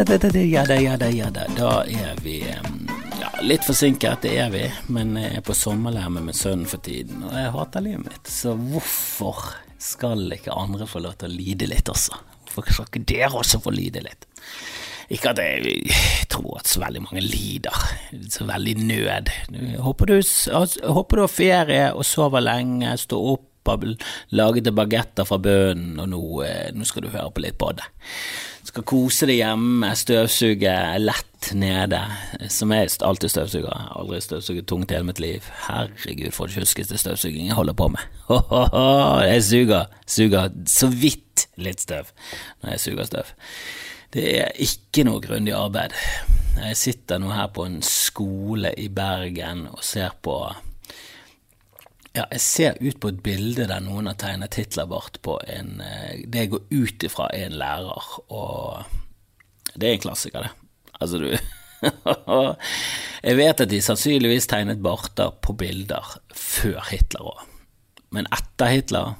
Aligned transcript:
ja 0.00 0.64
da, 0.64 0.80
ja 0.80 0.96
da, 0.96 1.08
ja 1.10 1.30
da. 1.30 1.42
Da 1.56 1.70
er 1.84 2.16
vi 2.24 2.38
ja, 2.40 3.28
litt 3.44 3.66
forsinket, 3.68 4.22
det 4.24 4.32
er 4.40 4.48
vi, 4.52 4.62
men 4.88 5.12
jeg 5.20 5.40
er 5.40 5.44
på 5.44 5.52
sommerleir 5.56 6.08
med 6.14 6.32
sønnen 6.36 6.68
for 6.68 6.80
tiden, 6.80 7.20
og 7.28 7.34
jeg 7.36 7.52
hater 7.52 7.84
livet 7.84 8.06
mitt, 8.06 8.30
så 8.32 8.54
hvorfor 8.56 9.42
skal 9.80 10.24
ikke 10.32 10.56
andre 10.56 10.88
få 10.88 11.02
lov 11.04 11.18
til 11.20 11.28
å 11.28 11.36
lide 11.36 11.68
litt 11.68 11.92
også? 11.92 12.16
Hvorfor 12.46 12.72
skal 12.72 12.88
ikke 12.88 13.04
dere 13.12 13.42
også 13.42 13.60
få 13.60 13.74
lide 13.76 14.00
litt? 14.06 14.24
Ikke 15.12 15.34
at 15.34 15.42
jeg 15.42 15.92
tror 16.32 16.62
at 16.62 16.70
så 16.70 16.80
veldig 16.80 17.04
mange 17.04 17.26
lider, 17.26 17.86
så 18.32 18.48
veldig 18.48 18.76
nød. 18.80 19.32
Håper 19.84 20.14
du, 20.14 20.18
jeg 20.22 20.92
håper 20.96 21.18
du 21.18 21.26
har 21.26 21.34
ferie 21.34 21.86
og 21.92 22.06
sover 22.08 22.46
lenge, 22.46 22.96
står 23.04 23.32
opp, 23.34 23.74
laget 24.32 24.64
deg 24.64 24.74
bagetter 24.74 25.28
fra 25.28 25.36
bønnen, 25.42 25.98
og 26.00 26.08
nå, 26.08 26.22
eh, 26.46 26.70
nå 26.72 26.88
skal 26.88 27.04
du 27.04 27.12
høre 27.12 27.28
på 27.34 27.44
litt 27.44 27.58
på 27.60 27.74
det. 27.76 27.84
Skal 28.70 28.84
kose 28.86 29.26
deg 29.26 29.40
hjemme, 29.40 29.88
støvsuge 29.98 30.72
lett 31.02 31.48
nede, 31.58 31.98
som 32.54 32.70
jeg 32.70 32.92
alltid 33.02 33.32
støvsuger. 33.32 33.88
Aldri 33.98 34.20
støvsuget 34.22 34.68
tungt 34.70 34.92
i 34.92 34.94
hele 34.94 35.08
mitt 35.08 35.18
liv. 35.18 35.48
Herregud, 35.64 36.30
for 36.36 36.46
det 36.46 36.54
tjuskeste 36.60 37.00
støvsuging 37.02 37.48
jeg 37.48 37.58
holder 37.58 37.74
på 37.74 37.88
med. 37.90 38.04
Jeg 39.30 39.42
suger, 39.42 39.90
suger 40.06 40.54
så 40.70 40.86
vidt 40.86 41.48
litt 41.58 41.82
støv 41.82 42.12
når 42.62 42.76
jeg 42.76 42.82
suger 42.84 43.08
støv. 43.08 43.32
Det 44.14 44.24
er 44.38 44.62
ikke 44.62 45.02
noe 45.08 45.22
grundig 45.24 45.54
arbeid. 45.56 45.96
Jeg 46.60 46.78
sitter 46.78 47.18
nå 47.18 47.32
her 47.34 47.50
på 47.54 47.66
en 47.66 47.80
skole 47.82 48.70
i 48.78 48.86
Bergen 48.92 49.66
og 49.72 49.82
ser 49.86 50.14
på 50.22 50.36
ja, 52.16 52.24
jeg 52.34 52.42
ser 52.42 52.78
ut 52.82 52.98
på 53.00 53.12
et 53.12 53.20
bilde 53.22 53.68
der 53.70 53.82
noen 53.84 54.08
har 54.10 54.16
tegnet 54.18 54.56
Hitlerbart 54.58 55.20
på 55.22 55.36
en 55.46 55.78
eh, 55.84 56.24
Det 56.26 56.48
går 56.50 56.64
ut 56.72 57.06
ifra 57.06 57.28
en 57.36 57.54
lærer, 57.60 58.08
og 58.34 58.82
det 59.76 59.86
er 59.86 59.94
en 59.94 60.02
klassiker, 60.02 60.48
det. 60.48 60.50
Altså, 61.00 61.20
du 61.22 61.30
Jeg 63.28 63.36
vet 63.38 63.62
at 63.62 63.70
de 63.70 63.80
sannsynligvis 63.80 64.48
tegnet 64.50 64.82
barter 64.82 65.32
på 65.40 65.54
bilder 65.56 66.16
før 66.34 66.82
Hitler 66.90 67.30
òg, 67.30 67.44
men 68.12 68.28
etter 68.34 68.74
Hitler 68.74 69.14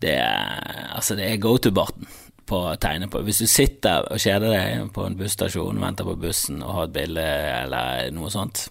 Det 0.00 0.14
altså, 0.20 1.16
det 1.18 1.26
er 1.26 1.42
go 1.42 1.56
to-barten 1.58 2.06
på 2.46 2.60
å 2.70 2.76
tegne 2.78 3.08
på. 3.10 3.24
Hvis 3.26 3.40
du 3.42 3.48
sitter 3.50 4.06
og 4.06 4.20
kjeder 4.22 4.52
deg 4.52 4.90
på 4.94 5.02
en 5.02 5.16
busstasjon, 5.18 5.80
venter 5.82 6.06
på 6.06 6.14
bussen 6.20 6.60
og 6.62 6.74
har 6.76 6.84
et 6.86 6.92
bilde 6.94 7.24
eller 7.64 8.12
noe 8.14 8.30
sånt, 8.30 8.68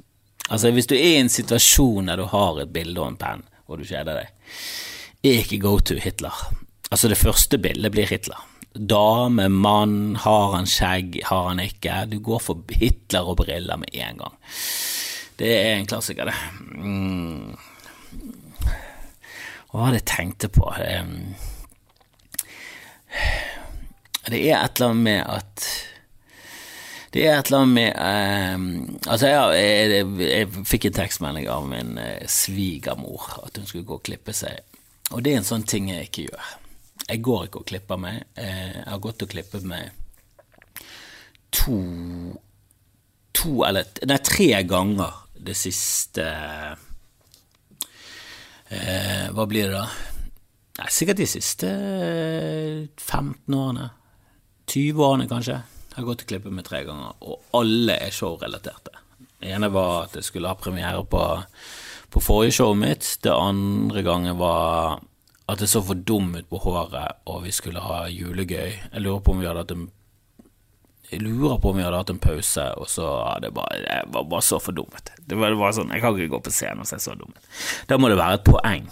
Altså, 0.50 0.72
hvis 0.72 0.88
du 0.90 0.96
er 0.98 1.16
i 1.16 1.22
en 1.24 1.32
situasjon 1.32 2.12
der 2.12 2.22
du 2.22 2.28
har 2.30 2.60
et 2.62 2.74
bilde 2.74 3.02
og 3.02 3.14
en 3.14 3.22
penn, 3.22 3.46
og 3.66 3.80
du 3.82 3.88
kjeder 3.88 4.22
deg, 4.22 4.28
ikke 5.26 5.58
go 5.64 5.80
to 5.82 5.98
Hitler. 6.02 6.36
Altså, 6.92 7.10
det 7.10 7.18
første 7.18 7.58
bildet 7.62 7.94
blir 7.96 8.10
Hitler. 8.10 8.44
Dame, 8.76 9.48
mann, 9.50 10.16
har 10.22 10.52
han 10.58 10.68
skjegg, 10.70 11.22
har 11.30 11.48
han 11.50 11.64
ikke? 11.64 12.04
Du 12.12 12.20
går 12.20 12.44
for 12.44 12.76
Hitler 12.76 13.24
og 13.26 13.40
briller 13.42 13.80
med 13.80 13.90
en 13.96 14.20
gang. 14.22 14.36
Det 15.40 15.52
er 15.56 15.80
en 15.80 15.88
klassiker, 15.90 16.30
det. 16.30 16.36
Mm. 16.76 17.56
Hva 19.72 19.82
var 19.82 19.92
det 19.92 20.04
jeg 20.04 20.12
tenkte 20.12 20.48
på? 20.52 20.70
Det 24.28 24.40
er 24.40 24.60
et 24.60 24.78
eller 24.78 24.92
annet 24.92 25.04
med 25.08 25.22
at 25.24 25.66
det 27.16 27.24
er 27.24 27.38
et 27.40 27.48
eller 27.48 27.64
annet 27.64 27.76
med 27.78 27.92
eh, 27.96 28.56
Altså, 29.08 29.30
jeg, 29.32 29.40
jeg, 29.56 29.90
jeg, 29.96 30.08
jeg, 30.28 30.66
fikk 30.68 30.88
en 30.90 30.98
tekstmelding 31.00 31.50
av 31.52 31.68
min 31.72 31.98
eh, 32.02 32.26
svigermor 32.28 33.30
at 33.46 33.56
hun 33.56 33.68
skulle 33.70 33.88
gå 33.88 34.00
og 34.00 34.04
klippe 34.04 34.36
seg, 34.36 34.60
og 35.14 35.24
det 35.24 35.32
er 35.32 35.40
en 35.40 35.48
sånn 35.48 35.64
ting 35.70 35.92
jeg 35.94 36.10
ikke 36.10 36.26
gjør. 36.28 36.50
Jeg 37.06 37.22
går 37.24 37.46
ikke 37.46 37.62
og 37.62 37.70
klipper 37.70 38.02
meg. 38.02 38.24
Eh, 38.36 38.82
jeg 38.82 38.90
har 38.90 39.04
gått 39.04 39.24
og 39.24 39.32
klippet 39.32 39.68
meg 39.70 39.94
to 41.56 41.78
To 43.36 43.64
eller 43.68 43.88
Nei, 44.08 44.18
tre 44.24 44.50
ganger 44.68 45.22
det 45.46 45.56
siste 45.60 46.24
eh, 48.72 49.26
Hva 49.36 49.46
blir 49.50 49.70
det 49.70 49.76
da? 49.76 49.86
Nei, 50.80 50.90
sikkert 50.92 51.22
de 51.22 51.28
siste 51.30 51.70
15 53.00 53.56
årene. 53.56 53.86
20 54.68 55.04
årene, 55.06 55.28
kanskje. 55.30 55.62
Jeg 55.96 56.02
har 56.02 56.08
gått 56.10 56.24
og 56.26 56.28
klippet 56.28 56.52
meg 56.52 56.66
tre 56.68 56.82
ganger, 56.84 57.14
og 57.24 57.56
alle 57.56 57.96
er 58.04 58.12
showrelaterte. 58.12 58.92
Det 59.40 59.54
ene 59.56 59.70
var 59.72 60.10
at 60.10 60.18
jeg 60.20 60.28
skulle 60.28 60.50
ha 60.52 60.58
premiere 60.60 61.06
på, 61.08 61.22
på 62.12 62.24
forrige 62.24 62.58
showet 62.58 62.82
mitt. 62.82 63.12
Det 63.24 63.32
andre 63.32 64.04
gangen 64.04 64.36
var 64.36 65.00
at 65.48 65.62
det 65.62 65.70
så 65.72 65.80
for 65.86 65.96
dum 65.96 66.34
ut 66.36 66.50
på 66.52 66.60
håret, 66.66 67.22
og 67.32 67.46
vi 67.46 67.54
skulle 67.56 67.80
ha 67.80 68.10
julegøy. 68.12 68.74
Jeg 68.92 69.06
lurer 69.06 69.24
på 69.24 69.36
om 69.36 69.40
vi 69.40 69.48
hadde 69.48 69.64
hatt 69.64 69.76
en 69.78 69.88
jeg 71.12 71.22
lurer 71.22 71.60
på 71.62 71.70
om 71.70 71.78
vi 71.78 71.84
hadde 71.86 72.00
hatt 72.02 72.12
en 72.12 72.20
pause, 72.20 72.64
og 72.82 72.90
så 72.90 73.06
ja, 73.06 73.36
det 73.40 73.52
bare, 73.56 73.78
jeg 73.84 74.08
var 74.12 74.26
bare 74.28 74.44
så 74.44 74.58
fordummet. 74.60 75.14
Det 75.22 75.38
var, 75.38 75.54
det 75.54 75.60
var 75.62 75.76
sånn, 75.78 75.94
Jeg 75.94 76.02
kan 76.04 76.18
ikke 76.18 76.34
gå 76.34 76.40
på 76.48 76.52
scenen 76.52 76.82
og 76.84 76.90
se 76.90 77.00
så 77.00 77.14
dum 77.16 77.32
ut. 77.32 77.52
Da 77.88 78.00
må 78.02 78.10
det 78.12 78.18
være 78.20 78.40
et 78.42 78.48
poeng. 78.50 78.90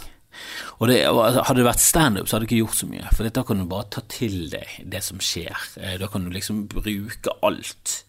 Og 0.80 0.90
det, 0.90 1.02
Hadde 1.10 1.60
det 1.60 1.68
vært 1.68 1.84
standup, 1.84 2.28
så 2.28 2.36
hadde 2.38 2.48
du 2.48 2.52
ikke 2.52 2.62
gjort 2.64 2.80
så 2.80 2.90
mye, 2.90 3.12
for 3.14 3.30
da 3.38 3.46
kan 3.48 3.62
du 3.62 3.68
bare 3.70 3.90
ta 3.94 4.04
til 4.12 4.50
deg 4.54 4.80
det 4.94 5.04
som 5.06 5.22
skjer. 5.24 5.68
Eh, 5.80 5.96
da 6.02 6.10
kan 6.12 6.26
du 6.26 6.34
liksom 6.34 6.66
bruke 6.72 7.38
alt. 7.46 8.00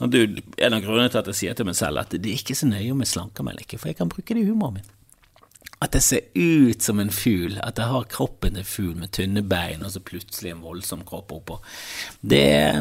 Du, 0.00 0.20
en 0.24 0.72
av 0.76 0.80
grunnene 0.80 1.10
til 1.12 1.20
at 1.20 1.28
jeg 1.28 1.36
sier 1.36 1.56
til 1.58 1.68
meg 1.68 1.76
selv 1.76 2.00
at 2.00 2.14
det 2.14 2.24
er 2.24 2.38
ikke 2.40 2.56
så 2.56 2.70
nøye 2.70 2.94
om 2.94 3.02
jeg 3.04 3.12
slanker 3.12 3.44
meg 3.44 3.56
eller 3.56 3.66
ikke, 3.66 3.80
for 3.82 3.92
jeg 3.92 3.98
kan 3.98 4.08
bruke 4.12 4.32
det 4.32 4.46
i 4.46 4.48
humoren 4.48 4.78
min. 4.80 4.88
At 5.80 5.94
jeg 5.96 6.04
ser 6.04 6.26
ut 6.36 6.84
som 6.84 6.98
en 7.00 7.08
fugl, 7.08 7.54
at 7.64 7.78
jeg 7.80 7.88
har 7.88 8.08
kroppen 8.12 8.58
til 8.58 8.66
fugl 8.68 8.98
med 9.00 9.14
tynne 9.16 9.40
bein 9.48 9.80
og 9.80 9.94
så 9.94 10.02
plutselig 10.04 10.50
en 10.52 10.60
voldsom 10.60 11.06
kropp 11.08 11.32
oppå. 11.32 11.56
Det, 12.20 12.76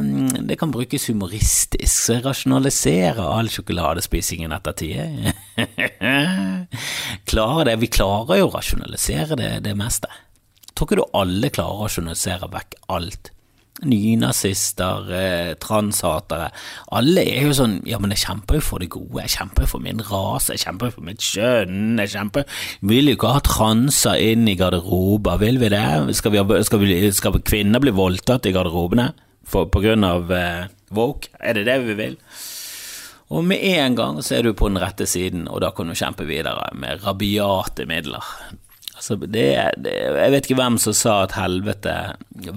det 0.50 0.58
kan 0.60 0.74
brukes 0.76 1.08
humoristisk, 1.08 1.88
så 1.88 2.18
jeg 2.18 2.26
rasjonaliserer 2.26 3.24
all 3.24 3.48
sjokoladespisingen 3.54 4.52
etter 4.52 4.76
tid. 4.84 5.32
det, 7.70 7.78
Vi 7.80 7.94
klarer 7.96 8.42
jo 8.42 8.50
å 8.50 8.56
rasjonalisere 8.58 9.40
det, 9.40 9.52
det 9.64 9.78
meste. 9.80 10.12
Tror 10.74 10.90
ikke 10.90 11.00
du 11.00 11.08
alle 11.16 11.56
klarer 11.56 11.80
å 11.80 11.88
rasjonalisere 11.88 12.52
vekk 12.52 12.82
alt? 12.92 13.32
Nynazister, 13.88 15.12
eh, 15.16 15.54
transhatere. 15.62 16.50
Alle 16.92 17.24
er 17.24 17.48
jo 17.48 17.56
sånn 17.56 17.80
Ja, 17.88 18.00
men 18.00 18.12
jeg 18.12 18.26
kjemper 18.26 18.60
jo 18.60 18.66
for 18.66 18.84
det 18.84 18.90
gode, 18.90 19.24
jeg 19.24 19.36
kjemper 19.38 19.66
jo 19.66 19.72
for 19.74 19.84
min 19.84 20.04
rase, 20.10 20.54
jeg 20.56 20.66
kjemper 20.66 20.90
jo 20.90 20.98
for 20.98 21.08
mitt 21.08 21.24
kjønn, 21.24 21.98
jeg 22.04 22.14
kjemper 22.16 22.46
Vil 22.82 23.12
jo 23.12 23.16
ikke 23.18 23.34
ha 23.34 23.44
transer 23.46 24.20
inn 24.20 24.48
i 24.48 24.58
garderober, 24.60 25.40
vil 25.40 25.60
vi 25.62 25.72
det? 25.72 26.16
Skal, 26.16 26.36
vi, 26.36 26.64
skal, 26.64 26.84
vi, 26.84 27.12
skal 27.16 27.40
kvinner 27.40 27.84
bli 27.84 27.96
voldtatt 27.96 28.50
i 28.50 28.54
garderobene 28.56 29.12
for, 29.48 29.70
på 29.72 29.82
grunn 29.84 30.04
av 30.06 30.32
eh, 30.32 30.70
woke? 30.92 31.32
Er 31.40 31.58
det 31.58 31.68
det 31.70 31.80
vi 31.88 31.98
vil? 32.00 32.18
Og 33.30 33.46
med 33.46 33.62
en 33.62 33.96
gang 33.98 34.24
så 34.26 34.40
er 34.40 34.48
du 34.48 34.56
på 34.58 34.72
den 34.72 34.82
rette 34.82 35.06
siden, 35.06 35.46
og 35.48 35.62
da 35.62 35.70
kan 35.76 35.90
du 35.90 35.98
kjempe 35.98 36.26
videre 36.26 36.72
med 36.74 37.04
rabiate 37.06 37.86
midler. 37.90 38.26
Altså, 39.00 39.16
det, 39.16 39.46
det, 39.80 39.94
jeg 39.96 40.32
vet 40.34 40.48
ikke 40.48 40.60
hvem 40.60 40.78
som 40.84 40.96
sa 40.98 41.14
at 41.24 41.38
helvete 41.40 41.94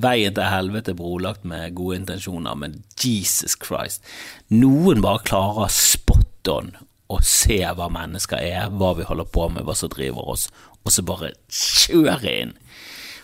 Veien 0.02 0.34
til 0.34 0.48
helvete 0.50 0.90
er 0.90 0.98
brolagt 0.98 1.44
med 1.46 1.76
gode 1.78 2.00
intensjoner, 2.00 2.56
men 2.58 2.80
Jesus 2.98 3.54
Christ. 3.62 4.02
Noen 4.50 5.04
bare 5.04 5.22
klarer 5.26 5.70
spot 5.70 6.50
on 6.50 6.72
å 7.12 7.20
se 7.22 7.60
hva 7.62 7.86
mennesker 7.92 8.42
er, 8.42 8.72
hva 8.74 8.90
vi 8.98 9.06
holder 9.06 9.28
på 9.30 9.46
med, 9.54 9.62
hva 9.68 9.76
som 9.78 9.92
driver 9.92 10.32
oss, 10.34 10.48
og 10.82 10.90
så 10.90 11.04
bare 11.06 11.30
kjøre 11.46 12.34
inn. 12.42 12.56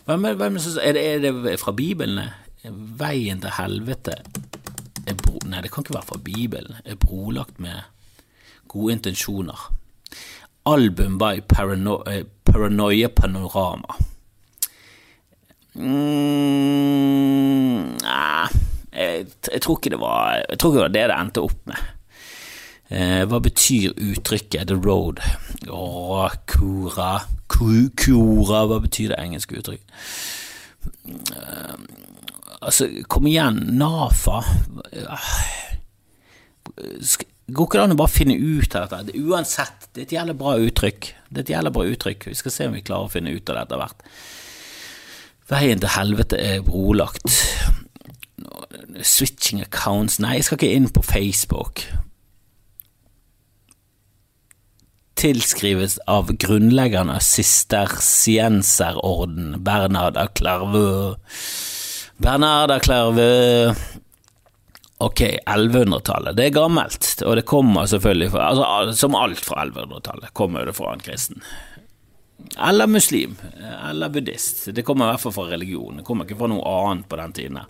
Hvem, 0.06 0.28
hvem, 0.38 0.60
er, 0.78 0.94
det, 0.94 1.02
er 1.02 1.24
det 1.24 1.58
fra 1.58 1.74
Bibelen? 1.74 2.22
Veien 2.98 3.42
til 3.42 3.54
helvete 3.58 4.18
bro, 5.18 5.38
Nei, 5.48 5.62
det 5.64 5.72
kan 5.72 5.84
ikke 5.84 5.96
være 5.96 6.10
fra 6.10 6.20
Bibelen. 6.22 6.78
Er 6.84 6.98
brolagt 7.00 7.58
med 7.62 7.82
gode 8.69 8.98
intensjoner. 8.98 9.69
Album 10.73 11.19
by 11.20 11.41
Parano 11.49 12.03
eh, 12.06 12.25
Paranoia 12.44 13.09
Panorama. 13.09 13.97
Mm, 15.79 15.85
nei, 18.03 18.49
jeg, 18.93 19.26
jeg, 19.53 19.61
tror 19.62 19.76
ikke 19.79 19.93
det 19.93 20.00
var 20.03 20.41
Jeg 20.49 20.59
tror 20.59 20.73
ikke 20.73 20.88
det 20.91 21.05
det 21.06 21.15
endte 21.15 21.44
opp 21.44 21.61
med. 21.70 21.79
Eh, 22.88 23.23
hva 23.29 23.38
betyr 23.44 23.93
uttrykket 23.93 24.70
The 24.70 24.79
Road? 24.81 25.20
Åh, 25.69 26.31
kura 26.49 27.19
Kura, 27.49 28.61
hva 28.69 28.79
betyr 28.81 29.12
det 29.12 29.20
engelske 29.20 29.59
uttrykket? 29.61 29.91
Eh, 31.37 31.76
altså, 32.61 32.88
kom 33.09 33.26
igjen, 33.29 33.61
NAFA 33.79 34.41
Skal 37.05 37.29
Går 37.48 37.64
ikke 37.64 37.78
det 37.78 37.84
an 37.86 37.94
å 37.94 37.96
bare 37.96 38.12
finne 38.12 38.34
ut 38.36 38.74
av 38.76 38.90
dette? 38.92 39.16
Uansett, 39.16 39.88
det 39.94 40.02
er 40.02 40.06
et 40.06 40.16
jævlig 40.18 40.36
bra 40.42 40.50
uttrykk. 40.60 41.02
Det 41.30 41.38
er 41.38 41.44
et 41.46 41.54
jævlig 41.54 41.72
bra 41.78 41.84
uttrykk. 41.88 42.20
Vi 42.28 42.36
skal 42.36 42.52
se 42.52 42.66
om 42.68 42.76
vi 42.76 42.84
klarer 42.84 43.08
å 43.08 43.14
finne 43.14 43.32
ut 43.32 43.48
av 43.48 43.54
det 43.56 43.62
etter 43.64 43.80
hvert. 43.80 44.00
Veien 45.48 45.80
til 45.80 45.94
helvete 45.94 46.36
er 46.36 46.60
brolagt. 46.66 47.30
Switching 49.00 49.64
accounts 49.64 50.20
Nei, 50.20 50.36
jeg 50.36 50.44
skal 50.44 50.60
ikke 50.60 50.76
inn 50.76 50.92
på 50.92 51.00
Facebook. 51.08 51.88
Tilskrives 55.18 55.98
av 56.06 56.30
grunnleggeren 56.36 57.10
av 57.10 57.18
sistersienserorden, 57.24 59.64
Bernard 59.64 60.16
av 60.20 60.28
Clairvaux. 60.36 61.16
Bernard 62.20 62.70
av 62.76 62.80
Clairvaux 62.84 63.72
Ok, 64.98 65.20
1100-tallet, 65.46 66.34
det 66.36 66.48
er 66.48 66.54
gammelt, 66.56 67.06
og 67.22 67.36
det 67.38 67.44
kommer 67.46 67.86
selvfølgelig 67.86 68.32
fra 68.32 68.48
altså, 68.50 68.96
Som 68.98 69.14
alt 69.14 69.44
fra 69.46 69.62
1100-tallet 69.68 70.32
kommer 70.34 70.66
det 70.66 70.74
fra 70.74 70.90
en 70.92 71.04
kristen. 71.04 71.44
Eller 72.58 72.90
muslim, 72.90 73.36
eller 73.90 74.10
buddhist. 74.10 74.64
Det 74.74 74.82
kommer 74.86 75.06
i 75.06 75.12
hvert 75.12 75.22
fall 75.22 75.36
fra 75.36 75.46
religion, 75.52 76.00
det 76.00 76.06
kommer 76.06 76.26
ikke 76.26 76.40
fra 76.40 76.50
noe 76.50 76.74
annet 76.82 77.06
på 77.10 77.18
den 77.20 77.36
tiden. 77.38 77.62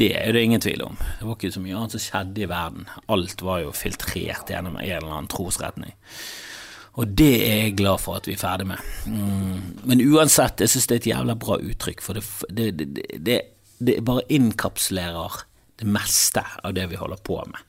Det 0.00 0.10
er 0.16 0.32
det 0.32 0.42
ingen 0.42 0.64
tvil 0.64 0.82
om. 0.88 0.96
Det 0.96 1.28
var 1.28 1.36
ikke 1.36 1.52
så 1.54 1.62
mye 1.62 1.76
annet 1.78 1.94
som 1.94 2.02
skjedde 2.02 2.42
i 2.42 2.50
verden. 2.50 2.88
Alt 3.14 3.44
var 3.44 3.60
jo 3.62 3.76
filtrert 3.76 4.50
gjennom 4.50 4.80
en 4.80 4.88
eller 4.88 5.12
annen 5.12 5.30
trosretning. 5.30 5.92
Og 6.94 7.10
det 7.18 7.32
er 7.44 7.56
jeg 7.66 7.76
glad 7.78 8.00
for 8.00 8.18
at 8.18 8.26
vi 8.30 8.34
er 8.34 8.40
ferdig 8.40 8.66
med. 8.70 8.92
Mm. 9.10 9.82
Men 9.84 10.02
uansett, 10.08 10.62
jeg 10.62 10.72
synes 10.72 10.88
det 10.88 10.96
er 10.96 11.02
et 11.02 11.10
jævla 11.12 11.36
bra 11.38 11.58
uttrykk, 11.60 12.02
for 12.02 12.16
det, 12.16 12.24
det, 12.78 12.94
det, 13.18 13.40
det 13.82 14.00
bare 14.06 14.24
innkapsulerer 14.32 15.42
det 15.80 15.88
meste 15.90 16.44
av 16.62 16.74
det 16.76 16.86
vi 16.90 16.98
holder 17.00 17.20
på 17.26 17.38
med, 17.50 17.60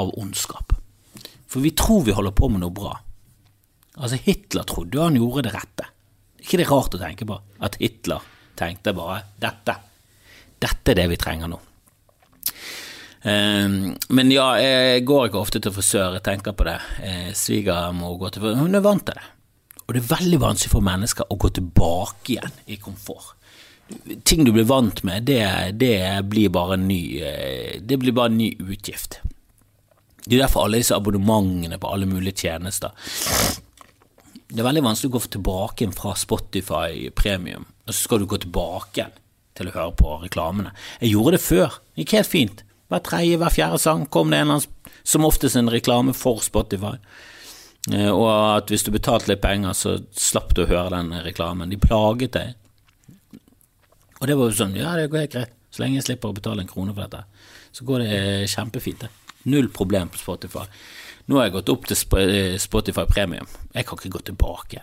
av 0.00 0.12
ondskap. 0.18 0.72
For 1.48 1.60
vi 1.60 1.74
tror 1.76 2.04
vi 2.06 2.14
holder 2.16 2.34
på 2.36 2.48
med 2.48 2.62
noe 2.62 2.72
bra. 2.72 2.94
Altså, 3.98 4.16
Hitler 4.24 4.64
trodde 4.68 4.96
jo 4.96 5.04
han 5.04 5.18
gjorde 5.18 5.48
det 5.48 5.56
rette. 5.56 5.88
Ikke 6.42 6.62
det 6.62 6.68
rart 6.70 6.96
å 6.96 7.00
tenke 7.00 7.28
på? 7.28 7.36
At 7.62 7.76
Hitler 7.82 8.24
tenkte 8.58 8.94
bare 8.96 9.20
dette. 9.40 9.76
Dette 10.62 10.94
er 10.94 11.02
det 11.02 11.10
vi 11.12 11.20
trenger 11.20 11.52
nå. 11.52 11.60
Um, 13.22 13.92
men 14.10 14.32
ja, 14.34 14.48
jeg 14.58 15.04
går 15.06 15.28
ikke 15.28 15.42
ofte 15.44 15.60
til 15.62 15.74
frisør, 15.74 16.16
jeg 16.16 16.24
tenker 16.26 16.56
på 16.58 16.66
det. 16.66 16.78
Eh, 17.06 17.28
Svigermor 17.38 18.16
går 18.18 18.34
til 18.34 18.42
frisør, 18.42 18.64
hun 18.64 18.78
er 18.78 18.82
vant 18.82 19.04
til 19.06 19.18
det. 19.18 19.28
Og 19.84 19.94
det 19.94 20.02
er 20.02 20.10
veldig 20.14 20.40
vanskelig 20.42 20.72
for 20.72 20.86
mennesker 20.86 21.30
å 21.30 21.38
gå 21.38 21.52
tilbake 21.58 22.34
igjen 22.34 22.58
i 22.72 22.80
komfort. 22.82 23.36
Ting 24.24 24.46
du 24.46 24.52
blir 24.54 24.64
vant 24.64 25.02
med, 25.04 25.26
det, 25.28 25.42
det 25.76 26.22
blir 26.30 26.52
bare 26.54 26.78
en 26.78 26.86
ny 26.88 27.02
eh, 27.20 27.80
Det 27.82 27.98
blir 28.00 28.14
bare 28.16 28.32
en 28.32 28.38
ny 28.38 28.52
utgift. 28.62 29.20
Det 30.24 30.36
er 30.38 30.44
derfor 30.44 30.64
alle 30.64 30.80
disse 30.80 30.96
abonnementene 30.96 31.76
på 31.82 31.90
alle 31.90 32.06
mulige 32.08 32.46
tjenester 32.46 32.94
det 34.52 34.60
er 34.60 34.68
veldig 34.68 34.84
vanskelig 34.84 35.08
å 35.08 35.14
gå 35.16 35.20
tilbake 35.32 35.88
fra 35.96 36.12
Spotify 36.18 37.08
premium, 37.16 37.64
og 37.86 37.94
så 37.94 38.04
skal 38.04 38.20
du 38.20 38.28
gå 38.28 38.38
tilbake 38.42 39.08
til 39.56 39.68
å 39.68 39.72
høre 39.72 39.94
på 39.96 40.16
reklamene. 40.26 40.74
Jeg 41.00 41.14
gjorde 41.14 41.38
det 41.38 41.44
før, 41.44 41.78
det 41.92 42.04
gikk 42.04 42.16
helt 42.18 42.32
fint. 42.32 42.64
Hver 42.92 43.04
tredje, 43.06 43.38
hver 43.40 43.54
fjerde 43.54 43.80
sang 43.80 44.04
kom 44.12 44.32
det 44.32 44.42
en 44.42 44.50
eller 44.50 44.60
annen, 44.60 44.96
som 45.08 45.24
oftest 45.24 45.56
en 45.56 45.72
reklame 45.72 46.12
for 46.16 46.44
Spotify. 46.44 46.98
Eh, 47.90 48.10
og 48.12 48.28
at 48.28 48.72
hvis 48.72 48.84
du 48.84 48.92
betalte 48.92 49.32
litt 49.32 49.40
penger, 49.44 49.72
så 49.76 49.96
slapp 50.12 50.52
du 50.56 50.66
å 50.66 50.68
høre 50.68 50.92
den 50.98 51.14
reklamen. 51.24 51.72
De 51.72 51.80
plaget 51.80 52.36
deg. 52.36 52.52
Og 54.22 54.30
det 54.30 54.38
var 54.38 54.48
jo 54.48 54.54
sånn, 54.54 54.76
ja, 54.78 54.94
det 54.94 55.10
går 55.10 55.24
helt 55.24 55.34
greit. 55.34 55.54
Så 55.72 55.82
lenge 55.82 55.98
jeg 55.98 56.06
slipper 56.06 56.30
å 56.30 56.36
betale 56.36 56.62
en 56.62 56.70
krone 56.70 56.92
for 56.94 57.02
dette, 57.02 57.24
så 57.74 57.86
går 57.88 58.04
det 58.04 58.16
kjempefint. 58.52 59.02
det. 59.02 59.38
Null 59.50 59.66
problem 59.74 60.12
på 60.12 60.20
Spotify. 60.20 60.66
Nå 61.26 61.38
har 61.38 61.48
jeg 61.48 61.54
gått 61.56 61.72
opp 61.72 61.88
til 61.88 62.18
eh, 62.20 62.58
Spotify 62.62 63.06
Premium. 63.08 63.48
Jeg 63.74 63.88
kan 63.88 63.98
ikke 63.98 64.12
gå 64.14 64.22
tilbake. 64.30 64.82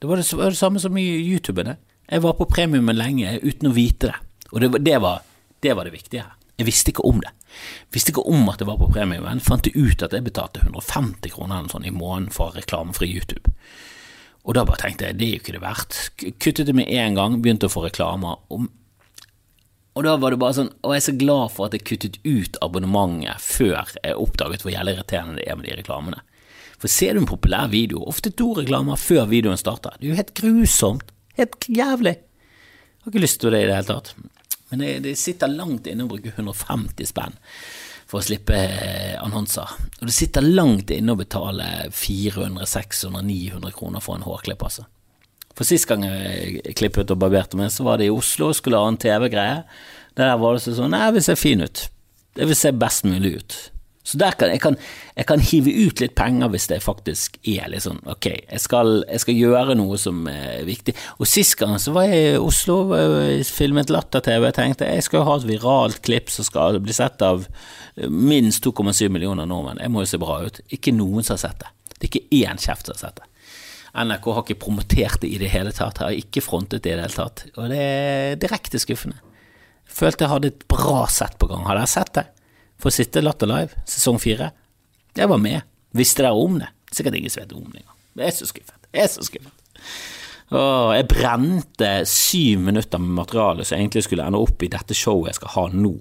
Det 0.00 0.08
var 0.08 0.20
det, 0.20 0.26
var 0.32 0.54
det 0.54 0.60
samme 0.60 0.80
som 0.80 0.96
i 0.96 1.04
YouTube. 1.04 1.64
Jeg 2.08 2.22
var 2.22 2.38
på 2.38 2.48
premiumen 2.48 2.96
lenge 2.96 3.34
uten 3.42 3.68
å 3.68 3.74
vite 3.76 4.12
det, 4.12 4.16
og 4.52 4.62
det, 4.62 4.70
det, 4.86 4.96
var, 5.04 5.20
det 5.60 5.76
var 5.76 5.88
det 5.88 5.94
viktige 5.94 6.24
her. 6.24 6.38
Jeg 6.60 6.68
visste 6.68 6.92
ikke 6.92 7.04
om 7.08 7.20
det. 7.20 7.32
Jeg 7.88 7.96
visste 7.96 8.12
ikke 8.12 8.24
om 8.28 8.48
at 8.48 8.60
det 8.60 8.68
var 8.68 8.78
på 8.80 8.90
premiumen. 8.92 9.40
Fant 9.42 9.66
ut 9.66 10.04
at 10.04 10.12
jeg 10.14 10.24
betalte 10.24 10.62
150 10.62 11.32
kroner 11.34 11.68
sånn 11.72 11.88
i 11.88 11.92
måneden 11.92 12.30
for 12.32 12.54
reklamefri 12.56 13.08
YouTube. 13.10 13.52
Og 14.42 14.56
da 14.56 14.64
bare 14.66 14.80
tenkte 14.82 15.06
jeg 15.06 15.18
det 15.18 15.26
er 15.26 15.34
jo 15.36 15.42
ikke 15.42 15.54
det 15.56 15.62
verdt. 15.62 15.98
Kuttet 16.42 16.66
det 16.68 16.74
med 16.74 16.90
en 16.90 17.18
gang, 17.18 17.36
begynte 17.42 17.68
å 17.70 17.72
få 17.72 17.86
reklamer. 17.86 18.40
Og 18.52 18.70
og 19.92 20.06
da 20.06 20.14
var 20.16 20.32
det 20.32 20.40
bare 20.40 20.56
sånn 20.56 20.70
Og 20.88 20.94
jeg 20.94 21.02
er 21.02 21.04
så 21.04 21.12
glad 21.20 21.50
for 21.52 21.68
at 21.68 21.74
jeg 21.76 21.84
kuttet 21.84 22.14
ut 22.24 22.58
abonnementet 22.64 23.42
før 23.44 23.90
jeg 23.98 24.16
oppdaget 24.16 24.64
hvor 24.64 24.72
jævlig 24.72 24.94
irriterende 24.96 25.36
det 25.36 25.48
er 25.50 25.58
med 25.58 25.68
de 25.68 25.74
reklamene. 25.76 26.22
For 26.80 26.90
ser 26.90 27.14
du 27.14 27.22
en 27.22 27.28
populær 27.28 27.68
video, 27.70 28.00
ofte 28.08 28.32
to 28.34 28.48
reklamer 28.56 28.96
før 28.98 29.28
videoen 29.30 29.60
starter, 29.60 29.94
det 30.00 30.08
er 30.08 30.14
jo 30.14 30.18
helt 30.18 30.32
grusomt. 30.34 31.12
Helt 31.38 31.68
jævlig. 31.68 32.16
Jeg 32.16 33.04
har 33.04 33.12
ikke 33.12 33.22
lyst 33.22 33.38
til 33.42 33.54
det 33.54 33.60
i 33.62 33.68
det 33.68 33.76
hele 33.76 33.90
tatt. 33.92 34.14
Men 34.72 34.82
det, 34.82 34.90
det 35.04 35.12
sitter 35.20 35.52
langt 35.52 35.86
inne 35.86 36.08
å 36.08 36.10
bruke 36.10 36.32
150 36.32 37.12
spenn 37.12 37.36
for 38.12 38.20
å 38.20 38.26
slippe 38.26 38.56
eh, 38.60 39.14
annonser. 39.24 39.70
Og 40.02 40.08
det 40.10 40.12
sitter 40.12 40.44
langt 40.44 40.92
inne 40.92 41.14
å 41.14 41.20
betale 41.20 41.88
400, 41.96 42.66
600, 42.68 43.22
900 43.24 43.72
kroner 43.72 44.04
for 44.04 44.18
en 44.18 44.26
hårklipp, 44.26 44.64
altså. 44.68 44.84
For 45.56 45.68
sist 45.68 45.88
gang 45.88 46.04
jeg 46.04 46.74
klippet 46.76 47.12
og 47.12 47.20
barberte 47.20 47.56
meg, 47.60 47.72
så 47.72 47.86
var 47.88 48.00
det 48.00 48.10
i 48.10 48.12
Oslo 48.12 48.50
og 48.50 48.56
skulle 48.56 48.80
ha 48.80 48.88
en 48.88 49.00
TV-greie. 49.00 49.62
Der 50.16 50.36
var 50.40 50.56
det 50.56 50.64
sånn 50.64 50.92
Nei, 50.92 51.06
jeg 51.06 51.16
vil 51.16 51.24
se 51.24 51.36
fin 51.40 51.64
ut. 51.64 51.82
Jeg 52.36 52.48
vil 52.48 52.58
se 52.58 52.72
best 52.76 53.08
mulig 53.08 53.34
ut. 53.40 53.58
Så 54.02 54.18
der 54.18 54.34
kan 54.34 54.50
jeg, 54.50 54.58
kan 54.62 54.74
jeg 55.14 55.26
kan 55.28 55.42
hive 55.46 55.72
ut 55.86 56.00
litt 56.02 56.14
penger 56.18 56.50
hvis 56.50 56.66
det 56.72 56.80
faktisk 56.82 57.36
er 57.46 57.68
litt 57.70 57.84
sånn 57.84 58.00
ok, 58.10 58.26
jeg 58.50 58.62
skal, 58.64 59.04
jeg 59.06 59.22
skal 59.22 59.38
gjøre 59.38 59.76
noe 59.78 59.98
som 60.00 60.24
er 60.30 60.64
viktig. 60.66 60.96
Og 61.22 61.30
sist 61.30 61.54
gang 61.60 61.76
så 61.78 61.94
var 61.94 62.08
jeg 62.10 62.32
i 62.32 62.40
Oslo, 62.40 62.80
og 62.90 63.46
filmet 63.46 63.92
Latter-TV. 63.94 64.48
Jeg 64.48 64.58
tenkte 64.58 64.90
jeg 64.90 65.06
skal 65.06 65.26
ha 65.28 65.38
et 65.38 65.46
viralt 65.46 66.02
klipp 66.02 66.32
som 66.34 66.46
skal 66.48 66.80
bli 66.82 66.96
sett 66.96 67.22
av 67.22 67.46
minst 68.10 68.66
2,7 68.66 69.06
millioner 69.12 69.46
nordmenn. 69.46 69.82
Jeg 69.82 69.94
må 69.94 70.02
jo 70.02 70.10
se 70.10 70.22
bra 70.22 70.40
ut. 70.42 70.62
Ikke 70.74 70.94
noen 70.96 71.22
som 71.22 71.36
har 71.36 71.44
sett 71.46 71.62
det. 71.62 71.70
Det 71.94 72.08
er 72.08 72.10
ikke 72.10 72.42
én 72.42 72.58
kjeft 72.58 72.88
som 72.88 72.96
har 72.96 73.04
sett 73.04 73.22
det. 73.22 73.28
NRK 73.92 74.30
har 74.32 74.44
ikke 74.46 74.62
promotert 74.64 75.20
det 75.22 75.28
i 75.30 75.38
det 75.38 75.50
hele 75.52 75.70
tatt, 75.76 76.00
har 76.00 76.16
ikke 76.16 76.42
frontet 76.42 76.82
det 76.82 76.94
i 76.94 76.96
det 76.96 77.04
hele 77.04 77.18
tatt. 77.18 77.44
Og 77.54 77.68
det 77.70 77.78
er 77.78 78.38
direkte 78.40 78.80
skuffende. 78.80 79.20
Følte 79.92 80.24
jeg 80.24 80.32
hadde 80.32 80.50
et 80.54 80.62
bra 80.70 81.04
sett 81.12 81.36
på 81.38 81.50
gang. 81.50 81.66
Hadde 81.68 81.84
jeg 81.84 81.92
sett 81.92 82.14
det? 82.16 82.30
For 82.82 82.90
å 82.90 82.94
sitte 82.94 83.22
Latter 83.22 83.46
Live, 83.46 83.78
sesong 83.86 84.18
fire. 84.18 84.50
Jeg 85.14 85.30
var 85.30 85.38
med. 85.38 85.62
Visste 85.94 86.24
dere 86.24 86.34
om 86.34 86.58
det? 86.58 86.72
Sikkert 86.92 87.14
ingen 87.18 87.30
som 87.30 87.44
vet 87.44 87.54
om 87.54 87.68
det 87.68 87.84
engang. 87.84 88.00
Jeg 88.18 88.26
er 88.26 88.34
så 88.34 88.48
skuffet. 88.48 88.88
Jeg 88.90 89.04
er 89.04 89.12
så 89.12 89.26
skuffet. 89.26 89.52
Åh, 90.52 90.90
jeg 90.98 91.08
brente 91.08 91.92
syv 92.10 92.66
minutter 92.66 93.00
med 93.00 93.14
materiale 93.22 93.64
som 93.64 93.78
egentlig 93.78 94.02
skulle 94.04 94.26
ende 94.26 94.40
opp 94.42 94.60
i 94.66 94.68
dette 94.72 94.96
showet 94.96 95.30
jeg 95.30 95.38
skal 95.38 95.54
ha 95.54 95.64
nå. 95.72 95.94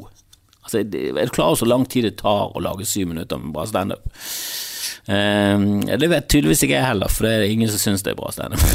Altså, 0.61 0.81
er 0.81 0.89
du 0.89 1.31
klar 1.33 1.53
over 1.53 1.61
så 1.61 1.69
lang 1.69 1.85
tid 1.89 2.09
det 2.09 2.17
tar 2.19 2.51
å 2.51 2.63
lage 2.63 2.87
syv 2.89 3.13
minutter 3.13 3.39
med 3.39 3.53
bra 3.55 3.63
standup? 3.69 4.09
Um, 5.07 5.79
det 5.85 6.09
vet 6.11 6.27
tydeligvis 6.29 6.65
ikke 6.65 6.75
jeg 6.75 6.89
heller, 6.89 7.13
for 7.13 7.27
det 7.27 7.31
er 7.37 7.53
ingen 7.53 7.71
som 7.71 7.81
syns 7.81 8.03
det 8.05 8.13
er 8.13 8.19
bra 8.19 8.33
standup. 8.33 8.65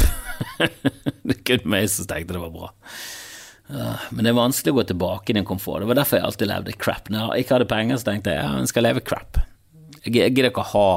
det 1.27 1.37
er 1.37 1.45
kun 1.45 1.69
meg 1.69 1.91
som 1.91 2.09
tenkte 2.09 2.35
det 2.35 2.41
var 2.41 2.55
bra. 2.55 2.71
Uh, 3.67 3.99
men 4.15 4.23
det 4.23 4.31
er 4.31 4.37
vanskelig 4.37 4.73
å 4.73 4.77
gå 4.79 4.87
tilbake 4.91 5.33
i 5.33 5.37
den 5.37 5.47
komfort. 5.47 5.83
Det 5.83 5.89
var 5.89 5.99
derfor 5.99 6.19
jeg 6.19 6.27
alltid 6.29 6.51
levde 6.51 6.77
crap. 6.79 7.11
Når 7.11 7.35
jeg 7.35 7.45
ikke 7.45 7.57
hadde 7.57 7.69
penger, 7.71 7.99
så 7.99 8.09
tenkte 8.11 8.33
jeg 8.35 8.43
ja, 8.43 8.55
jeg 8.61 8.71
skal 8.71 8.87
leve 8.87 9.03
crap. 9.03 9.39
Jeg, 10.05 10.13
gidder 10.15 10.51
ikke 10.51 10.63
å 10.63 10.71
ha 10.71 10.89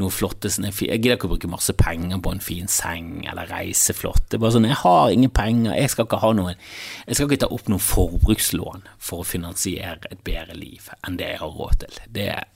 noe 0.00 0.08
flotte 0.08 0.48
Jeg 0.48 0.72
gidder 0.72 1.18
ikke 1.18 1.28
å 1.28 1.32
bruke 1.34 1.50
masse 1.52 1.74
penger 1.76 2.20
på 2.24 2.32
en 2.32 2.40
fin 2.40 2.70
seng 2.70 3.26
eller 3.28 3.50
reise 3.52 3.92
flott. 3.96 4.24
Det 4.28 4.38
er 4.38 4.44
bare 4.44 4.56
sånn, 4.56 4.70
jeg 4.70 4.80
har 4.80 5.12
ingen 5.12 5.34
penger, 5.36 5.76
jeg 5.76 5.92
skal 5.92 6.08
ikke 6.08 6.22
ha 6.22 6.32
noen 6.38 6.56
Jeg 6.56 7.18
skal 7.18 7.28
ikke 7.28 7.42
ta 7.44 7.50
opp 7.52 7.68
noen 7.68 7.84
forbrukslån 7.84 8.88
for 8.96 9.20
å 9.20 9.28
finansiere 9.28 10.08
et 10.08 10.24
bedre 10.24 10.56
liv 10.56 10.88
enn 11.02 11.20
det 11.20 11.34
jeg 11.34 11.42
har 11.44 11.56
råd 11.60 11.84
til. 11.84 12.00
Det 12.16 12.28
er 12.38 12.48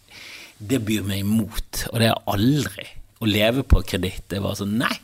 det 0.57 0.81
byr 0.89 1.05
meg 1.05 1.21
imot, 1.21 1.83
og 1.91 2.01
det 2.01 2.09
er 2.09 2.23
aldri. 2.33 2.87
Å 3.21 3.29
leve 3.29 3.65
på 3.69 3.83
kreditt, 3.85 4.25
det 4.33 4.41
var 4.45 4.57
sånn 4.57 4.79
nei, 4.81 4.95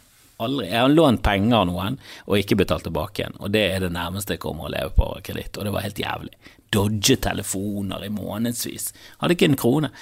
aldri. 0.46 0.68
Jeg 0.70 0.80
har 0.80 0.92
lånt 0.92 1.22
penger 1.24 1.58
av 1.60 1.68
noen 1.70 2.00
og 2.26 2.38
ikke 2.38 2.58
betalt 2.62 2.86
tilbake 2.88 3.22
igjen, 3.22 3.38
og 3.40 3.52
det 3.54 3.64
er 3.68 3.84
det 3.84 3.92
nærmeste 3.94 4.36
jeg 4.36 4.42
kommer 4.42 4.68
å 4.68 4.74
leve 4.74 4.94
på 4.96 5.08
kreditt, 5.26 5.56
og 5.56 5.68
det 5.68 5.74
var 5.74 5.86
helt 5.86 6.02
jævlig. 6.02 6.34
Dodge 6.72 7.18
telefoner 7.20 8.06
i 8.06 8.12
månedsvis, 8.12 8.92
hadde 9.20 9.36
ikke 9.36 9.50
en 9.50 9.60
krone. 9.60 9.92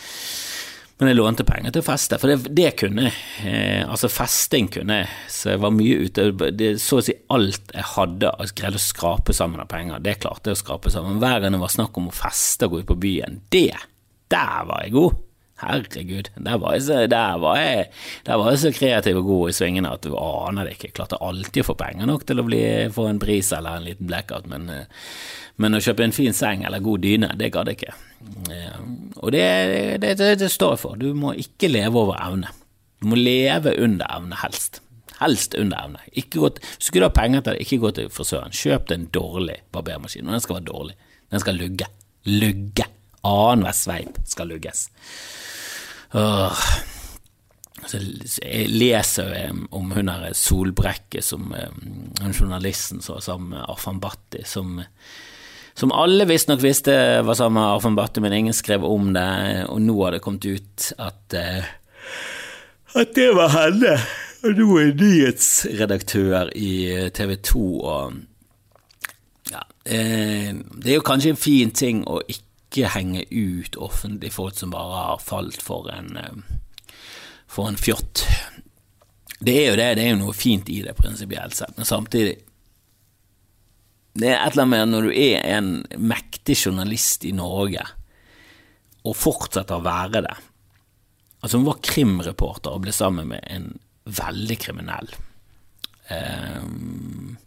Men 1.00 1.08
jeg 1.08 1.16
lånte 1.16 1.46
penger 1.48 1.72
til 1.72 1.80
å 1.80 1.86
feste, 1.86 2.18
for 2.20 2.28
det, 2.28 2.50
det 2.52 2.74
kunne 2.76 3.06
eh, 3.08 3.86
Altså, 3.88 4.10
festing 4.12 4.66
kunne 4.68 4.98
Så 5.32 5.54
jeg 5.54 5.62
var 5.62 5.72
mye 5.72 6.02
ute 6.04 6.26
det, 6.52 6.74
Så 6.82 6.98
å 7.00 7.04
si 7.06 7.14
alt 7.32 7.72
jeg 7.72 7.86
hadde, 7.94 8.28
jeg 8.44 8.52
greide 8.60 8.76
å 8.76 8.84
skrape 8.84 9.32
sammen 9.36 9.62
av 9.64 9.70
penger, 9.72 10.02
det 10.04 10.18
klarte 10.20 10.52
jeg 10.52 10.58
å 10.58 10.60
skrape 10.60 10.92
sammen. 10.92 11.16
Hver 11.22 11.40
gang 11.40 11.56
det 11.56 11.62
var 11.62 11.72
snakk 11.72 11.96
om 11.96 12.10
å 12.10 12.14
feste 12.14 12.68
og 12.68 12.74
gå 12.74 12.82
ut 12.82 12.90
på 12.92 13.00
byen, 13.00 13.40
det, 13.54 13.72
der 14.28 14.68
var 14.68 14.84
jeg 14.84 14.96
god. 14.98 15.29
Herregud, 15.60 16.30
der 16.40 16.60
var, 16.60 16.74
jeg 16.76 16.84
så, 16.86 16.98
der, 17.10 17.38
var 17.42 17.58
jeg, 17.60 17.88
der 18.26 18.40
var 18.40 18.54
jeg 18.54 18.62
så 18.62 18.72
kreativ 18.72 19.20
og 19.20 19.26
god 19.28 19.50
i 19.50 19.56
svingene 19.58 19.92
at 19.92 20.06
du 20.06 20.14
aner 20.16 20.64
det 20.66 20.76
ikke. 20.76 20.88
Jeg 20.88 20.96
klarte 20.96 21.20
alltid 21.20 21.64
å 21.64 21.68
få 21.70 21.76
penger 21.80 22.08
nok 22.08 22.24
til 22.28 22.40
å 22.40 22.46
bli, 22.46 22.62
få 22.94 23.10
en 23.10 23.20
bris 23.20 23.52
eller 23.56 23.76
en 23.76 23.88
liten 23.88 24.08
blackout, 24.08 24.48
men, 24.50 24.68
eh, 24.72 25.08
men 25.60 25.76
å 25.76 25.82
kjøpe 25.84 26.06
en 26.06 26.16
fin 26.16 26.36
seng 26.36 26.64
eller 26.64 26.84
god 26.84 27.04
dyne, 27.04 27.32
det 27.36 27.52
gadd 27.52 27.68
jeg 27.72 27.80
ikke. 27.80 27.96
Og 29.20 29.32
det, 29.34 29.44
det, 30.00 30.14
det, 30.20 30.30
det 30.40 30.50
står 30.52 30.76
jeg 30.76 30.82
for. 30.84 31.00
Du 31.00 31.10
må 31.16 31.34
ikke 31.40 31.70
leve 31.70 32.00
over 32.00 32.16
evne. 32.20 32.52
Du 33.00 33.10
må 33.12 33.18
leve 33.20 33.74
under 33.80 34.08
evne, 34.12 34.38
helst. 34.42 34.80
Helst 35.20 35.56
under 35.60 35.84
evne. 35.84 36.00
Ikke 36.12 36.40
gå 36.40 36.52
til, 36.56 36.72
skulle 36.78 37.04
du 37.04 37.10
ha 37.10 37.16
penger 37.16 37.44
til 37.44 37.56
det, 37.56 37.66
ikke 37.66 37.82
gå 37.84 37.92
til 37.96 38.08
frisøren. 38.12 38.56
Kjøp 38.56 38.88
deg 38.88 38.96
en 38.98 39.10
dårlig 39.12 39.60
barbermaskin, 39.74 40.28
den 40.28 40.44
skal 40.44 40.60
være 40.60 40.68
dårlig. 40.72 40.96
Den 41.30 41.44
skal 41.44 41.60
lugge. 41.60 41.88
Lugge. 42.28 42.88
Annenhver 43.26 43.76
sveip 43.76 44.16
skal 44.28 44.48
lugges. 44.48 44.88
Åh. 46.14 46.62
Jeg 47.90 48.68
leser 48.70 49.32
om 49.74 49.90
hun 49.94 50.10
der 50.10 50.34
Solbrekke, 50.36 51.22
som 51.24 51.48
hun 51.50 52.34
journalisten 52.36 53.00
som 53.02 53.22
sammen 53.24 53.54
med 53.56 53.64
Arfan 53.66 54.00
Bhatti, 54.02 54.44
som 54.46 54.82
som 55.80 55.92
alle 55.96 56.26
visstnok 56.28 56.60
visste 56.60 56.92
var 57.24 57.36
sammen 57.38 57.56
med 57.56 57.76
Arfan 57.76 57.94
Bhatti, 57.96 58.20
men 58.20 58.34
ingen 58.36 58.54
skrev 58.54 58.84
om 58.84 59.14
det, 59.14 59.28
og 59.70 59.78
nå 59.80 59.94
har 60.02 60.12
det 60.12 60.20
kommet 60.20 60.44
ut 60.44 60.90
at 60.98 61.36
uh, 61.38 61.70
at 62.94 63.14
det 63.14 63.30
var 63.36 63.52
henne. 63.54 63.94
Og 64.42 64.56
nå 64.56 64.66
er 64.80 64.94
nyhetsredaktør 64.96 66.50
i 66.56 67.10
TV 67.14 67.36
2 67.44 67.64
og 67.80 68.14
ja, 69.50 69.60
eh, 69.84 70.54
Det 70.54 70.90
er 70.90 70.94
jo 70.94 71.04
kanskje 71.04 71.34
en 71.34 71.40
fin 71.40 71.70
ting 71.70 72.00
å 72.08 72.22
ikke 72.24 72.49
henge 72.78 73.24
ut 73.30 73.76
offentlig 73.76 74.32
folk 74.32 74.56
som 74.58 74.70
bare 74.70 75.04
har 75.10 75.22
falt 75.24 75.62
for 75.62 75.90
en, 75.90 76.44
for 77.50 77.68
en 77.68 77.78
fjott. 77.80 78.24
Det 79.40 79.56
er 79.56 79.70
jo 79.70 79.78
det, 79.80 79.88
det 79.96 80.04
er 80.04 80.12
jo 80.14 80.20
noe 80.20 80.36
fint 80.36 80.68
i 80.70 80.82
det 80.84 80.94
prinsipielt 80.98 81.56
sett, 81.56 81.76
men 81.76 81.88
samtidig 81.88 82.38
Det 84.12 84.26
er 84.26 84.40
et 84.42 84.52
eller 84.52 84.66
annet 84.66 84.74
med 84.74 84.88
når 84.90 85.06
du 85.06 85.12
er 85.14 85.44
en 85.56 85.68
mektig 85.96 86.56
journalist 86.66 87.24
i 87.24 87.30
Norge, 87.32 87.84
og 89.06 89.16
fortsetter 89.16 89.78
å 89.78 89.84
være 89.86 90.24
det 90.26 90.36
Altså, 91.40 91.56
hun 91.56 91.68
var 91.70 91.78
krimreporter 91.80 92.74
og 92.74 92.82
ble 92.84 92.92
sammen 92.92 93.30
med 93.30 93.40
en 93.48 93.70
veldig 94.04 94.58
kriminell. 94.60 95.08
Um, 96.10 97.38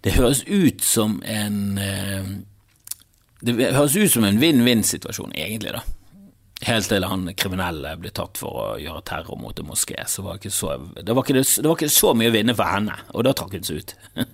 det 0.00 0.14
høres 0.16 0.40
ut 0.48 0.80
som 0.80 1.18
en 1.28 1.58
uh, 1.76 2.30
Det 3.44 3.74
høres 3.76 3.96
ut 3.96 4.12
som 4.12 4.24
en 4.24 4.40
vinn-vinn-situasjon, 4.40 5.34
egentlig, 5.36 5.74
da. 5.76 5.82
Helt 6.64 6.88
til 6.88 7.04
han 7.04 7.26
kriminelle 7.36 7.90
ble 8.00 8.12
tatt 8.14 8.38
for 8.40 8.56
å 8.56 8.66
gjøre 8.80 9.02
terror 9.04 9.36
mot 9.36 9.58
en 9.60 9.66
moské. 9.68 9.98
Så 10.08 10.22
var 10.24 10.38
det, 10.40 10.52
så, 10.54 10.78
det, 10.96 11.12
var 11.12 11.26
ikke, 11.26 11.42
det 11.42 11.66
var 11.66 11.76
ikke 11.76 11.92
så 11.92 12.14
mye 12.16 12.30
å 12.30 12.34
vinne 12.34 12.54
for 12.56 12.70
henne, 12.70 12.96
og 13.12 13.26
da 13.26 13.34
trakk 13.36 13.56
hun 13.58 13.66
seg 13.66 13.82
ut. 13.82 13.96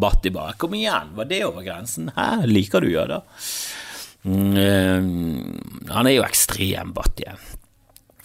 Batti 0.00 0.30
bare 0.30 0.54
'kom 0.54 0.74
igjen, 0.76 1.14
var 1.16 1.26
det 1.26 1.44
over 1.46 1.64
grensen?' 1.66 2.12
'Hæ, 2.14 2.46
liker 2.46 2.84
du 2.84 2.90
jøder?' 2.92 3.24
Mm, 4.20 4.52
uh, 4.52 5.94
han 5.94 6.06
er 6.06 6.18
jo 6.18 6.26
ekstrem, 6.26 6.92
Batti. 6.92 7.24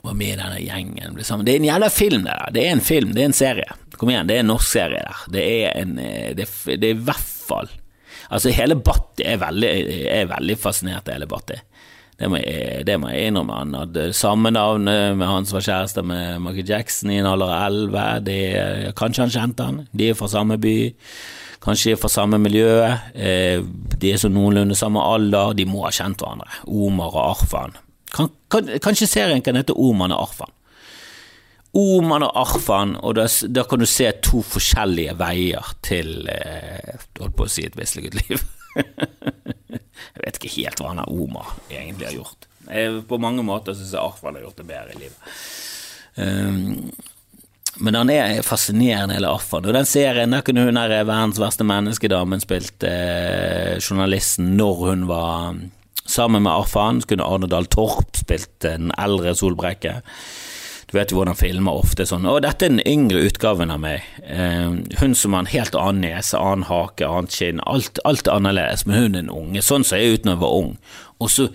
Var 0.04 0.14
med 0.14 0.34
i 0.34 0.42
denne 0.42 0.60
gjengen. 0.60 1.16
Det 1.16 1.54
er 1.54 1.62
en 1.62 1.70
jævla 1.70 1.90
film, 1.90 2.26
det 2.28 2.36
der. 2.36 2.52
Det 2.52 2.66
er 2.66 2.72
en 2.74 2.84
film, 2.84 3.14
det 3.16 3.22
er 3.22 3.30
en 3.32 3.38
serie. 3.40 3.78
Kom 3.96 4.12
igjen, 4.12 4.28
det 4.28 4.36
er 4.36 4.44
en 4.44 4.52
norsk 4.52 4.68
serie 4.68 5.00
der. 5.00 5.24
Det 5.32 5.46
er 5.46 5.72
en 5.80 5.96
Det, 5.96 6.50
det 6.68 6.84
er 6.84 6.98
i 6.98 7.06
hvert 7.08 7.32
fall 7.48 7.72
Altså, 8.30 8.54
hele 8.56 8.78
Batti 8.80 9.26
er 9.28 9.42
veldig, 9.42 9.72
er 10.12 10.30
veldig 10.32 10.58
fascinert 10.60 11.08
av 11.08 11.18
hele 11.18 11.30
Batti. 11.30 11.60
Det 12.16 12.30
må, 12.32 12.40
jeg, 12.40 12.86
det 12.88 12.96
må 13.02 13.10
jeg 13.12 13.30
innrømme. 13.30 13.56
Han 13.60 13.74
hadde 13.76 14.10
samme 14.16 14.52
navn 14.56 14.88
med 14.88 15.26
han 15.28 15.48
som 15.48 15.58
var 15.58 15.66
kjæreste 15.66 16.04
med 16.08 16.44
Michael 16.46 16.70
Jackson 16.70 17.12
i 17.12 17.18
en 17.20 17.28
alder 17.28 17.52
av 17.52 17.66
elleve. 17.66 18.94
Kanskje 18.96 19.26
han 19.26 19.34
kjente 19.34 19.68
han. 19.68 19.82
De 19.92 20.12
er 20.12 20.16
fra 20.16 20.32
samme 20.32 20.56
by 20.62 20.78
kanskje 21.66 21.98
fra 21.98 22.10
samme 22.12 22.38
miljø, 22.42 22.86
eh, 23.14 23.62
de 23.98 24.12
er 24.12 24.22
så 24.22 24.30
noenlunde 24.30 24.78
samme 24.78 25.02
alder, 25.02 25.56
de 25.58 25.66
må 25.66 25.86
ha 25.86 25.92
kjent 25.94 26.22
hverandre. 26.22 26.62
Omar 26.68 27.16
og 27.16 27.24
Arfan. 27.32 27.76
Kan, 28.16 28.30
kan, 28.52 28.70
kanskje 28.84 29.10
serien 29.10 29.42
kan 29.44 29.58
hete 29.60 29.74
Oman 29.74 30.14
og 30.16 30.28
Arfan. 30.30 30.52
Oman 31.76 32.24
og 32.24 32.38
Arfan, 32.40 32.96
og 33.04 33.18
da, 33.18 33.26
da, 33.52 33.66
kan 33.68 33.82
du 33.82 33.88
se 33.90 34.08
to 34.24 34.40
forskjellige 34.48 35.18
veier 35.20 35.74
til 35.84 36.30
eh, 36.32 36.96
holdt 37.20 37.36
på 37.36 37.48
å 37.48 37.52
si 37.52 37.66
et 37.68 37.76
mislykket 37.76 38.16
liv. 38.22 38.46
jeg 38.80 40.22
vet 40.24 40.40
ikke 40.40 40.54
helt 40.56 40.80
hva 40.80 40.94
han 40.94 41.04
er 41.04 41.12
Omar 41.12 41.52
egentlig 41.68 42.08
har 42.08 42.16
gjort. 42.22 42.48
Jeg, 42.70 43.02
på 43.10 43.20
mange 43.22 43.44
måter 43.46 43.76
syns 43.76 43.92
jeg 43.92 44.02
Arfan 44.02 44.40
har 44.40 44.48
gjort 44.48 44.62
det 44.62 44.70
bedre 44.72 44.96
i 44.96 45.04
livet. 45.04 45.36
Um, 46.16 46.94
men 47.84 47.98
han 48.00 48.10
er 48.10 48.40
fascinerende, 48.46 49.18
hele 49.18 49.34
Arfan. 49.36 49.68
Og 49.68 49.76
den 49.76 49.88
serien, 49.90 50.32
der 50.32 50.44
kunne 50.48 50.64
hun 50.64 50.80
der 50.80 51.04
verdens 51.04 51.42
verste 51.42 51.68
menneskedamen 51.68 52.44
spilt 52.44 52.86
eh, 52.88 53.76
journalisten 53.82 54.54
når 54.56 54.84
hun 54.86 55.08
var 55.10 55.58
mm, 55.58 55.62
sammen 56.08 56.46
med 56.46 56.54
Arfan. 56.54 57.02
Så 57.04 57.12
kunne 57.12 57.28
Arne 57.28 57.52
Dahl 57.52 57.68
Torp 57.68 58.16
spilt 58.16 58.54
den 58.64 58.94
eldre 58.96 59.36
Solbrekke. 59.36 59.98
Du 60.96 61.00
vet 61.02 61.12
jo 61.12 61.18
hvordan 61.20 61.36
filmer 61.36 61.76
ofte 61.76 62.06
er 62.06 62.08
sånn. 62.08 62.24
Og 62.32 62.38
dette 62.46 62.64
er 62.64 62.72
den 62.72 62.86
yngre 62.88 63.26
utgaven 63.28 63.68
av 63.74 63.82
meg. 63.84 64.06
Eh, 64.24 64.78
hun 65.02 65.16
som 65.20 65.34
har 65.36 65.44
en 65.44 65.50
helt 65.52 65.76
annen 65.76 66.06
nese, 66.06 66.40
annen 66.40 66.70
hake, 66.70 67.04
annet 67.04 67.36
kinn. 67.36 67.60
Alt, 67.68 68.00
alt 68.08 68.30
er 68.30 68.38
annerledes, 68.38 68.86
men 68.88 68.96
hun 68.96 69.10
er 69.10 69.18
den 69.18 69.32
unge. 69.34 69.60
Sånn 69.60 69.84
så 69.84 70.00
jeg 70.00 70.14
ut 70.14 70.24
når 70.24 70.38
jeg 70.38 70.42
var 70.46 70.54
ung. 70.56 70.70
Og 71.20 71.32
så, 71.34 71.50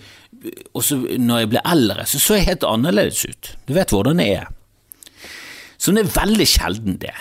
og 0.77 0.83
så 0.85 0.99
når 1.17 1.41
jeg 1.41 1.49
ble 1.55 1.63
eldre, 1.71 2.05
så 2.05 2.21
så 2.21 2.37
jeg 2.37 2.45
helt 2.51 2.67
annerledes 2.69 3.23
ut. 3.25 3.49
Du 3.65 3.73
vet 3.73 3.95
hvordan 3.95 4.21
det 4.21 4.27
er. 4.35 4.51
Så 5.81 5.95
det 5.97 6.03
er 6.03 6.11
veldig 6.19 6.47
sjelden, 6.51 6.99
det. 7.01 7.15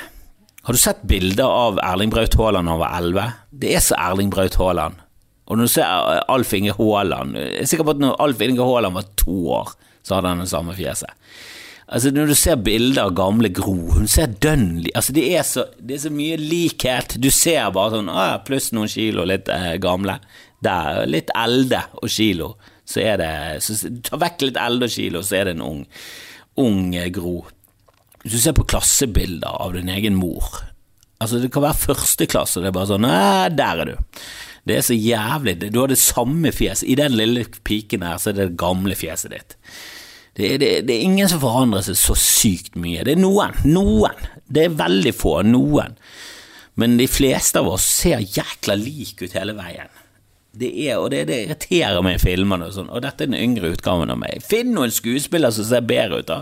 Har 0.69 0.77
du 0.77 0.83
sett 0.83 1.01
bilder 1.09 1.49
av 1.49 1.81
Erling 1.81 2.13
Braut 2.13 2.37
Haaland 2.37 2.69
da 2.69 2.75
han 2.75 2.83
var 2.83 2.99
elleve? 2.99 3.25
Det 3.65 3.71
er 3.79 3.87
så 3.87 3.97
Erling 3.97 4.29
Braut 4.35 4.61
Haaland. 4.61 5.01
Og 5.49 5.57
når 5.57 5.71
du 5.71 5.73
ser 5.79 5.89
eh, 5.89 6.21
Alf 6.37 6.53
Inge 6.53 6.77
Haaland 6.77 7.41
Jeg 7.41 7.63
er 7.65 7.73
sikker 7.73 7.89
på 7.89 7.97
at 7.97 8.05
når 8.05 8.21
Alf 8.21 8.45
Inge 8.45 8.61
Haaland 8.61 9.01
var 9.01 9.09
to 9.17 9.39
år, 9.57 9.73
så 10.05 10.19
hadde 10.19 10.35
han 10.35 10.45
det 10.45 10.53
samme 10.53 10.77
fjeset. 10.77 11.17
Altså 11.91 12.13
Når 12.15 12.31
du 12.31 12.37
ser 12.39 12.61
bilder 12.63 13.09
av 13.09 13.17
gamle 13.19 13.51
Gro, 13.55 13.75
hun 13.97 14.07
ser 14.11 14.31
dønn 14.43 14.85
altså 14.95 15.15
det 15.17 15.25
er, 15.35 15.43
så, 15.47 15.65
det 15.83 15.97
er 15.97 16.03
så 16.05 16.13
mye 16.15 16.37
likhet. 16.39 17.17
Du 17.19 17.31
ser 17.35 17.73
bare 17.75 17.97
sånn 17.97 18.11
ah, 18.15 18.37
pluss 18.47 18.71
noen 18.77 18.91
kilo 18.91 19.27
litt 19.27 19.51
eh, 19.51 19.75
gamle. 19.83 20.21
Der, 20.63 21.03
litt 21.11 21.33
elde 21.35 21.81
og 21.99 22.13
kilo. 22.13 22.53
Så 22.87 23.03
er 23.03 23.19
det 23.19 23.33
så, 23.65 23.75
Ta 24.07 24.21
vekk 24.21 24.47
litt 24.47 24.61
elde 24.61 24.87
og 24.87 24.95
kilo, 24.95 25.25
så 25.27 25.41
er 25.41 25.49
det 25.49 25.57
en 25.57 25.67
ung, 25.67 25.83
ung 26.63 26.95
eh, 26.95 27.11
Gro. 27.15 27.41
Hvis 28.23 28.37
du 28.37 28.43
ser 28.45 28.55
på 28.55 28.69
klassebilder 28.71 29.59
av 29.65 29.73
din 29.79 29.89
egen 29.89 30.19
mor 30.21 30.45
Altså, 31.21 31.39
det 31.41 31.51
kan 31.53 31.65
være 31.65 31.77
første 31.83 32.27
klasse, 32.29 32.61
det 32.61 32.71
er 32.71 32.75
bare 32.77 32.89
sånn 32.89 33.03
Nei, 33.05 33.49
der 33.53 33.83
er 33.83 33.91
du. 33.91 34.21
Det 34.69 34.77
er 34.77 34.85
så 34.85 34.97
jævlig 34.97 35.57
Du 35.67 35.81
har 35.81 35.91
det 35.91 35.99
samme 36.01 36.53
fjeset. 36.55 36.87
I 36.89 36.97
den 37.01 37.17
lille 37.17 37.45
piken 37.67 38.05
her, 38.07 38.21
så 38.21 38.31
er 38.31 38.39
det 38.39 38.47
det 38.53 38.61
gamle 38.61 38.97
fjeset 38.97 39.35
ditt. 39.35 39.59
Det 40.41 40.51
det, 40.63 40.71
det 40.89 40.97
er, 40.97 41.05
ingen 41.05 41.29
som 41.29 41.43
forandrer 41.43 41.85
seg 41.85 41.99
så 42.01 42.17
sykt 42.17 42.79
mye. 42.81 43.05
Det 43.05 43.15
er 43.17 43.21
noen. 43.21 43.57
Noen. 43.69 44.27
Det 44.49 44.67
er 44.67 44.77
veldig 44.79 45.15
få. 45.17 45.41
Noen. 45.47 45.99
Men 46.81 46.97
de 46.97 47.09
fleste 47.11 47.61
av 47.61 47.69
oss 47.69 47.85
ser 48.01 48.23
jækla 48.25 48.79
like 48.81 49.27
ut 49.27 49.37
hele 49.37 49.57
veien. 49.59 49.91
Det 50.61 50.71
er, 50.89 50.97
og 50.99 51.13
det, 51.13 51.27
det 51.29 51.45
irriterer 51.45 52.01
meg 52.03 52.17
i 52.17 52.23
filmene 52.25 52.67
og 52.67 52.75
sånn, 52.75 52.89
og 52.91 53.05
dette 53.05 53.23
er 53.23 53.31
den 53.31 53.39
yngre 53.39 53.71
utgaven 53.71 54.11
av 54.11 54.19
meg. 54.19 54.41
Finn 54.43 54.73
noen 54.75 54.91
skuespiller 54.91 55.53
som 55.55 55.69
ser 55.69 55.85
bedre 55.87 56.25
ut, 56.25 56.31
da 56.33 56.41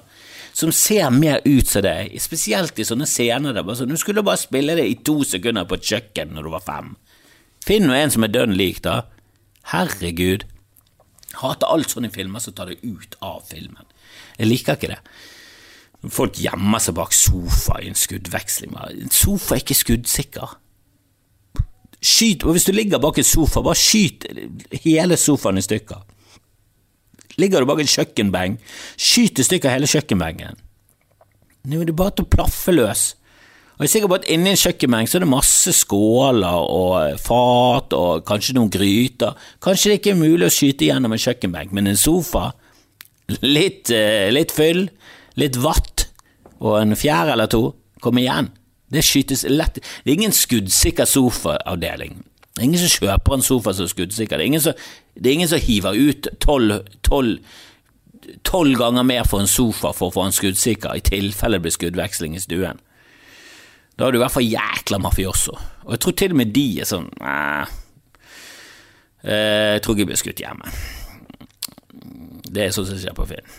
som 0.58 0.72
ser 0.74 1.10
mer 1.14 1.38
ut 1.44 1.68
som 1.70 1.84
deg, 1.86 2.16
spesielt 2.18 2.78
i 2.82 2.86
sånne 2.86 3.06
scener 3.06 3.54
der 3.54 3.62
bare 3.62 3.78
sånn, 3.78 3.92
du 3.92 4.00
skulle 4.00 4.24
bare 4.26 4.40
spille 4.40 4.74
det 4.74 4.88
i 4.90 4.96
to 5.06 5.20
sekunder 5.26 5.68
på 5.68 5.78
et 5.78 5.86
kjøkken 5.86 6.32
når 6.34 6.48
du 6.48 6.50
var 6.50 6.64
fem. 6.66 6.88
Finn 7.66 7.86
nå 7.86 7.94
en 7.94 8.10
som 8.10 8.26
er 8.26 8.32
dønn 8.34 8.56
lik, 8.58 8.80
da. 8.82 9.04
Herregud. 9.70 10.48
Hater 11.38 11.70
alt 11.70 11.92
sånne 11.92 12.10
filmer 12.14 12.42
som 12.42 12.54
tar 12.56 12.70
det 12.70 12.80
ut 12.82 13.14
av 13.24 13.44
filmen. 13.48 13.86
Jeg 14.38 14.50
liker 14.50 14.78
ikke 14.78 14.92
det. 14.94 15.00
Folk 16.14 16.38
gjemmer 16.38 16.82
seg 16.82 16.94
bak 16.94 17.14
sofa 17.16 17.80
i 17.82 17.88
en 17.90 17.98
skuddveksling. 17.98 18.74
En 18.74 19.14
sofa 19.14 19.56
er 19.56 19.64
ikke 19.64 19.78
skuddsikker. 19.78 20.54
Skyt, 21.98 22.44
og 22.46 22.54
Hvis 22.54 22.68
du 22.68 22.72
ligger 22.72 23.02
bak 23.02 23.18
en 23.18 23.26
sofa, 23.26 23.62
bare 23.62 23.78
skyt 23.78 24.26
hele 24.84 25.16
sofaen 25.18 25.58
i 25.58 25.64
stykker. 25.66 26.04
Ligger 27.38 27.62
du 27.62 27.70
bak 27.70 27.82
en 27.82 27.90
kjøkkenbeng, 27.90 28.58
skyt 28.96 29.38
i 29.38 29.46
stykker 29.46 29.74
hele 29.74 29.90
kjøkkenbengen. 29.90 30.58
Nå 31.68 31.82
er 31.82 31.90
det 31.90 31.96
bare 31.98 32.14
til 32.14 32.26
å 32.26 32.30
plaffe 32.30 32.74
løs. 32.74 33.12
Og 33.78 33.84
jeg 33.84 33.92
er 33.92 33.92
sikker 33.92 34.10
på 34.10 34.16
at 34.18 34.24
inni 34.34 34.50
en 34.50 34.58
kjøkkenbenk 34.58 35.06
så 35.06 35.20
er 35.20 35.22
det 35.22 35.30
masse 35.30 35.72
skåler 35.78 36.64
og 36.74 37.20
fat 37.22 37.94
og 37.94 38.24
kanskje 38.26 38.56
noen 38.56 38.72
gryter. 38.74 39.36
Kanskje 39.62 39.92
det 39.92 39.98
ikke 40.00 40.16
er 40.16 40.18
mulig 40.18 40.48
å 40.48 40.50
skyte 40.50 40.88
gjennom 40.88 41.14
en 41.14 41.22
kjøkkenbenk, 41.22 41.70
men 41.76 41.86
en 41.86 42.00
sofa, 42.00 42.48
litt, 43.46 43.92
eh, 43.94 44.32
litt 44.34 44.50
fyll, 44.50 44.88
litt 45.38 45.60
vatt 45.62 46.08
og 46.58 46.80
en 46.80 46.96
fjær 46.98 47.30
eller 47.36 47.46
to, 47.46 47.76
kom 48.02 48.18
igjen. 48.18 48.50
Det 48.90 49.04
skytes 49.04 49.44
lett 49.46 49.78
Det 49.78 50.10
er 50.10 50.16
ingen 50.16 50.34
skuddsikker 50.34 51.06
sofaavdeling. 51.06 52.24
Det 52.56 52.58
er 52.58 52.64
ingen 52.64 52.82
som 52.82 53.06
kjøper 53.06 53.34
en 53.34 53.46
sofa 53.46 53.72
som 53.78 53.84
er 53.86 53.94
skuddsikker. 53.94 54.38
Det 54.38 54.42
er 54.42 54.50
ingen 54.50 54.60
som, 54.60 54.72
er 55.22 55.30
ingen 55.30 55.48
som 55.48 55.62
hiver 55.62 55.94
ut 55.94 56.26
tolv 58.42 58.74
ganger 58.74 59.06
mer 59.06 59.22
for 59.22 59.38
en 59.38 59.46
sofa 59.46 59.92
for 59.94 60.10
å 60.10 60.14
få 60.18 60.26
en 60.26 60.34
skuddsikker, 60.34 60.96
i 60.98 61.00
tilfelle 61.00 61.60
det 61.60 61.62
blir 61.62 61.78
skuddveksling 61.78 62.34
i 62.34 62.42
stuen. 62.42 62.82
Da 63.98 64.06
er 64.06 64.14
du 64.14 64.20
i 64.20 64.22
hvert 64.22 64.34
fall 64.34 64.46
jækla 64.46 65.00
mafioso. 65.02 65.56
Og 65.86 65.96
jeg 65.96 66.02
tror 66.04 66.18
til 66.20 66.34
og 66.34 66.38
med 66.38 66.52
de 66.54 66.66
er 66.82 66.88
sånn 66.88 67.08
Nei, 67.18 67.66
jeg 69.28 69.82
tror 69.82 69.96
ikke 69.96 70.04
jeg 70.04 70.08
blir 70.12 70.20
skutt 70.20 70.42
hjemme. 70.44 70.76
Det 72.48 72.68
er 72.68 72.70
sånn 72.72 72.86
som 72.86 73.00
skjer 73.00 73.16
på 73.18 73.26
film. 73.28 73.56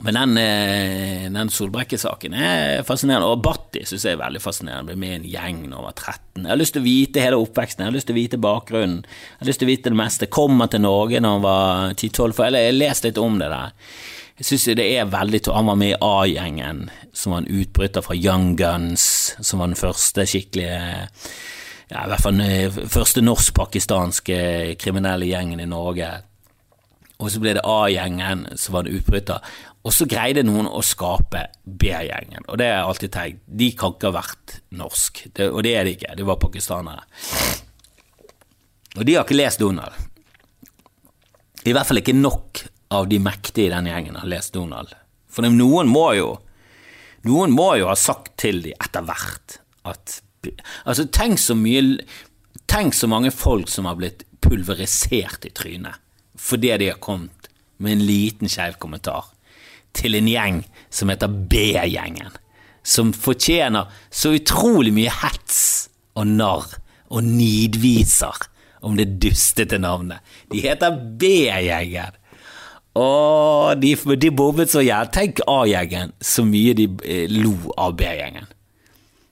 Men 0.00 0.16
den, 0.16 0.36
eh, 0.38 1.30
den 1.32 1.50
Solbrekke-saken 1.52 2.34
er 2.34 2.84
fascinerende, 2.88 3.28
og 3.28 3.42
Batti 3.44 3.82
syns 3.84 4.06
jeg 4.06 4.16
er 4.16 4.22
veldig 4.22 4.40
fascinerende. 4.40 4.94
Ble 4.94 4.96
med 4.96 5.10
i 5.10 5.16
en 5.18 5.26
gjeng 5.28 5.58
da 5.66 5.76
han 5.76 5.88
var 5.88 5.96
13. 5.96 6.44
Jeg 6.44 6.48
har 6.48 6.60
lyst 6.60 6.72
til 6.72 6.82
å 6.82 6.88
vite 6.88 7.24
hele 7.24 7.40
oppveksten, 7.40 7.84
jeg 7.84 7.90
har 7.90 7.96
lyst 7.98 8.08
til 8.08 8.16
å 8.16 8.20
vite 8.20 8.40
bakgrunnen. 8.40 9.02
Jeg 9.04 9.42
har 9.42 9.50
lyst 9.50 9.60
til 9.60 9.68
å 9.68 9.72
vite 9.72 9.92
det 9.92 10.00
meste. 10.00 10.30
Kommer 10.32 10.70
til 10.72 10.80
Norge 10.86 11.20
når 11.20 11.36
han 11.36 11.44
var 11.44 11.92
10-12, 11.92 12.32
for 12.32 12.48
jeg 12.48 12.70
har 12.70 12.78
lest 12.78 13.04
litt 13.04 13.20
om 13.20 13.36
det 13.42 13.50
der. 13.52 13.76
Jeg 14.40 14.46
syns 14.48 14.70
det 14.78 14.86
er 14.96 15.08
veldig 15.12 15.42
Han 15.52 15.68
var 15.68 15.76
med 15.76 15.90
i 15.92 15.98
A-gjengen, 16.00 16.86
som 17.12 17.34
var 17.34 17.42
en 17.42 17.60
utbryter 17.60 18.00
fra 18.00 18.14
Young 18.16 18.54
Guns, 18.56 19.36
som 19.40 19.60
var 19.60 19.68
den 19.68 19.76
første 19.76 20.24
skikkelige 20.24 20.78
ja, 21.90 22.04
i 22.04 22.08
hvert 22.08 22.22
fall 22.22 22.38
den 22.38 22.88
første 22.88 23.20
norsk-pakistanske 23.20 24.38
kriminelle 24.80 25.26
gjengen 25.26 25.60
i 25.60 25.68
Norge. 25.68 26.08
Og 27.20 27.32
så 27.34 27.42
ble 27.42 27.56
det 27.58 27.66
A-gjengen 27.66 28.46
som 28.54 28.78
var 28.78 28.86
en 28.86 28.96
utbryter. 28.96 29.52
Og 29.84 29.92
så 29.96 30.06
greide 30.08 30.44
noen 30.46 30.68
å 30.70 30.80
skape 30.84 31.46
B-gjengen, 31.64 32.46
og 32.46 32.60
det 32.60 32.68
har 32.68 32.78
jeg 32.78 32.88
alltid 32.92 33.14
tenkt. 33.16 33.44
De 33.60 33.70
kan 33.76 33.96
ikke 33.96 34.08
ha 34.08 34.18
vært 34.20 34.60
norsk, 34.76 35.24
det, 35.36 35.48
og 35.50 35.64
det 35.66 35.76
er 35.76 35.88
de 35.88 35.96
ikke. 35.98 36.16
De 36.16 36.28
var 36.28 36.40
pakistanere. 36.40 37.04
Og 38.96 39.04
de 39.04 39.16
har 39.16 39.24
ikke 39.26 39.38
lest 39.40 39.60
Donald. 39.60 39.96
I 41.64 41.74
hvert 41.76 41.88
fall 41.88 42.00
ikke 42.00 42.16
nok 42.16 42.64
av 42.90 43.08
de 43.08 43.20
mektige 43.22 43.68
i 43.68 43.72
den 43.72 43.88
gjengen 43.90 44.18
har 44.18 44.30
lest 44.30 44.54
Donald. 44.54 44.92
For 45.30 45.46
noen 45.46 45.90
må 45.90 46.10
jo 46.18 46.30
Noen 47.28 47.52
må 47.52 47.74
jo 47.76 47.90
ha 47.90 47.96
sagt 48.00 48.32
til 48.40 48.62
dem 48.64 48.78
etter 48.80 49.04
hvert 49.06 49.60
at 49.88 50.20
Altså, 50.88 51.04
tenk 51.12 51.36
så 51.36 51.52
mye 51.52 52.00
Tenk 52.70 52.96
så 52.96 53.10
mange 53.12 53.28
folk 53.34 53.68
som 53.68 53.84
har 53.84 53.98
blitt 53.98 54.24
pulverisert 54.40 55.44
i 55.44 55.52
trynet 55.52 56.00
fordi 56.40 56.70
de 56.80 56.86
har 56.88 57.00
kommet 57.04 57.50
med 57.76 57.92
en 57.92 58.04
liten 58.08 58.48
skeiv 58.48 58.78
kommentar 58.80 59.26
til 59.96 60.16
en 60.16 60.28
gjeng 60.30 60.60
som 60.88 61.10
heter 61.12 61.28
B-gjengen, 61.28 62.30
som 62.82 63.12
fortjener 63.12 63.90
så 64.08 64.32
utrolig 64.38 64.94
mye 64.96 65.12
hets 65.20 65.60
og 66.16 66.30
narr 66.30 66.78
og 67.10 67.26
nidviser 67.26 68.46
om 68.86 68.96
det 68.96 69.18
dustete 69.20 69.80
navnet. 69.82 70.24
De 70.48 70.62
heter 70.64 70.96
B-gjengen. 71.20 72.16
Og 72.98 73.82
de, 73.82 73.94
de 74.18 74.30
bobbet 74.34 74.72
så 74.72 74.82
jævlig. 74.82 75.12
Tenk 75.14 75.44
A-gjengen, 75.46 76.14
så 76.20 76.42
mye 76.46 76.74
de 76.74 76.88
eh, 77.04 77.28
lo 77.30 77.54
av 77.78 77.94
B-gjengen. 78.00 78.48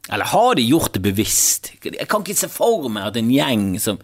Eller 0.08 0.24
har 0.24 0.54
de 0.56 0.62
gjort 0.64 0.94
det 0.94 1.02
bevisst? 1.04 1.68
Jeg 1.84 2.06
kan 2.08 2.22
ikke 2.24 2.38
se 2.38 2.48
for 2.48 2.86
meg 2.88 3.10
at 3.10 3.18
en 3.20 3.28
gjeng 3.28 3.66
som, 3.82 3.98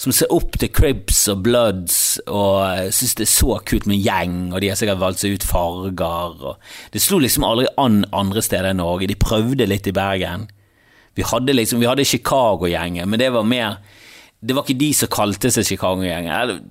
som 0.00 0.14
ser 0.14 0.30
opp 0.32 0.56
til 0.56 0.70
Cribs 0.72 1.26
og 1.28 1.42
Bloods 1.44 1.98
og 2.24 2.62
eh, 2.64 2.86
syns 2.96 3.18
det 3.18 3.26
er 3.26 3.32
så 3.34 3.58
kult 3.68 3.88
med 3.90 4.00
gjeng, 4.00 4.38
og 4.54 4.62
de 4.62 4.70
har 4.72 4.80
sikkert 4.80 5.02
valgt 5.02 5.20
seg 5.20 5.36
ut 5.36 5.44
farger 5.44 6.46
og 6.48 6.72
Det 6.94 7.02
slo 7.04 7.20
liksom 7.20 7.44
aldri 7.44 7.68
an 7.76 8.06
andre 8.16 8.44
steder 8.46 8.72
i 8.72 8.78
Norge. 8.78 9.10
De 9.10 9.18
prøvde 9.20 9.68
litt 9.68 9.90
i 9.90 9.96
Bergen. 9.96 10.48
Vi 11.18 11.28
hadde 11.28 11.52
liksom, 11.52 11.82
vi 11.82 11.90
hadde 11.90 12.08
Chicago-gjengen, 12.08 13.10
men 13.10 13.20
det 13.20 13.32
var 13.34 13.44
mer 13.44 13.82
Det 14.40 14.54
var 14.56 14.64
ikke 14.64 14.80
de 14.80 14.94
som 14.96 15.08
kalte 15.12 15.50
seg 15.52 15.66
Chicago-gjengen. 15.68 16.62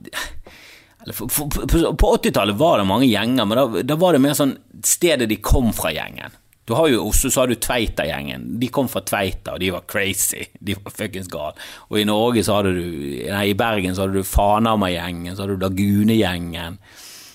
På 1.17 2.11
80-tallet 2.15 2.57
var 2.59 2.77
det 2.79 2.89
mange 2.89 3.07
gjenger, 3.09 3.47
men 3.47 3.57
da, 3.57 3.81
da 3.83 3.97
var 3.99 4.13
det 4.15 4.21
mer 4.23 4.37
sånn 4.37 4.57
stedet 4.85 5.29
de 5.29 5.39
kom 5.43 5.73
fra 5.75 5.91
gjengen. 5.95 6.35
Du 6.69 6.75
har 6.77 6.87
jo 6.87 7.07
Oslo, 7.07 7.31
så 7.33 7.41
har 7.41 7.47
du 7.49 7.55
Tveita-gjengen. 7.57 8.43
De 8.61 8.67
kom 8.69 8.85
fra 8.91 9.01
Tveita, 9.01 9.55
og 9.55 9.61
de 9.63 9.71
var 9.73 9.87
crazy. 9.89 10.43
De 10.61 10.75
var 10.77 10.93
fuckings 10.93 11.31
gale. 11.31 11.57
Og 11.89 11.97
i 11.97 12.03
Norge 12.05 12.43
så 12.45 12.59
hadde 12.59 12.75
du 12.75 12.83
Nei, 13.25 13.47
i 13.49 13.55
Bergen 13.57 13.97
så 13.97 14.05
hadde 14.05 14.21
du 14.21 14.27
Fanhamar-gjengen, 14.29 15.33
så 15.33 15.47
hadde 15.47 15.55
du 15.57 15.65
Lagune-gjengen. 15.65 16.77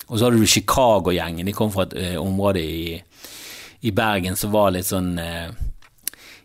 Og 0.07 0.15
så 0.15 0.29
hadde 0.29 0.39
du 0.39 0.47
Chicago-gjengen. 0.47 1.43
De 1.49 1.55
kom 1.57 1.73
fra 1.73 1.83
et 1.89 1.97
uh, 1.99 2.21
område 2.23 2.63
i, 2.63 2.95
i, 3.81 3.91
Bergen 3.91 4.39
som 4.39 4.55
var 4.55 4.71
litt 4.71 4.87
sånn 4.87 5.17
uh, 5.19 5.51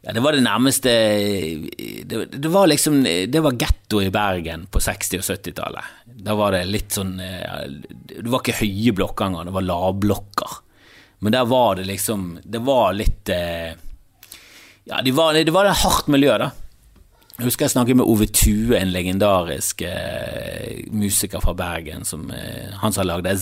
ja, 0.00 0.14
det 0.16 0.22
var 0.24 0.32
det 0.32 0.44
nærmeste 0.46 0.92
Det, 2.08 2.20
det 2.32 2.48
var 2.48 2.70
liksom 2.70 3.02
Det 3.04 3.42
var 3.44 3.58
getto 3.60 4.00
i 4.00 4.08
Bergen 4.10 4.64
på 4.72 4.80
60- 4.80 5.20
og 5.20 5.26
70-tallet. 5.26 5.90
Da 6.24 6.36
var 6.38 6.56
det 6.56 6.62
litt 6.70 6.96
sånn 6.96 7.18
uh, 7.20 7.66
Det 8.08 8.24
var 8.24 8.40
ikke 8.40 8.62
høye 8.62 8.94
blokker 8.96 9.28
engang, 9.28 9.50
det 9.50 9.56
var 9.58 9.68
lavblokker. 9.68 10.56
Men 11.20 11.36
der 11.36 11.44
var 11.44 11.76
det 11.76 11.84
liksom 11.84 12.38
Det 12.42 12.62
var 12.64 12.96
litt 12.96 13.28
eh, 13.28 13.76
Ja, 14.88 15.02
det 15.04 15.12
var, 15.12 15.36
det 15.36 15.52
var 15.52 15.68
et 15.68 15.82
hardt 15.84 16.08
miljø, 16.08 16.32
da. 16.40 16.50
Jeg 17.40 17.46
husker 17.46 17.64
jeg 17.64 17.72
snakket 17.72 17.96
med 17.96 18.08
Ove 18.10 18.26
Tue, 18.28 18.76
en 18.76 18.90
legendarisk 18.92 19.80
eh, 19.88 20.82
musiker 20.92 21.40
fra 21.40 21.54
Bergen, 21.56 22.04
som 22.04 22.26
eh, 22.36 22.72
han 22.82 22.92
som 22.92 23.06
lagde 23.08 23.32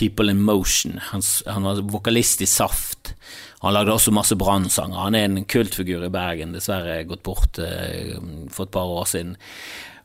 People 0.00 0.32
in 0.32 0.40
Motion. 0.42 0.98
Han, 1.10 1.22
han 1.46 1.68
var 1.68 1.84
vokalist 1.92 2.40
i 2.40 2.48
Saft. 2.48 3.14
Han 3.60 3.76
lagde 3.76 3.92
også 3.92 4.14
masse 4.16 4.36
brannsanger. 4.40 4.96
Han 4.96 5.16
er 5.18 5.28
en 5.28 5.44
kultfigur 5.44 6.06
i 6.06 6.12
Bergen, 6.12 6.54
dessverre 6.56 7.02
gått 7.08 7.24
bort 7.26 7.60
eh, 7.60 8.16
for 8.48 8.64
et 8.64 8.72
par 8.72 8.88
år 8.88 9.08
siden. 9.10 9.34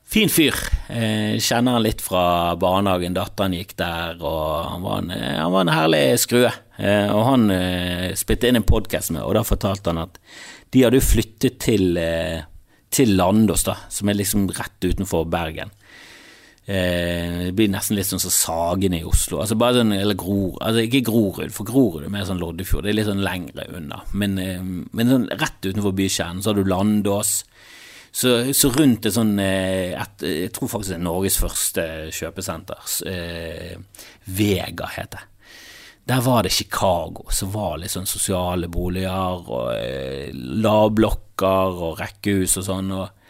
Fin 0.06 0.30
fyr. 0.30 0.54
Eh, 0.92 1.40
kjenner 1.42 1.78
han 1.78 1.86
litt 1.86 2.04
fra 2.04 2.54
barnehagen. 2.60 3.16
Datteren 3.16 3.56
gikk 3.56 3.72
der, 3.80 4.20
og 4.20 4.68
han 4.68 4.84
var 4.84 5.00
en, 5.02 5.14
eh, 5.16 5.38
han 5.40 5.54
var 5.54 5.64
en 5.64 5.72
herlig 5.72 6.02
skrue. 6.22 6.52
Eh, 6.76 7.08
og 7.10 7.24
han 7.30 7.48
eh, 7.50 8.12
spilte 8.18 8.50
inn 8.50 8.60
en 8.60 8.68
podkast 8.68 9.14
med, 9.16 9.24
og 9.24 9.34
da 9.38 9.42
fortalte 9.46 9.90
han 9.90 10.04
at 10.04 10.20
de 10.76 10.84
hadde 10.84 11.00
flyttet 11.02 11.58
til, 11.64 11.96
eh, 11.96 12.44
til 12.92 13.16
Landås, 13.16 13.64
da, 13.66 13.78
som 13.90 14.12
er 14.12 14.20
liksom 14.20 14.46
rett 14.52 14.84
utenfor 14.84 15.24
Bergen. 15.32 15.72
Eh, 16.66 17.46
det 17.46 17.52
blir 17.54 17.70
nesten 17.70 17.94
litt 17.94 18.08
sånn 18.08 18.22
som 18.22 18.32
Sagene 18.34 18.98
i 18.98 19.06
Oslo. 19.06 19.38
Altså 19.42 19.58
bare 19.58 19.80
sånn, 19.80 19.94
eller 19.94 20.18
Gror, 20.18 20.56
altså 20.58 20.82
Ikke 20.82 21.04
Grorud, 21.06 21.52
for 21.54 21.68
Grorud 21.68 22.06
er 22.06 22.10
mer 22.10 22.26
sånn 22.26 22.42
Loddefjord. 22.42 22.86
Det 22.86 22.90
er 22.90 22.98
litt 22.98 23.10
sånn 23.10 23.22
lengre 23.26 23.68
unna. 23.78 24.00
Men, 24.18 24.40
men 24.90 25.12
sånn 25.12 25.28
rett 25.30 25.68
utenfor 25.68 25.94
bykjernen 25.94 26.42
så 26.42 26.50
har 26.52 26.58
du 26.58 26.66
Landås. 26.66 27.38
Så, 28.16 28.30
så 28.56 28.70
rundt 28.72 29.04
et 29.04 29.12
sånn 29.12 29.34
eh, 29.42 29.92
et, 29.92 30.22
Jeg 30.24 30.52
tror 30.56 30.70
faktisk 30.72 30.94
det 30.94 30.98
er 30.98 31.04
Norges 31.04 31.36
første 31.38 31.86
kjøpesenter. 32.16 32.92
Eh, 33.12 34.04
Vega 34.38 34.88
heter 34.96 35.20
det. 35.20 35.32
Der 36.06 36.22
var 36.22 36.46
det 36.46 36.54
Chicago, 36.54 37.26
som 37.34 37.50
var 37.50 37.80
litt 37.82 37.90
sånn 37.90 38.06
sosiale 38.06 38.70
boliger 38.70 39.42
og 39.42 39.72
eh, 39.74 40.30
lavblokker 40.32 41.80
og 41.82 41.98
rekkehus 41.98 42.56
og 42.62 42.66
sånn. 42.68 42.92
Og, 42.94 43.25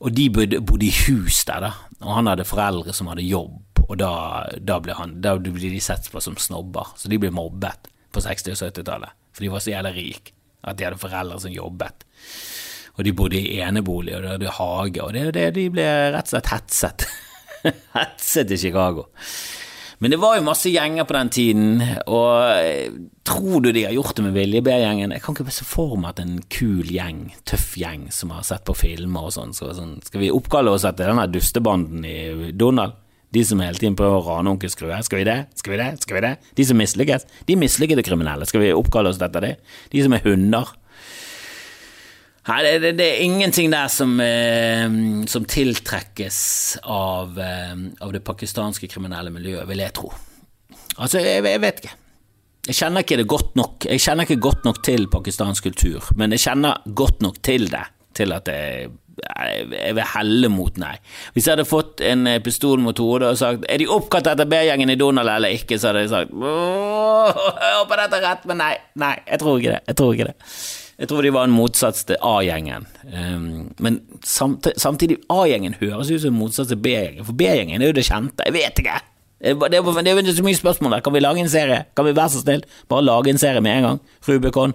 og 0.00 0.14
de 0.14 0.28
bodde, 0.32 0.60
bodde, 0.60 0.88
i 0.88 0.94
hus 1.06 1.44
der, 1.48 1.68
da. 1.68 1.72
Og 2.02 2.16
han 2.18 2.30
hadde 2.30 2.48
foreldre 2.48 2.94
som 2.96 3.08
hadde 3.12 3.26
jobb, 3.26 3.82
og 3.84 3.96
da, 4.00 4.12
da 4.58 4.78
ble, 4.82 4.96
han, 4.98 5.18
da 5.24 5.36
ble 5.38 5.54
de 5.54 5.80
sett 5.82 6.08
på 6.12 6.22
som 6.24 6.38
snobber. 6.40 6.94
Så 6.98 7.10
de 7.12 7.20
ble 7.20 7.32
mobbet 7.34 7.90
på 8.14 8.22
60- 8.24 8.54
og 8.54 8.60
70-tallet, 8.60 9.16
for 9.34 9.44
de 9.44 9.52
var 9.52 9.64
så 9.64 9.74
jævlig 9.74 9.94
rike 9.98 10.36
at 10.64 10.78
de 10.78 10.86
hadde 10.86 11.00
foreldre 11.00 11.42
som 11.42 11.52
jobbet 11.52 12.06
og 12.94 13.04
de 13.04 13.12
bodde 13.16 13.40
i 13.40 13.58
enebolig, 13.62 14.14
og 14.16 14.22
de 14.22 14.28
hadde 14.30 14.54
hage, 14.54 15.02
og 15.02 15.14
det, 15.14 15.24
det, 15.34 15.48
de 15.56 15.66
ble 15.72 15.86
rett 16.14 16.28
og 16.28 16.36
slett 16.36 16.50
hetset. 16.52 17.06
hetset 17.96 18.54
i 18.54 18.58
Chicago. 18.60 19.08
Men 20.02 20.10
det 20.10 20.18
var 20.22 20.38
jo 20.38 20.46
masse 20.46 20.72
gjenger 20.72 21.06
på 21.06 21.14
den 21.16 21.30
tiden, 21.34 21.82
og 22.10 22.32
eh, 22.58 22.96
tror 23.26 23.62
du 23.62 23.70
de 23.72 23.84
har 23.86 23.94
gjort 23.94 24.16
det 24.18 24.24
med 24.26 24.34
vilje, 24.36 24.64
B-gjengen? 24.66 25.14
Jeg 25.14 25.22
kan 25.24 25.36
ikke 25.36 25.54
se 25.54 25.66
for 25.68 25.94
meg 26.00 26.14
at 26.14 26.24
en 26.24 26.40
kul 26.52 26.90
gjeng, 26.90 27.28
tøff 27.46 27.76
gjeng 27.80 28.08
som 28.14 28.34
har 28.34 28.44
sett 28.46 28.66
på 28.66 28.76
filmer 28.78 29.30
og 29.30 29.36
sånn, 29.36 29.54
skal, 29.56 29.74
sånn 29.78 29.96
Skal 30.04 30.24
vi 30.24 30.34
oppkalle 30.34 30.74
oss 30.74 30.86
etter 30.88 31.12
denne 31.12 31.28
dustebanden 31.30 32.04
i 32.08 32.52
Donald? 32.52 33.00
De 33.34 33.42
som 33.42 33.58
hele 33.58 33.78
tiden 33.80 33.96
prøver 33.98 34.20
å 34.20 34.26
rane 34.28 34.52
onkel 34.52 34.70
Skrue. 34.70 34.94
Skal 35.02 35.18
vi 35.18 35.26
det? 35.26 35.38
Skal 35.58 35.74
vi 35.74 35.78
det? 35.80 35.88
Skal 36.04 36.20
vi 36.20 36.22
det? 36.22 36.36
De 36.54 36.66
som 36.68 36.78
mislykkes? 36.78 37.24
De 37.48 37.56
mislykkede 37.58 38.04
kriminelle. 38.06 38.46
Skal 38.46 38.62
vi 38.62 38.70
oppkalle 38.70 39.10
oss 39.10 39.18
etter 39.18 39.42
det? 39.42 39.56
De 39.90 40.04
som 40.04 40.14
er 40.14 40.22
hunder. 40.22 40.70
Nei, 42.44 42.60
det, 42.66 42.90
det, 42.98 43.04
er 43.08 43.22
ingenting 43.24 43.70
der 43.72 43.88
som, 43.88 44.18
eh, 44.20 44.84
som 45.30 45.46
tiltrekkes 45.48 46.38
av, 46.82 47.38
eh, 47.40 47.72
av, 48.04 48.12
det 48.12 48.20
pakistanske 48.26 48.88
kriminelle 48.92 49.32
miljøet, 49.32 49.64
vil 49.70 49.80
jeg 49.80 49.94
tro. 49.96 50.10
Altså, 50.98 51.22
jeg, 51.24 51.40
jeg, 51.48 51.62
vet 51.64 51.80
ikke. 51.80 51.94
Jeg 52.68 52.78
kjenner 52.82 53.06
ikke 53.06 53.18
det 53.22 53.30
godt 53.32 53.56
nok. 53.56 53.88
Jeg 53.88 54.04
kjenner 54.04 54.28
ikke 54.28 54.44
godt 54.44 54.68
nok 54.68 54.82
til 54.84 55.08
pakistansk 55.12 55.70
kultur, 55.70 56.12
men 56.20 56.36
jeg 56.36 56.44
kjenner 56.44 56.84
godt 56.92 57.24
nok 57.24 57.40
til 57.44 57.70
det 57.72 57.86
til 58.14 58.30
at 58.30 58.46
jeg, 58.46 58.92
jeg 59.72 59.96
vil 59.96 60.06
helle 60.12 60.52
mot 60.52 60.76
nei. 60.78 60.94
Hvis 61.32 61.48
jeg 61.48 61.56
hadde 61.56 61.66
fått 61.66 62.04
en 62.04 62.28
pistol 62.44 62.84
mot 62.84 62.98
hodet 63.00 63.32
og 63.32 63.40
sagt 63.40 63.66
Er 63.66 63.80
de 63.80 63.88
oppkalt 63.90 64.28
etter 64.30 64.46
B-gjengen 64.46 64.92
i 64.92 64.98
Donald 65.00 65.32
eller 65.32 65.56
ikke, 65.56 65.80
så 65.80 65.90
hadde 65.90 66.04
jeg 66.04 66.12
sagt 66.12 66.36
Jeg 66.36 67.74
håper 67.80 68.04
dette 68.04 68.20
er 68.20 68.26
rett, 68.28 68.48
men 68.50 68.60
nei, 68.62 68.72
nei, 69.00 69.16
jeg 69.32 69.42
tror 69.42 69.58
ikke 69.58 69.74
det. 69.78 69.84
Jeg 69.88 69.98
tror 69.98 70.14
ikke 70.14 70.30
det. 70.30 70.52
Jeg 71.00 71.10
tror 71.10 71.26
de 71.26 71.32
var 71.34 71.48
en 71.48 71.54
motsats 71.54 72.04
til 72.06 72.20
A-gjengen. 72.22 72.86
Um, 73.08 73.46
men 73.82 73.98
samtidig, 74.22 75.18
A-gjengen 75.32 75.74
høres 75.80 76.12
ut 76.12 76.22
som 76.22 76.34
en 76.34 76.38
motsats 76.38 76.70
til 76.70 76.78
B-gjengen, 76.78 77.26
for 77.26 77.36
B-gjengen 77.38 77.82
er 77.82 77.90
jo 77.90 77.96
det 77.96 78.06
kjente. 78.06 78.46
Jeg 78.46 78.54
vet 78.54 78.84
ikke! 78.84 79.00
Det 79.44 79.76
er, 79.76 79.82
jo 79.82 80.20
ikke 80.22 80.32
så 80.32 80.44
mye 80.46 80.56
spørsmål 80.56 80.94
der. 80.94 81.02
Kan 81.04 81.12
vi 81.12 81.20
lage 81.20 81.42
en 81.42 81.50
serie? 81.52 81.82
Kan 81.96 82.06
vi 82.06 82.14
være 82.16 82.32
så 82.32 82.40
snill? 82.40 82.62
Bare 82.88 83.04
lage 83.04 83.28
en 83.28 83.40
serie 83.40 83.60
med 83.60 83.76
en 83.76 83.86
gang? 83.88 83.98
Rubicon. 84.28 84.72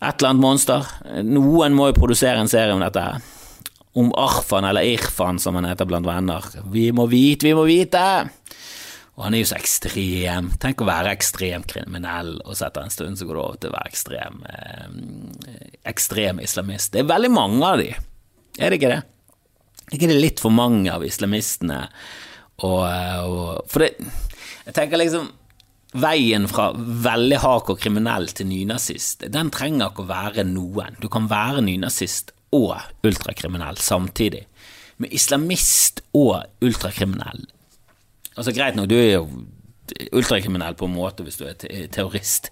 Et 0.00 0.14
eller 0.14 0.30
annet 0.30 0.40
monster. 0.40 0.86
Noen 1.26 1.76
må 1.76 1.90
jo 1.90 1.98
produsere 1.98 2.40
en 2.40 2.48
serie 2.48 2.72
om 2.72 2.80
dette 2.80 3.02
her. 3.02 3.18
Om 3.96 4.14
Arfan, 4.16 4.64
eller 4.64 4.86
Irfan 4.86 5.40
som 5.42 5.58
han 5.58 5.68
heter 5.68 5.88
blant 5.88 6.08
venner. 6.08 6.46
Vi 6.72 6.88
må 6.92 7.08
vite, 7.10 7.48
vi 7.48 7.54
må 7.56 7.66
vite! 7.68 8.06
Og 9.16 9.24
han 9.24 9.34
er 9.34 9.40
jo 9.40 9.48
så 9.48 9.56
ekstrem. 9.56 10.50
Tenk 10.60 10.82
å 10.84 10.88
være 10.88 11.14
ekstremt 11.16 11.70
kriminell, 11.70 12.34
og 12.44 12.56
så 12.56 12.68
etter 12.68 12.84
en 12.84 12.92
stund 12.92 13.16
så 13.16 13.28
går 13.28 13.38
det 13.38 13.44
over 13.44 13.60
til 13.62 13.70
å 13.70 13.76
være 13.76 13.92
ekstrem, 13.92 14.42
eh, 14.52 15.70
ekstrem 15.88 16.42
islamist. 16.44 16.92
Det 16.92 17.00
er 17.00 17.08
veldig 17.08 17.32
mange 17.32 17.64
av 17.64 17.80
de, 17.80 17.94
er 18.58 18.70
det 18.70 18.80
ikke 18.80 18.92
det? 18.92 19.02
Er 19.86 19.96
ikke 19.98 20.10
det 20.10 20.20
litt 20.20 20.42
for 20.42 20.52
mange 20.52 20.92
av 20.92 21.04
islamistene? 21.06 21.86
Og, 22.64 22.84
og, 22.88 23.66
for 23.68 23.84
det 23.84 23.90
Jeg 24.66 24.74
tenker 24.74 24.98
liksom 24.98 25.28
veien 25.96 26.48
fra 26.50 26.70
veldig 26.74 27.38
hard 27.40 27.68
og 27.72 27.78
kriminell 27.80 28.26
til 28.34 28.48
nynazist, 28.50 29.22
den 29.32 29.52
trenger 29.54 29.92
ikke 29.92 30.02
å 30.02 30.10
være 30.10 30.44
noen. 30.44 30.98
Du 31.00 31.06
kan 31.08 31.28
være 31.30 31.62
nynazist 31.64 32.34
og 32.56 32.74
ultrakriminell 33.06 33.78
samtidig. 33.80 34.44
Men 34.98 35.12
islamist 35.14 36.02
og 36.16 36.42
ultrakriminell 36.64 37.46
Altså 38.36 38.52
Greit 38.54 38.76
nok, 38.76 38.90
du 38.90 38.96
er 38.98 39.16
jo 39.16 39.28
ultrakriminell 40.16 40.76
på 40.76 40.88
en 40.88 40.96
måte 40.96 41.24
hvis 41.24 41.38
du 41.40 41.46
er 41.48 41.56
terrorist. 41.92 42.50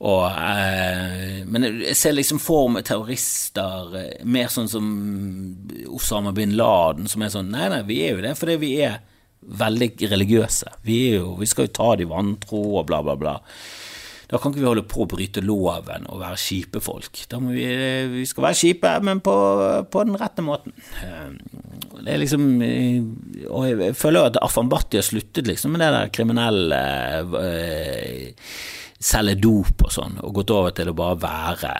Og, 0.00 0.24
eh, 0.32 1.42
men 1.44 1.66
jeg 1.82 1.96
ser 1.98 2.14
liksom 2.16 2.40
for 2.40 2.70
meg 2.72 2.86
terrorister 2.88 3.96
eh, 4.00 4.22
mer 4.24 4.48
sånn 4.48 4.70
som 4.72 4.86
Osama 5.92 6.32
bin 6.36 6.54
Laden, 6.56 7.08
som 7.10 7.20
er 7.20 7.34
sånn 7.34 7.50
Nei, 7.52 7.66
nei, 7.68 7.82
vi 7.84 7.98
er 8.06 8.16
jo 8.16 8.24
det 8.24 8.32
fordi 8.38 8.56
vi 8.62 8.72
er 8.86 9.02
veldig 9.40 9.90
religiøse. 10.08 10.72
Vi, 10.88 10.98
jo, 11.18 11.34
vi 11.40 11.48
skal 11.48 11.68
jo 11.68 11.76
ta 11.76 11.90
de 12.00 12.08
vantro 12.08 12.62
og 12.80 12.88
bla, 12.88 13.02
bla, 13.04 13.16
bla. 13.20 13.36
Da 14.30 14.38
kan 14.38 14.52
ikke 14.52 14.62
vi 14.62 14.68
holde 14.68 14.86
på 14.86 15.02
å 15.02 15.08
bryte 15.10 15.42
loven 15.42 16.04
og 16.06 16.20
være 16.22 16.38
kjipe 16.38 16.82
folk. 16.82 17.22
Vi, 17.50 17.64
vi 18.12 18.26
skal 18.30 18.46
være 18.46 18.58
kjipe, 18.60 18.92
men 19.06 19.22
på, 19.26 19.34
på, 19.90 20.04
den 20.06 20.18
rette 20.20 20.44
måten. 20.46 20.74
Eh, 21.02 21.32
det 22.00 22.14
er 22.14 22.20
liksom 22.22 22.44
Og 23.50 23.64
jeg 23.66 23.96
føler 23.98 24.30
at 24.30 24.38
Afan-Bhatti 24.40 25.00
har 25.00 25.04
sluttet 25.04 25.50
liksom 25.50 25.74
med 25.74 25.82
det 25.82 25.90
der 25.96 26.12
kriminelle 26.14 26.78
øh, 27.26 28.46
Selge 29.00 29.34
dop 29.40 29.86
og 29.86 29.92
sånn, 29.94 30.18
og 30.20 30.34
gått 30.36 30.52
over 30.52 30.74
til 30.76 30.90
å 30.92 30.96
bare 30.96 31.18
være 31.22 31.74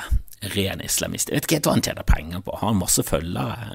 ren 0.54 0.80
islamist. 0.80 1.28
Jeg 1.28 1.36
vet 1.36 1.46
ikke 1.46 1.58
helt 1.58 1.66
hva 1.68 1.74
han 1.76 1.84
tjener 1.84 2.06
penger 2.08 2.44
på. 2.46 2.54
Har 2.56 2.70
han 2.70 2.78
masse 2.80 3.04
følgere? 3.04 3.74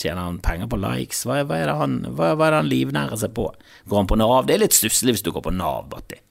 Tjener 0.00 0.22
han 0.22 0.38
penger 0.44 0.70
på 0.72 0.78
likes? 0.80 1.26
Hva, 1.28 1.42
hva 1.44 1.58
er 1.60 1.68
det 1.68 1.76
han, 1.76 1.98
han 2.40 2.70
livnærer 2.70 3.20
seg 3.20 3.34
på? 3.36 3.50
Går 3.84 4.00
han 4.00 4.08
på 4.08 4.16
Nav? 4.16 4.46
Det 4.48 4.56
er 4.56 4.64
litt 4.64 4.78
stusslig 4.78 5.18
hvis 5.18 5.26
du 5.26 5.28
går 5.34 5.44
på 5.44 5.52
Nav, 5.52 5.90
Batti. 5.92 6.22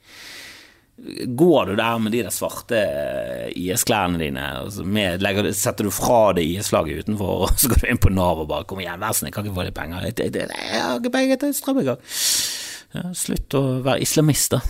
Går 1.28 1.66
du 1.66 1.76
der 1.76 1.98
med 2.00 2.14
de 2.16 2.22
der 2.24 2.32
svarte 2.32 2.78
eh, 2.80 3.50
IS-klærne 3.60 4.20
dine, 4.22 4.46
med, 4.88 5.24
legger, 5.24 5.50
setter 5.52 5.90
du 5.90 5.92
fra 5.92 6.30
deg 6.38 6.54
IS-flagget 6.56 7.04
utenfor, 7.04 7.44
og 7.44 7.54
så 7.60 7.72
går 7.72 7.84
du 7.84 7.90
inn 7.92 8.00
på 8.00 8.14
Nav 8.16 8.46
og 8.46 8.50
bare 8.52 8.68
'Kom 8.70 8.80
igjen, 8.80 9.02
vær 9.04 9.18
snill, 9.18 9.34
kan 9.36 9.46
ikke 9.46 9.58
få 9.60 9.68
litt 9.68 9.76
penger.' 9.76 10.08
Jeg, 10.08 10.18
jeg, 10.24 10.48
jeg, 10.48 10.82
har 10.82 11.02
ikke 11.02 11.16
penger 11.18 11.42
til 11.44 11.54
strøm 11.58 11.84
Ja, 11.84 13.10
slutt 13.12 13.58
å 13.60 13.64
være 13.84 14.00
islamist, 14.08 14.56
da. 14.56 14.62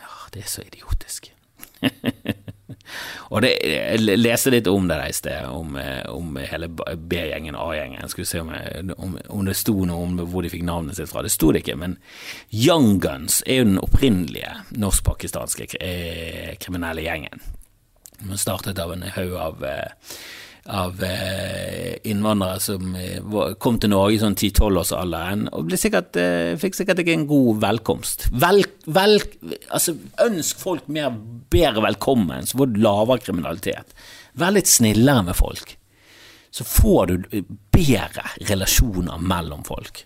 Ja, 0.00 0.12
det 0.32 0.46
er 0.46 0.48
så 0.48 0.64
idiotisk. 0.64 1.32
Og 3.30 3.42
det, 3.42 3.50
Jeg 3.62 4.18
leste 4.18 4.52
litt 4.54 4.68
om 4.70 4.86
det 4.88 4.98
i 5.02 5.14
sted, 5.16 5.46
om, 5.50 5.76
eh, 5.76 6.04
om 6.10 6.36
hele 6.36 6.68
B-gjengen, 6.68 7.56
A-gjengen. 7.58 8.08
Skulle 8.08 8.28
se 8.28 8.40
om, 8.40 8.52
jeg, 8.54 8.94
om, 8.96 9.18
om, 9.28 9.44
det 9.46 9.56
sto 9.58 9.74
noe 9.84 10.06
om 10.06 10.16
hvor 10.30 10.46
de 10.46 10.52
fikk 10.52 10.64
navnet 10.66 10.98
sitt 10.98 11.10
fra. 11.10 11.24
Det 11.26 11.34
sto 11.34 11.52
det 11.52 11.64
ikke, 11.64 11.78
men 11.80 11.98
Young 12.50 13.00
Guns 13.02 13.42
er 13.46 13.62
jo 13.62 13.68
den 13.72 13.82
opprinnelige 13.82 14.54
norsk-pakistanske 14.78 15.70
eh, 15.80 16.56
kriminelle 16.62 17.06
gjengen. 17.06 17.42
Den 18.20 18.40
startet 18.40 18.78
av 18.80 18.94
en 18.94 19.04
haug 19.16 19.34
av 19.40 19.64
eh, 19.66 20.12
av 20.72 21.02
eh, 21.04 21.96
innvandrere 22.10 22.60
som 22.62 22.94
eh, 22.98 23.52
kom 23.62 23.78
til 23.82 23.92
Norge 23.92 24.16
i 24.16 24.20
sånn 24.22 24.36
10-12-årsalderen, 24.36 25.46
og 25.56 25.74
sikkert, 25.78 26.18
eh, 26.20 26.54
fikk 26.60 26.78
sikkert 26.78 27.02
ikke 27.02 27.16
en 27.16 27.28
god 27.30 27.62
velkomst. 27.64 28.28
Vel, 28.32 28.64
vel, 28.86 29.20
altså, 29.68 29.96
ønsk 30.24 30.62
folk 30.62 30.88
mer, 30.92 31.14
bedre 31.52 31.84
velkommen, 31.86 32.48
så 32.48 32.60
får 32.60 32.72
du 32.72 32.82
lavere 32.84 33.24
kriminalitet. 33.26 33.96
Vær 34.38 34.56
litt 34.56 34.70
snillere 34.70 35.28
med 35.28 35.38
folk, 35.38 35.76
så 36.54 36.66
får 36.66 37.12
du 37.12 37.40
bedre 37.74 38.26
relasjoner 38.48 39.20
mellom 39.20 39.64
folk. 39.66 40.05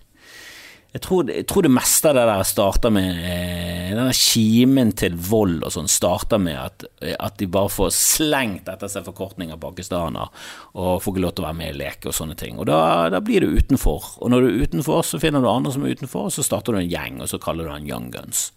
Jeg 0.91 1.05
tror, 1.05 1.29
jeg 1.31 1.47
tror, 1.47 1.63
det 1.63 1.71
meste 1.71 2.11
av 2.11 2.17
det 2.19 2.25
der 2.27 2.47
starter 2.49 2.91
med 2.91 3.19
eh, 3.23 3.93
Denne 3.95 4.15
kimen 4.17 4.91
til 4.99 5.15
vold 5.15 5.63
og 5.63 5.71
sånn 5.75 5.91
starter 5.91 6.41
med 6.43 6.59
at, 6.59 6.85
at, 7.15 7.37
de 7.39 7.47
bare 7.51 7.71
får 7.71 7.93
slengt 7.95 8.71
etter 8.71 8.91
seg 8.91 9.07
forkortning 9.07 9.53
av 9.55 9.61
pakistaner 9.63 10.31
og 10.75 11.03
får 11.03 11.15
ikke 11.15 11.25
lov 11.25 11.35
til 11.37 11.45
å 11.45 11.49
være 11.49 11.59
med 11.61 11.73
i 11.73 11.79
leke 11.79 12.11
og 12.11 12.17
sånne 12.17 12.37
ting. 12.39 12.59
Og 12.59 12.67
da, 12.71 12.81
da, 13.13 13.23
blir 13.23 13.47
du 13.47 13.55
utenfor. 13.55 14.17
Og 14.19 14.35
når 14.35 14.43
du 14.43 14.51
er 14.51 14.67
utenfor, 14.67 15.03
så 15.07 15.23
finner 15.23 15.43
du 15.43 15.51
andre 15.51 15.75
som 15.75 15.87
er 15.87 15.95
utenfor, 15.95 16.27
og 16.27 16.35
så 16.35 16.47
starter 16.47 16.75
du 16.75 16.83
en 16.83 16.91
gjeng, 16.91 17.19
og 17.23 17.31
så 17.31 17.39
kaller 17.43 17.67
du 17.67 17.75
den 17.75 17.91
Young 17.91 18.11
Guns. 18.15 18.49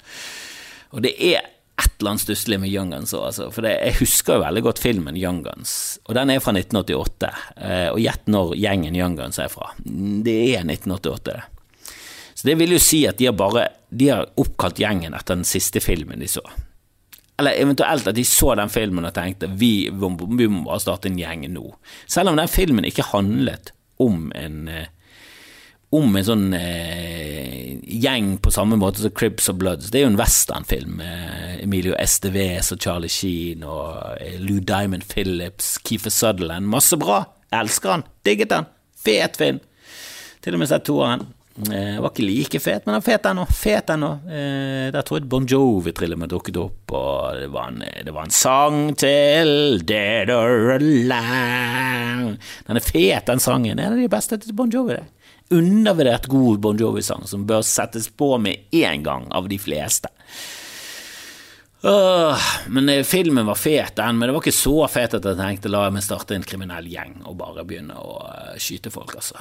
Og 0.93 1.05
det 1.05 1.13
er 1.17 1.41
et 1.81 1.95
eller 1.99 2.13
annet 2.13 2.25
stusslig 2.25 2.59
med 2.61 2.69
Young 2.69 2.93
Guns 2.93 3.13
òg, 3.17 3.25
altså. 3.29 3.49
For 3.53 3.65
det, 3.65 3.73
jeg 3.81 3.97
husker 4.01 4.37
jo 4.37 4.45
veldig 4.45 4.65
godt 4.65 4.81
filmen 4.81 5.17
Young 5.17 5.41
Guns, 5.45 5.99
og 6.05 6.17
den 6.17 6.33
er 6.33 6.41
fra 6.43 6.53
1988. 6.53 7.33
Eh, 7.57 7.87
og 7.93 8.01
gjett 8.01 8.29
når 8.29 8.53
gjengen 8.61 8.97
Young 8.97 9.17
Guns 9.17 9.41
er 9.41 9.49
fra. 9.53 9.73
Det 9.83 10.37
er 10.53 10.65
1988, 10.65 11.25
det. 11.31 11.41
Så 12.43 12.49
det 12.49 12.57
vil 12.59 12.75
jo 12.75 12.81
si 12.83 13.05
at 13.07 13.15
de 13.15 13.29
har 13.29 13.35
bare 13.39 13.69
De 13.87 14.09
har 14.11 14.27
oppkalt 14.41 14.81
gjengen 14.81 15.13
etter 15.15 15.37
den 15.37 15.47
siste 15.47 15.79
filmen 15.79 16.19
de 16.19 16.27
så. 16.27 16.41
Eller 17.39 17.55
eventuelt 17.61 18.07
at 18.09 18.17
de 18.17 18.25
så 18.27 18.51
den 18.57 18.71
filmen 18.73 19.05
og 19.07 19.13
tenkte 19.15 19.47
vi, 19.47 19.87
vi 19.89 20.47
må 20.49 20.65
bare 20.65 20.81
starte 20.81 21.09
en 21.09 21.17
gjeng 21.17 21.47
nå. 21.53 21.67
Selv 22.09 22.33
om 22.33 22.37
den 22.37 22.51
filmen 22.51 22.85
ikke 22.89 23.05
handlet 23.13 23.71
om 24.01 24.27
en 24.35 24.67
eh, 24.67 24.89
om 25.93 26.15
en 26.17 26.25
sånn 26.25 26.47
eh, 26.57 27.77
gjeng 28.01 28.39
på 28.41 28.51
samme 28.53 28.79
måte 28.81 29.03
som 29.03 29.13
Cribs 29.13 29.49
og 29.51 29.59
Bloods. 29.61 29.91
Det 29.93 29.99
er 29.99 30.07
jo 30.07 30.13
en 30.15 30.17
westernfilm 30.17 31.01
Eh, 31.05 31.63
Emilio 31.63 31.93
Esteves 32.01 32.71
og 32.73 32.81
Charlie 32.81 33.11
Sheen 33.11 33.63
og 33.67 34.17
eh, 34.19 34.39
Lou 34.41 34.59
Diamond 34.59 35.05
Phillips, 35.09 35.77
Keefer 35.85 36.13
Sutherland. 36.13 36.67
Masse 36.69 36.97
bra. 36.99 37.23
Jeg 37.51 37.67
elsker 37.67 37.93
han. 37.93 38.07
Digget 38.25 38.55
han. 38.55 38.69
Fet 39.05 39.37
film. 39.39 39.61
Til 40.43 40.57
og 40.57 40.63
med 40.63 40.71
sett 40.71 40.85
toeren. 40.89 41.27
Eh, 41.53 42.01
var 42.01 42.09
ikke 42.09 42.25
like 42.25 42.59
fet, 42.59 42.85
men 42.85 42.95
den 42.95 43.01
var 43.01 43.05
fet 43.05 43.27
ennå. 43.29 43.43
Fet 43.45 43.91
ennå. 43.93 44.11
Eh, 44.25 44.87
der 44.93 45.05
tror 45.05 45.19
jeg 45.19 45.29
Bon 45.29 45.45
Jovi 45.45 45.93
til 45.93 46.15
og 46.15 46.21
med 46.23 46.31
dukket 46.33 46.57
opp, 46.57 46.93
og 46.97 47.37
det 47.37 47.49
var 47.53 47.69
en, 47.69 47.83
det 48.07 48.13
var 48.15 48.25
en 48.25 48.33
sang 48.33 48.79
til 48.97 49.83
Dead 49.85 50.31
or 50.33 50.73
Alive. 50.79 52.39
Den 52.65 52.79
er 52.79 52.87
fet, 52.87 53.27
den 53.29 53.43
sangen. 53.43 53.77
En 53.77 53.93
av 53.93 54.01
de 54.01 54.09
beste 54.09 54.41
til 54.41 54.57
Bon 54.57 54.71
Jovi. 54.71 54.97
det. 54.97 55.05
Undervurdert 55.53 56.25
god 56.31 56.59
Bon 56.63 56.79
Jovi-sang 56.79 57.27
som 57.29 57.45
bør 57.45 57.61
settes 57.61 58.09
på 58.09 58.33
med 58.41 58.73
én 58.73 59.05
gang 59.05 59.29
av 59.29 59.45
de 59.51 59.59
fleste. 59.61 60.09
Uh, 61.83 62.39
men 62.71 62.87
eh, 62.89 63.03
filmen 63.03 63.45
var 63.45 63.59
fet, 63.59 63.97
den, 63.99 64.17
men 64.17 64.29
det 64.29 64.33
var 64.33 64.41
ikke 64.41 64.55
så 64.55 64.87
fet 64.87 65.17
at 65.17 65.25
jeg 65.27 65.35
tenkte 65.35 65.69
la 65.69 65.89
meg 65.91 66.05
starte 66.05 66.31
en 66.31 66.45
kriminell 66.47 66.87
gjeng 66.87 67.17
og 67.27 67.35
bare 67.41 67.65
begynne 67.67 67.97
å 67.99 68.21
uh, 68.23 68.53
skyte 68.55 68.89
folk, 68.93 69.17
altså. 69.19 69.35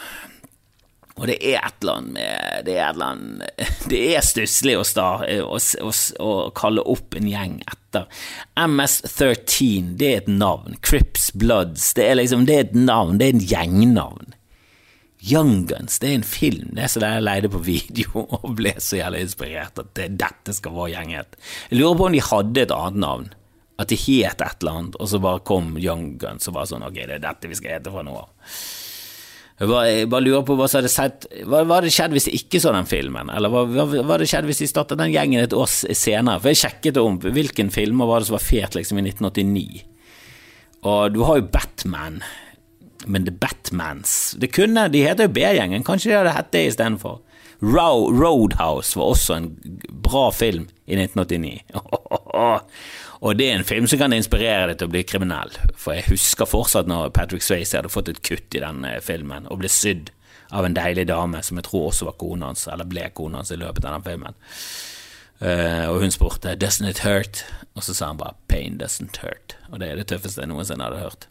Og 1.20 1.28
det 1.28 1.36
er 1.44 1.58
et 1.60 1.82
eller 1.82 1.98
annet 2.00 2.12
med 2.16 2.66
Det 2.66 2.74
er, 2.76 2.86
et 2.86 2.94
eller 2.94 3.08
annet, 3.12 3.64
det 3.92 4.02
er 4.14 4.24
stusslig 4.24 4.76
å, 4.80 4.84
å, 4.84 5.58
å, 5.60 5.94
å, 6.24 6.30
kalle 6.56 6.84
opp 6.88 7.16
en 7.18 7.28
gjeng 7.28 7.58
etter. 7.66 8.06
MS13, 8.56 9.96
det 10.00 10.08
er 10.08 10.22
et 10.22 10.30
navn. 10.30 10.78
Crips 10.84 11.30
Bloods, 11.36 11.90
det 11.98 12.08
er 12.08 12.20
liksom 12.22 12.46
Det 12.48 12.56
er 12.56 12.70
et 12.70 12.78
navn. 12.78 13.18
Det 13.20 13.28
er 13.28 13.36
en 13.36 13.44
gjengnavn. 13.52 14.38
Young 15.22 15.66
Guns, 15.70 16.00
det 16.02 16.08
er 16.08 16.16
en 16.18 16.26
film. 16.26 16.72
Det 16.74 16.82
er 16.82 16.90
så 16.90 17.02
jeg 17.04 17.22
leide 17.22 17.50
på 17.52 17.60
video 17.62 18.24
og 18.40 18.56
ble 18.58 18.74
så 18.82 18.98
jævlig 18.98 19.28
inspirert 19.28 19.78
at 19.78 19.92
det, 19.98 20.08
dette 20.18 20.56
skal 20.56 20.74
være 20.74 20.96
gjenget. 20.96 21.38
Jeg 21.70 21.78
lurer 21.78 21.98
på 22.00 22.08
om 22.08 22.16
de 22.16 22.24
hadde 22.32 22.64
et 22.64 22.74
annet 22.74 23.04
navn. 23.04 23.28
At 23.80 23.90
de 23.90 23.96
het 23.98 24.42
et 24.44 24.62
eller 24.62 24.78
annet, 24.78 24.96
og 25.00 25.08
så 25.10 25.18
bare 25.22 25.42
kom 25.48 25.72
Young 25.80 26.16
Guns 26.20 26.48
og 26.50 26.58
var 26.58 26.66
sånn 26.70 26.84
Ok, 26.86 26.98
det 26.98 27.16
er 27.16 27.22
dette 27.22 27.48
vi 27.50 27.56
skal 27.58 27.78
hete 27.78 27.92
fra 27.92 28.02
nå 28.06 28.16
av. 28.18 28.32
Jeg 29.62 29.70
bare, 29.70 29.90
jeg 29.94 30.08
bare 30.10 30.24
lurer 30.26 30.42
på 30.42 30.56
hva 30.58 30.66
som 30.66 30.80
hadde 30.80 30.90
sett 30.90 31.26
Hva, 31.46 31.60
hadde 31.68 31.90
skjedd 31.94 32.14
hvis 32.16 32.24
de 32.26 32.34
ikke 32.34 32.58
så 32.58 32.72
den 32.74 32.88
filmen? 32.90 33.28
Eller 33.30 33.52
hva, 33.52 33.62
hva, 33.70 33.84
hva 33.92 34.16
hadde 34.16 34.26
skjedd 34.26 34.48
hvis 34.48 34.62
de 34.64 34.66
startet 34.66 34.98
den 34.98 35.12
gjengen 35.14 35.38
et 35.38 35.54
år 35.54 35.70
senere? 35.70 36.40
For 36.42 36.50
jeg 36.50 36.62
sjekket 36.64 36.98
om 36.98 37.20
hvilken 37.22 37.70
filmer 37.70 38.10
var 38.10 38.22
det 38.22 38.30
som 38.30 38.38
var 38.40 38.42
fet 38.42 38.74
liksom 38.74 38.98
i 38.98 39.04
1989. 39.06 39.84
Og 40.90 41.14
du 41.14 41.20
har 41.28 41.38
jo 41.38 41.46
Batman, 41.54 42.18
men 43.06 43.26
The 43.28 43.34
Batmans 43.34 44.34
Det 44.42 44.50
kunne, 44.50 44.88
De 44.90 45.04
heter 45.06 45.28
jo 45.28 45.34
B-gjengen, 45.36 45.86
kanskje 45.86 46.10
de 46.10 46.18
hadde 46.18 46.34
hett 46.34 46.50
det 46.54 46.64
istedenfor? 46.72 47.20
Roadhouse 47.62 48.98
var 48.98 49.12
også 49.14 49.36
en 49.36 49.48
bra 50.02 50.24
film 50.34 50.66
i 50.90 50.98
1989. 50.98 51.62
Og 53.22 53.38
det 53.38 53.48
er 53.48 53.60
en 53.60 53.66
film 53.66 53.86
som 53.86 54.00
kan 54.00 54.14
inspirere 54.16 54.72
deg 54.72 54.80
til 54.80 54.88
å 54.88 54.92
bli 54.92 55.04
kriminell. 55.06 55.52
For 55.78 55.94
jeg 55.94 56.08
husker 56.10 56.48
fortsatt 56.48 56.90
når 56.90 57.12
Patrick 57.14 57.44
Swayze 57.46 57.78
hadde 57.78 57.92
fått 57.92 58.10
et 58.10 58.22
kutt 58.26 58.56
i 58.58 58.62
den 58.64 58.82
eh, 58.88 58.98
filmen 59.04 59.46
og 59.46 59.60
ble 59.62 59.70
sydd 59.70 60.10
av 60.52 60.66
en 60.66 60.74
deilig 60.76 61.06
dame 61.08 61.40
som 61.46 61.58
jeg 61.58 61.68
tror 61.68 61.88
også 61.90 62.08
var 62.10 62.18
kona 62.20 62.50
hans, 62.50 62.66
eller 62.68 62.88
ble 62.88 63.06
kona 63.14 63.40
hans 63.40 63.54
i 63.54 63.60
løpet 63.60 63.86
av 63.86 63.94
den 63.96 64.08
filmen. 64.10 64.40
Uh, 65.42 65.88
og 65.90 66.04
hun 66.04 66.12
spurte 66.14 66.54
'Doesn't 66.54 66.86
it 66.86 67.02
hurt?' 67.02 67.42
Og 67.74 67.82
så 67.82 67.94
sa 67.94 68.06
han 68.06 68.18
bare 68.18 68.34
'Pain 68.48 68.78
doesn't 68.78 69.18
hurt'. 69.24 69.56
Og 69.72 69.80
det 69.80 69.88
er 69.88 69.96
det 69.96 70.06
tøffeste 70.06 70.42
jeg 70.42 70.48
noensinne 70.48 70.84
hadde 70.84 71.00
hørt. 71.00 71.26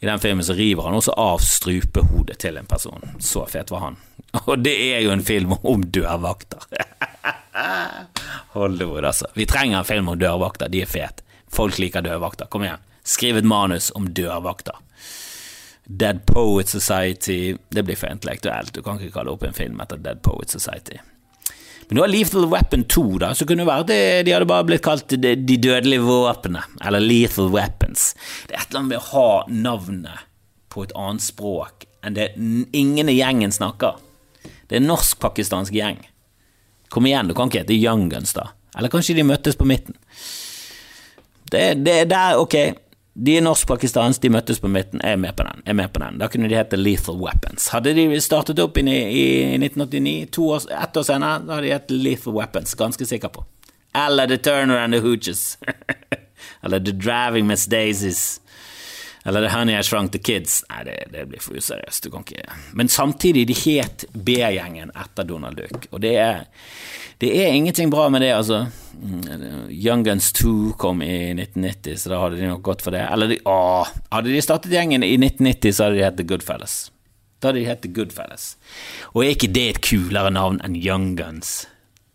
I 0.00 0.06
den 0.06 0.20
filmen 0.20 0.44
så 0.44 0.54
river 0.54 0.82
han 0.82 0.94
også 0.94 1.12
av 1.16 1.38
strupehodet 1.38 2.38
til 2.38 2.56
en 2.56 2.66
person. 2.66 3.04
Så 3.20 3.46
fet 3.46 3.70
var 3.70 3.78
han. 3.78 3.96
Og 4.48 4.64
det 4.64 4.74
er 4.94 5.00
jo 5.04 5.12
en 5.12 5.24
film 5.24 5.52
om 5.62 5.82
dørvakter. 5.82 6.66
Hollywood, 8.54 9.04
altså. 9.04 9.28
Vi 9.34 9.46
trenger 9.46 9.78
en 9.80 9.88
film 9.88 10.08
om 10.12 10.18
dørvakter, 10.18 10.70
de 10.72 10.82
er 10.84 10.90
fete. 10.90 11.24
Folk 11.52 11.78
liker 11.80 12.04
dørvakter. 12.04 12.48
Kom 12.52 12.64
igjen, 12.66 12.82
skriv 13.06 13.38
et 13.40 13.48
manus 13.48 13.90
om 13.96 14.08
dørvakter. 14.14 14.76
Dead 15.88 16.26
Poet 16.26 16.68
Society 16.68 17.56
Det 17.72 17.82
blir 17.82 17.96
for 17.96 18.12
intellektuelt. 18.12 18.74
Du 18.74 18.82
kan 18.84 18.98
ikke 19.00 19.14
kalle 19.14 19.32
opp 19.32 19.46
en 19.48 19.56
film 19.56 19.78
etter 19.80 19.96
Dead 20.04 20.20
Poet 20.20 20.52
Society. 20.52 20.98
Men 21.88 21.96
du 21.96 22.02
har 22.02 22.10
Lethal 22.12 22.44
Weapon 22.52 22.84
2, 22.84 23.04
da, 23.22 23.30
så 23.32 23.46
kunne 23.48 23.64
det 23.64 23.70
være 23.70 23.86
at 23.86 24.26
de 24.26 24.32
hadde 24.34 24.48
bare 24.50 24.66
blitt 24.68 24.84
kalt 24.84 25.08
De, 25.08 25.30
de 25.40 25.56
dødelige 25.56 26.04
våpnene, 26.04 26.60
eller 26.84 27.00
Lethal 27.00 27.48
Weapons. 27.54 28.10
Det 28.44 28.58
er 28.58 28.60
et 28.60 28.68
eller 28.68 28.82
annet 28.82 28.90
med 28.90 28.98
å 29.00 29.06
ha 29.14 29.30
navnet 29.48 30.26
på 30.68 30.84
et 30.84 30.92
annet 30.92 31.24
språk 31.24 31.88
enn 32.04 32.14
det 32.14 32.28
ingen 32.76 33.08
i 33.08 33.16
gjengen 33.16 33.54
snakker. 33.54 33.96
Det 34.68 34.76
er 34.76 34.82
en 34.82 34.90
norsk-pakistansk 34.92 35.72
gjeng. 35.74 36.02
Kom 36.88 37.06
igjen, 37.06 37.28
du 37.28 37.36
kan 37.36 37.50
ikke 37.50 37.64
hete 37.64 37.76
Young 37.76 38.08
Guns, 38.12 38.34
da. 38.36 38.50
Eller 38.78 38.92
kanskje 38.92 39.16
de 39.18 39.26
møttes 39.26 39.56
på 39.58 39.66
midten. 39.68 39.96
Det, 41.50 41.64
det 41.84 42.02
der, 42.10 42.38
ok, 42.38 42.54
de 43.18 43.34
er 43.36 43.42
norsk-pakistanske, 43.42 44.22
de 44.22 44.30
møttes 44.30 44.60
på 44.62 44.70
midten. 44.70 45.00
Jeg 45.02 45.16
er 45.16 45.20
med 45.20 45.34
på 45.36 45.42
den. 45.42 45.62
jeg 45.64 45.72
er 45.72 45.78
med 45.80 45.92
på 45.92 46.02
den. 46.04 46.18
Da 46.20 46.28
kunne 46.30 46.48
de 46.48 46.58
hete 46.58 46.78
Lethal 46.78 47.18
Weapons. 47.18 47.68
Hadde 47.74 47.94
de 47.96 48.20
startet 48.22 48.60
opp 48.62 48.78
i, 48.78 48.84
i 48.86 49.24
1989, 49.58 50.28
to 50.36 50.48
år, 50.54 50.68
ett 50.70 50.96
år 50.96 51.06
senere, 51.08 51.40
da 51.42 51.56
hadde 51.56 51.66
de 51.66 51.72
hett 51.74 51.90
Lethal 51.90 52.36
Weapons, 52.36 52.74
ganske 52.78 53.08
sikker 53.08 53.32
på. 53.34 53.44
Eller 54.06 54.28
The 54.30 54.38
Turner 54.38 54.78
and 54.78 54.94
the 54.94 55.00
Hooches. 55.00 55.58
Eller 56.62 56.80
The 56.80 56.92
Driving 56.92 57.46
Miss 57.46 57.66
Daisies. 57.66 58.40
Eller 59.28 59.44
The 59.44 59.52
Honey 59.52 59.76
I 59.76 59.82
Shrunk 59.84 60.12
the 60.14 60.18
Kids. 60.18 60.62
Nei, 60.70 60.84
det, 60.88 60.96
det 61.12 61.26
blir 61.28 61.42
for 61.44 61.58
useriøst. 61.60 62.06
Du 62.06 62.14
kan 62.14 62.24
ikke 62.24 62.54
Men 62.72 62.88
samtidig, 62.88 63.44
de 63.50 63.56
het 63.58 64.06
B-gjengen 64.12 64.94
etter 64.96 65.28
Donald 65.28 65.60
Duck, 65.60 65.90
og 65.92 66.00
det 66.00 66.14
er 66.16 66.46
det 67.18 67.32
er 67.34 67.50
ingenting 67.50 67.90
bra 67.90 68.04
med 68.14 68.22
det, 68.22 68.30
altså. 68.30 68.68
Mm, 68.94 69.70
Young 69.74 70.04
Guns 70.06 70.30
2 70.32 70.72
kom 70.78 71.02
i 71.02 71.34
1990, 71.34 71.96
så 71.98 72.12
da 72.12 72.20
hadde 72.22 72.38
de 72.38 72.46
nok 72.46 72.62
gått 72.62 72.84
for 72.84 72.94
det. 72.94 73.02
Eller 73.10 73.32
de, 73.32 73.40
å, 73.42 73.82
hadde 74.14 74.30
de 74.30 74.42
startet 74.42 74.70
gjengen 74.72 75.02
i 75.02 75.16
1990, 75.18 75.74
så 75.74 75.88
hadde 75.88 75.98
de 75.98 76.04
hett 76.06 76.20
The 76.20 76.28
Goodfellas. 76.30 76.76
Da 77.42 77.50
hadde 77.50 77.58
de 77.58 77.66
hett 77.66 77.82
The 77.82 77.90
Goodfellas. 77.96 78.52
Og 79.16 79.24
er 79.24 79.34
ikke 79.34 79.50
det 79.50 79.66
et 79.72 79.82
kulere 79.82 80.30
navn 80.34 80.62
enn 80.62 80.78
Young 80.78 81.10
Guns? 81.18 81.66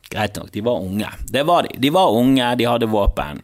Greit 0.07 0.39
nok, 0.39 0.53
de 0.55 0.63
var 0.63 0.87
unge. 0.87 1.11
Det 1.35 1.43
var 1.51 1.67
de. 1.67 1.75
De 1.83 1.91
var 1.91 2.15
unge, 2.15 2.53
de 2.55 2.69
hadde 2.71 2.91
våpen. 2.95 3.43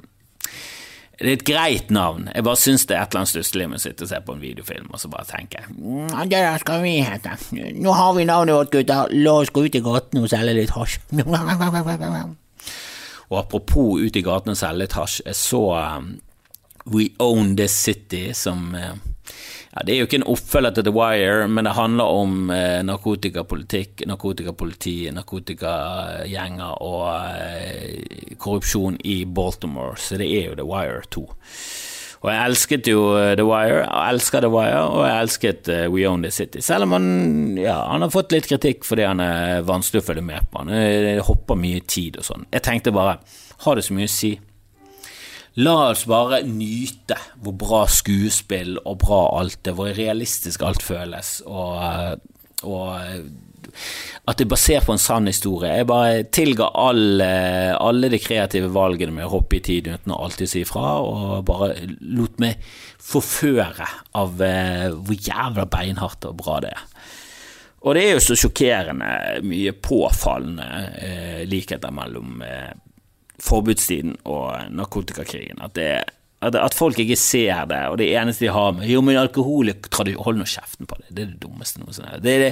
Det 1.19 1.27
er 1.27 1.36
et 1.36 1.43
greit 1.43 1.89
navn. 1.91 2.29
Jeg 2.32 2.45
bare 2.47 2.60
syns 2.60 2.86
det 2.88 2.95
er 2.95 3.01
et 3.03 3.12
eller 3.12 3.25
annet 3.25 3.32
stusslig 3.34 3.65
med 3.67 3.82
å 3.82 3.84
sitte 3.84 4.05
og 4.05 4.12
se 4.12 4.19
på 4.23 4.36
en 4.36 4.43
videofilm 4.43 4.88
og 4.88 5.01
så 5.01 5.10
bare 5.12 5.27
tenke 5.27 5.65
mm, 5.67 6.13
Det 6.32 6.39
der 6.39 6.62
skal 6.62 6.79
vi 6.86 6.93
hete. 7.03 7.34
Nå 7.75 7.95
har 7.97 8.13
vi 8.15 8.23
navnet 8.29 8.55
vårt, 8.55 8.71
gutter. 8.71 9.12
La 9.19 9.34
oss 9.41 9.51
gå 9.51 9.65
ut 9.67 9.75
i 9.75 9.84
gaten 9.84 10.21
og 10.23 10.29
selge 10.32 10.55
litt 10.55 10.71
hasj. 10.77 10.95
Og 13.29 13.38
apropos 13.43 13.99
ut 13.99 14.15
i 14.15 14.23
gaten 14.25 14.55
og 14.55 14.62
selge 14.62 14.86
litt 14.86 14.95
hasj, 14.95 15.19
jeg 15.27 15.38
så 15.38 15.63
um, 15.75 16.10
We 16.89 17.12
Own 17.19 17.58
This 17.60 17.75
City, 17.75 18.29
som 18.34 18.71
uh, 18.73 18.95
ja, 19.73 19.84
Det 19.86 19.93
er 19.93 19.99
jo 19.99 20.08
ikke 20.08 20.19
en 20.21 20.32
oppfølger 20.34 20.71
til 20.75 20.88
The 20.88 20.93
Wire, 20.95 21.47
men 21.47 21.67
det 21.67 21.75
handler 21.77 22.15
om 22.21 22.49
eh, 22.53 22.79
narkotikapolitikk, 22.86 24.08
narkotikapoliti, 24.10 24.95
narkotikagjenger 25.13 26.82
og 26.82 27.05
eh, 27.38 28.34
korrupsjon 28.41 28.97
i 29.05 29.21
Baltimore, 29.25 29.93
så 29.97 30.17
det 30.17 30.32
er 30.34 30.49
jo 30.49 30.58
The 30.58 30.65
Wire 30.65 31.05
2. 31.13 31.27
Og 32.19 32.27
jeg 32.34 32.49
elsket 32.49 32.89
jo 32.91 33.03
eh, 33.15 33.36
The 33.39 33.45
Wire, 33.47 33.86
jeg 33.86 34.15
elsker 34.15 34.43
The 34.43 34.51
Wire, 34.51 34.82
og 34.89 35.05
jeg 35.08 35.23
elsket 35.23 35.69
uh, 35.71 35.86
We 35.93 36.03
Own 36.10 36.25
The 36.25 36.34
City. 36.36 36.60
Selv 36.65 36.89
om 36.89 36.97
han, 36.97 37.08
ja, 37.62 37.77
han 37.93 38.03
har 38.03 38.12
fått 38.12 38.34
litt 38.36 38.49
kritikk 38.49 38.84
fordi 38.88 39.05
han 39.08 39.23
er 39.23 39.63
vanskelig 39.67 40.01
å 40.03 40.08
følge 40.10 40.25
med 40.27 40.49
på. 40.49 40.65
Han 40.65 40.73
uh, 40.73 41.21
hopper 41.29 41.60
mye 41.60 41.86
tid 41.88 42.19
og 42.19 42.27
sånn. 42.27 42.49
Jeg 42.51 42.65
tenkte 42.65 42.95
bare, 42.95 43.19
har 43.63 43.79
det 43.79 43.86
så 43.88 43.95
mye 43.95 44.10
å 44.10 44.12
si? 44.12 44.34
La 45.60 45.76
oss 45.89 46.06
bare 46.08 46.43
nyte 46.48 47.17
hvor 47.43 47.56
bra 47.60 47.84
skuespill 47.91 48.78
og 48.86 49.00
bra 49.02 49.24
alt 49.41 49.67
er, 49.67 49.76
hvor 49.76 49.91
realistisk 49.95 50.63
alt 50.63 50.86
føles, 50.86 51.39
og, 51.48 52.22
og 52.63 52.93
at 54.30 54.38
det 54.38 54.45
er 54.45 54.52
basert 54.52 54.86
på 54.88 54.93
en 54.95 55.02
sann 55.02 55.28
historie. 55.30 55.72
Jeg 55.80 55.88
bare 55.89 56.24
tilga 56.36 56.69
alle, 56.78 57.30
alle 57.76 58.12
de 58.12 58.19
kreative 58.22 58.69
valgene 58.74 59.15
med 59.15 59.28
å 59.28 59.34
hoppe 59.36 59.58
i 59.58 59.63
tid 59.65 59.89
uten 59.89 60.13
å 60.13 60.19
alltid 60.26 60.52
si 60.52 60.63
fra, 60.67 61.00
og 61.02 61.43
bare 61.48 61.74
lot 62.00 62.39
meg 62.41 62.62
forføre 63.10 63.88
av 64.19 64.43
uh, 64.43 64.86
hvor 64.93 65.17
jævla 65.17 65.65
beinhardt 65.69 66.30
og 66.30 66.38
bra 66.43 66.60
det 66.65 66.76
er. 66.76 66.86
Og 67.80 67.95
det 67.95 68.04
er 68.04 68.17
jo 68.17 68.24
så 68.24 68.36
sjokkerende 68.36 69.10
mye 69.48 69.72
påfallende 69.72 70.65
eh, 71.00 71.43
likheter 71.48 71.93
mellom 71.95 72.41
uh, 72.43 72.74
forbudstiden 73.43 74.17
og 74.30 74.71
narkotikakrigen. 74.75 75.62
At, 75.63 75.75
det, 75.78 75.89
at, 76.41 76.56
at, 76.56 76.75
folk 76.78 76.99
ikke 76.99 77.17
ser 77.19 77.65
det, 77.71 77.82
og 77.91 77.97
det 78.02 78.12
eneste 78.13 78.47
de 78.47 78.54
har 78.56 78.75
med 78.78 78.89
Jo, 78.89 79.02
men 79.06 79.19
alkohol 79.19 79.71
Hold 79.99 80.39
nå 80.39 80.47
kjeften 80.47 80.89
på 80.89 80.99
det. 81.02 81.10
Det 81.10 81.23
er 81.23 81.34
det 81.34 81.41
dummeste 81.43 81.82
noensinne. 81.82 82.21
Det, 82.23 82.38
det, 82.43 82.52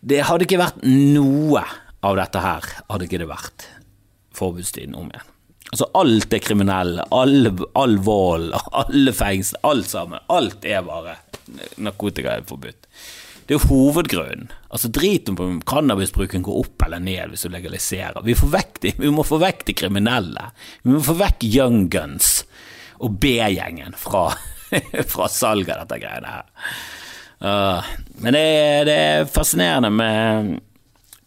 det 0.00 0.24
hadde 0.28 0.48
ikke 0.48 0.60
vært 0.60 0.82
noe 0.84 1.64
av 2.04 2.18
dette 2.20 2.42
her, 2.44 2.66
hadde 2.90 3.08
ikke 3.08 3.22
det 3.22 3.30
vært 3.30 3.68
forbudstiden 4.36 4.96
om 4.98 5.08
igjen. 5.12 5.30
Altså, 5.72 5.88
alt 5.98 6.34
er 6.36 6.42
kriminelle, 6.44 7.04
all, 7.10 7.48
all 7.80 7.96
vold, 8.04 8.52
alle 8.84 9.14
fengsel, 9.16 9.58
alt 9.66 9.90
sammen. 9.90 10.22
Alt 10.30 10.66
er 10.68 10.84
bare 10.86 11.16
narkotika 11.82 12.36
er 12.36 12.46
forbudt. 12.48 12.88
Det 13.44 13.54
er 13.54 13.58
jo 13.58 13.68
hovedgrunnen. 13.68 14.48
Altså 14.72 14.88
Driten 14.88 15.36
på 15.36 15.46
cannabisbruken 15.68 16.44
går 16.46 16.60
opp 16.62 16.84
eller 16.86 17.02
ned 17.04 17.32
hvis 17.32 17.44
du 17.44 17.52
legaliserer. 17.52 18.22
Vi, 18.24 18.34
de, 18.80 18.92
vi, 18.96 19.10
må 19.12 19.24
få 19.26 19.38
vekk 19.42 19.66
de 19.68 19.76
kriminelle. 19.76 20.48
Vi 20.82 20.94
må 20.94 21.02
få 21.04 21.16
vekk 21.20 21.44
Young 21.50 21.88
Guns 21.92 22.38
og 23.04 23.18
B-gjengen 23.20 23.96
fra, 24.00 24.30
fra 25.12 25.28
salget 25.28 25.74
av 25.76 25.84
dette 25.84 26.00
greiene 26.00 26.36
her. 26.38 26.46
Uh, 27.44 27.92
men 28.24 28.32
det, 28.32 28.46
det, 28.88 28.94
er 28.94 29.28
fascinerende 29.28 29.90
med, 29.92 30.54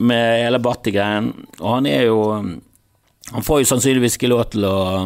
med 0.02 0.42
hele 0.42 0.62
Batti-greien, 0.64 1.30
og 1.60 1.68
han 1.76 1.90
er 1.92 2.08
jo 2.08 2.22
Han 3.28 3.44
får 3.44 3.60
jo 3.60 3.68
sannsynligvis 3.68 4.16
ikke 4.16 4.30
lov 4.32 4.46
til 4.54 4.64
å, 4.64 5.04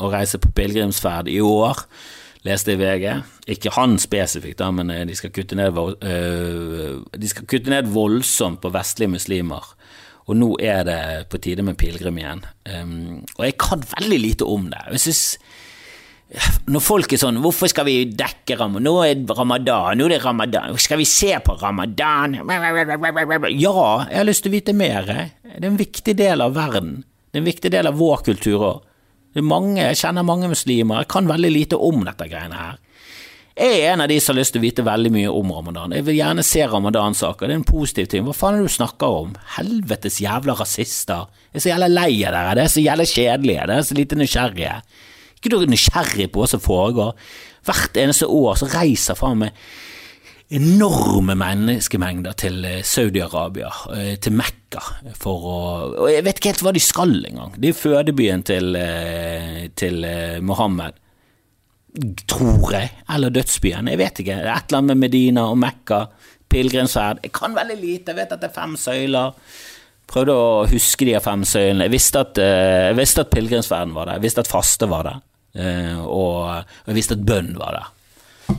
å 0.00 0.08
reise 0.10 0.38
på 0.40 0.48
pilegrimsferd 0.56 1.28
i 1.28 1.42
år 1.44 1.82
leste 2.44 2.74
i 2.74 2.78
VG. 2.80 3.08
Ikke 3.56 3.72
han 3.76 3.98
spesifikt, 4.02 4.60
da, 4.60 4.70
men 4.74 4.92
eh, 4.92 5.04
de 5.08 5.16
skal, 5.16 5.32
kutte 5.34 5.56
ned, 5.58 5.76
uh, 5.76 7.02
de 7.10 7.30
skal 7.30 7.48
kutte 7.50 7.72
ned 7.72 7.90
voldsomt 7.92 8.62
på 8.62 8.72
vestlige 8.74 9.14
muslimer. 9.16 9.74
Og 10.24 10.38
nå 10.40 10.54
er 10.64 10.86
det 10.88 11.00
på 11.32 11.40
tide 11.44 11.64
med 11.66 11.76
pilegrim 11.76 12.16
igjen. 12.16 12.38
Og 13.36 13.42
jeg 13.44 13.58
kan 13.60 13.82
veldig 13.90 14.18
lite 14.22 14.46
om 14.48 14.70
det. 14.72 14.80
Jeg 14.94 15.02
synes 15.02 15.24
når 16.66 16.82
folk 16.82 17.12
er 17.12 17.20
sånn 17.20 17.38
'Hvorfor 17.38 17.68
skal 17.70 17.84
vi 17.86 18.04
dekke 18.08 18.56
ramadan? 18.58 18.82
Nå 18.82 18.94
er 19.04 19.34
ramadan. 19.36 19.98
Nå 19.98 20.06
er 20.06 20.08
det 20.08 20.24
ramadan. 20.24 20.78
Skal 20.78 20.98
vi 20.98 21.04
se 21.04 21.38
på 21.38 21.54
ramadan?' 21.60 22.34
Ja, 23.60 24.06
jeg 24.08 24.16
har 24.16 24.24
lyst 24.24 24.42
til 24.42 24.50
å 24.50 24.56
vite 24.56 24.72
mer. 24.72 25.04
Det 25.04 25.62
er 25.62 25.66
en 25.66 25.76
viktig 25.76 26.16
del 26.16 26.40
av 26.40 26.54
verden. 26.54 27.04
Det 27.30 27.38
er 27.38 27.42
en 27.42 27.52
viktig 27.52 27.70
del 27.70 27.86
av 27.86 27.94
vår 27.98 28.24
kultur 28.24 28.58
òg. 28.58 28.82
Mange, 29.42 29.80
jeg 29.82 29.98
kjenner 29.98 30.26
mange 30.26 30.48
muslimer, 30.50 31.02
jeg 31.02 31.10
kan 31.10 31.26
veldig 31.26 31.50
lite 31.50 31.78
om 31.80 32.04
dette 32.06 32.28
greiene 32.30 32.58
her. 32.58 32.76
Jeg 33.54 33.80
er 33.80 33.92
en 33.92 34.02
av 34.02 34.08
de 34.10 34.16
som 34.18 34.32
har 34.34 34.40
lyst 34.40 34.54
til 34.54 34.58
å 34.58 34.64
vite 34.64 34.82
veldig 34.86 35.10
mye 35.14 35.30
om 35.30 35.50
ramadan. 35.54 35.92
Jeg 35.94 36.06
vil 36.08 36.16
gjerne 36.18 36.42
se 36.42 36.64
ramadan-saker, 36.66 37.46
det 37.46 37.54
er 37.54 37.60
en 37.60 37.66
positiv 37.66 38.08
ting. 38.10 38.24
Hva 38.26 38.34
faen 38.34 38.56
er 38.56 38.64
det 38.64 38.72
du 38.72 38.74
snakker 38.76 39.18
om? 39.22 39.36
Helvetes 39.56 40.18
jævla 40.22 40.56
rasister. 40.58 41.28
Jeg 41.52 41.60
er 41.60 41.64
så 41.64 41.70
jævla 41.70 41.90
lei 41.92 42.10
av 42.26 42.34
dere, 42.34 42.54
det 42.58 42.64
er 42.64 42.72
så 42.74 42.82
jævla 42.82 43.06
kjedelige, 43.06 43.66
det 43.70 43.76
er 43.76 43.86
så 43.86 43.98
lite 43.98 44.18
nysgjerrige. 44.18 44.76
Ikke 45.38 45.52
du 45.52 45.66
nysgjerrig 45.70 46.28
på 46.34 46.42
hva 46.42 46.50
som 46.50 46.62
foregår? 46.62 47.14
Hvert 47.64 48.02
eneste 48.02 48.26
år 48.26 48.58
så 48.58 48.70
reiser 48.74 49.18
faen 49.18 49.44
meg 49.44 49.62
enorme 50.52 51.34
menneskemengder 51.38 52.36
til 52.38 52.64
eh, 52.68 52.82
Saudi-Arabia, 52.84 53.70
eh, 53.96 54.14
til 54.20 54.34
Mekka, 54.36 54.82
for 55.16 55.48
å 55.48 55.60
Og 56.04 56.10
jeg 56.10 56.24
vet 56.26 56.40
ikke 56.40 56.52
helt 56.52 56.64
hva 56.66 56.74
de 56.74 56.82
skal 56.82 57.14
engang. 57.30 57.54
Det 57.56 57.70
er 57.70 57.78
fødebyen 57.78 58.44
til, 58.44 58.76
eh, 58.76 59.68
til 59.76 60.04
Mohammed, 60.42 61.00
tror 62.26 62.74
jeg. 62.74 62.90
Eller 63.14 63.30
dødsbyen. 63.30 63.88
Jeg 63.88 63.98
vet 63.98 64.20
ikke. 64.20 64.40
Et 64.42 64.66
eller 64.68 64.78
annet 64.78 64.96
med 64.96 65.04
Medina 65.06 65.46
og 65.50 65.58
Mekka. 65.58 66.06
Pilegrimsferd. 66.50 67.22
Jeg 67.22 67.32
kan 67.32 67.54
veldig 67.54 67.78
lite. 67.80 68.12
Jeg 68.12 68.16
vet 68.16 68.32
at 68.32 68.42
det 68.42 68.50
er 68.50 68.60
fem 68.60 68.76
søyler. 68.76 69.32
Prøvde 70.10 70.34
å 70.34 70.66
huske 70.68 71.06
de 71.06 71.14
fem 71.22 71.44
søylene. 71.48 71.86
Jeg 71.86 71.94
visste 71.94 72.20
at, 72.20 72.36
jeg 72.36 72.96
visste 72.98 73.22
at 73.24 73.30
pilegrimsferden 73.30 73.94
var 73.94 74.10
der. 74.10 74.18
Jeg 74.18 74.26
visste 74.26 74.42
at 74.44 74.50
faste 74.50 74.90
var 74.90 75.06
der. 75.08 75.22
Og 76.02 76.64
jeg 76.90 76.98
visste 76.98 77.16
at 77.16 77.24
bønn 77.24 77.54
var 77.56 77.78
der. 77.78 77.94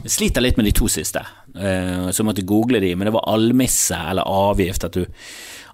Jeg 0.05 0.13
sliter 0.13 0.43
litt 0.43 0.59
med 0.59 0.67
de 0.69 0.75
to 0.77 0.87
siste, 0.91 1.23
uh, 1.57 2.07
så 2.11 2.21
jeg 2.21 2.27
måtte 2.27 2.45
google 2.45 2.81
de, 2.83 2.93
men 2.95 3.09
det 3.09 3.15
var 3.15 3.25
almisse 3.31 3.97
eller 3.97 4.27
avgift, 4.29 4.85
at 4.85 4.99
du, 4.99 5.05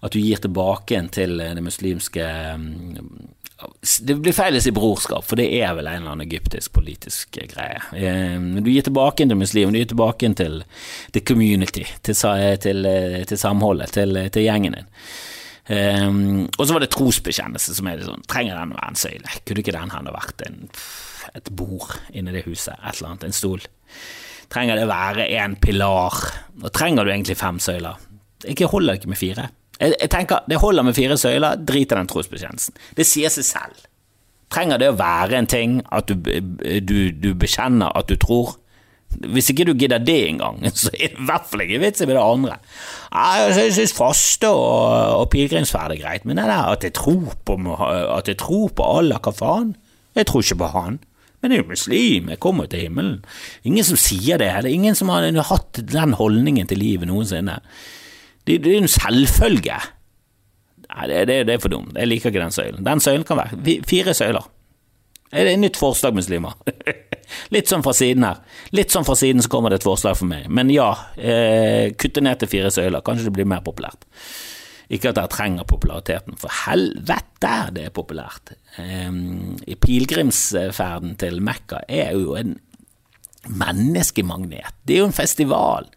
at 0.02 0.16
du 0.16 0.22
gir 0.22 0.40
tilbake 0.42 1.04
til 1.14 1.38
det 1.42 1.64
muslimske 1.66 2.32
um, 2.56 3.30
det 4.02 4.16
blir 4.18 4.36
feil 4.36 4.58
å 4.58 4.62
si 4.64 4.72
brorskap, 4.74 5.26
for 5.28 5.40
det 5.40 5.48
er 5.60 5.76
vel 5.78 5.90
en 5.90 6.02
eller 6.02 6.16
annen 6.16 6.26
egyptisk 6.26 6.74
politisk 6.74 7.38
greie. 7.52 7.82
Men 8.42 8.64
du 8.64 8.72
gir 8.72 8.88
tilbake 8.88 9.28
til 9.28 9.38
muslimen, 9.38 9.76
du 9.76 9.82
gir 9.82 9.92
tilbake 9.92 10.32
til 10.40 10.64
the 11.14 11.22
community, 11.22 11.86
til, 12.02 12.18
til, 12.64 12.90
til 13.30 13.42
samholdet, 13.42 13.94
til, 13.98 14.18
til, 14.34 14.48
gjengen 14.48 14.80
din. 14.80 14.90
Um, 15.72 16.48
og 16.58 16.66
så 16.66 16.74
var 16.74 16.84
det 16.84 16.90
trosbekjennelse, 16.92 17.76
som 17.78 17.88
er 17.88 18.00
det 18.00 18.08
sånn 18.08 18.24
Trenger 18.28 18.58
den 18.58 18.74
å 18.74 18.80
være 18.80 18.90
en 18.92 18.98
søyle? 18.98 19.36
Kunne 19.46 19.62
ikke 19.62 19.76
den 19.76 19.94
ha 19.94 20.02
vært 20.10 20.42
en, 20.48 20.64
et 21.36 21.50
bord 21.56 21.96
inni 22.14 22.34
det 22.34 22.46
huset? 22.48 22.76
Et 22.80 22.98
eller 22.98 23.14
annet? 23.14 23.28
En 23.30 23.36
stol? 23.36 23.66
Trenger 24.52 24.80
det 24.80 24.88
være 24.90 25.28
en 25.40 25.56
pilar? 25.56 26.22
Og 26.62 26.72
trenger 26.76 27.06
du 27.08 27.12
egentlig 27.14 27.38
fem 27.40 27.60
søyler? 27.60 28.00
Ikke 28.52 28.70
holder 28.72 29.00
ikke 29.00 29.12
med 29.12 29.20
fire. 29.20 29.50
Jeg, 29.82 30.10
tenker, 30.10 30.40
Det 30.50 30.58
holder 30.62 30.84
med 30.84 30.94
fire 30.94 31.18
søyler, 31.18 31.56
drit 31.56 31.92
i 31.92 31.96
den 31.96 32.08
trosbekjennelsen. 32.08 32.76
Det 32.98 33.06
sier 33.08 33.34
seg 33.34 33.48
selv. 33.48 33.86
Trenger 34.52 34.78
det 34.82 34.90
å 34.92 34.98
være 35.00 35.40
en 35.40 35.48
ting 35.50 35.80
at 35.92 36.12
du, 36.12 36.16
du, 36.84 36.98
du 37.12 37.30
bekjenner 37.40 37.94
at 37.98 38.10
du 38.12 38.18
tror? 38.20 38.58
Hvis 39.12 39.50
ikke 39.52 39.66
du 39.68 39.74
gidder 39.76 40.04
det 40.04 40.20
engang, 40.30 40.62
så 40.76 40.92
er 40.94 41.14
det 41.14 41.20
i 41.20 41.28
hvert 41.28 41.48
fall 41.50 41.66
ikke 41.66 41.82
vits 41.84 42.04
i 42.04 42.08
det 42.10 42.20
andre. 42.20 42.60
Jeg 43.12 43.74
syns 43.76 43.96
faste 43.96 44.52
og, 44.52 45.24
og 45.24 45.30
pilegrimsferd 45.34 45.96
er 45.96 46.04
greit, 46.04 46.28
men 46.28 46.40
det 46.40 46.46
der 46.52 46.70
at 46.72 46.86
jeg 46.86 46.96
tror 47.00 47.34
på, 47.46 47.58
at 48.18 48.30
på 48.38 48.92
Allah, 49.00 49.20
hva 49.24 49.34
faen? 49.36 49.74
Jeg 50.16 50.28
tror 50.28 50.44
ikke 50.44 50.60
på 50.62 50.72
han. 50.76 51.00
Men 51.42 51.54
er 51.54 51.64
jo 51.64 51.72
muslim, 51.72 52.30
jeg 52.30 52.42
kommer 52.42 52.68
jo 52.68 52.74
til 52.74 52.86
himmelen. 52.86 53.18
Ingen 53.68 53.88
som 53.88 53.98
sier 54.00 54.42
det, 54.42 54.52
eller 54.60 54.70
ingen 54.70 54.98
som 54.98 55.10
har 55.10 55.26
hatt 55.50 55.82
den 55.90 56.14
holdningen 56.20 56.70
til 56.70 56.82
livet 56.82 57.10
noensinne. 57.10 57.60
Det, 58.46 58.60
det 58.62 58.76
er 58.76 58.82
en 58.84 58.92
selvfølge. 58.92 59.80
Nei, 60.92 61.08
det, 61.08 61.22
det, 61.30 61.38
det, 61.48 61.56
er 61.56 61.64
for 61.64 61.74
dumt. 61.74 61.96
Jeg 61.98 62.10
liker 62.10 62.32
ikke 62.32 62.44
den 62.44 62.54
søylen. 62.54 62.86
Den 62.86 63.02
søylen 63.04 63.26
kan 63.28 63.40
være 63.40 63.80
fire 63.88 64.14
søyler. 64.18 64.50
Er 65.32 65.48
det 65.48 65.56
et 65.56 65.62
nytt 65.62 65.80
forslag, 65.80 66.16
muslimer? 66.18 66.58
Litt 67.56 67.72
sånn 67.72 67.84
fra 67.86 67.94
siden 67.96 68.26
her. 68.28 68.42
Litt 68.76 68.92
sånn 68.92 69.08
fra 69.08 69.16
siden 69.16 69.44
så 69.44 69.52
kommer 69.52 69.72
det 69.72 69.80
et 69.80 69.88
forslag 69.88 70.18
for 70.20 70.28
meg. 70.28 70.50
Men 70.52 70.70
ja, 70.74 70.90
eh, 71.16 71.94
kutte 71.96 72.24
ned 72.24 72.42
til 72.42 72.52
fire 72.52 72.72
søyler. 72.74 73.04
Kanskje 73.06 73.30
det 73.30 73.36
blir 73.38 73.48
mer 73.48 73.64
populært. 73.64 74.04
Ikke 74.92 75.12
at 75.12 75.18
dere 75.18 75.32
trenger 75.32 75.68
populariteten, 75.68 76.36
for 76.40 76.52
helvete 76.66 77.54
det 77.76 77.88
er 77.88 77.96
populært. 77.96 78.54
Um, 78.76 79.56
pilegrimsferden 79.84 81.16
til 81.22 81.40
Mekka 81.44 81.86
er 81.88 82.12
jo 82.18 82.36
en 82.40 82.58
menneskemagnet. 83.48 84.76
Det 84.86 84.98
er 84.98 85.06
jo 85.06 85.10
en 85.10 85.16
festival. 85.16 85.88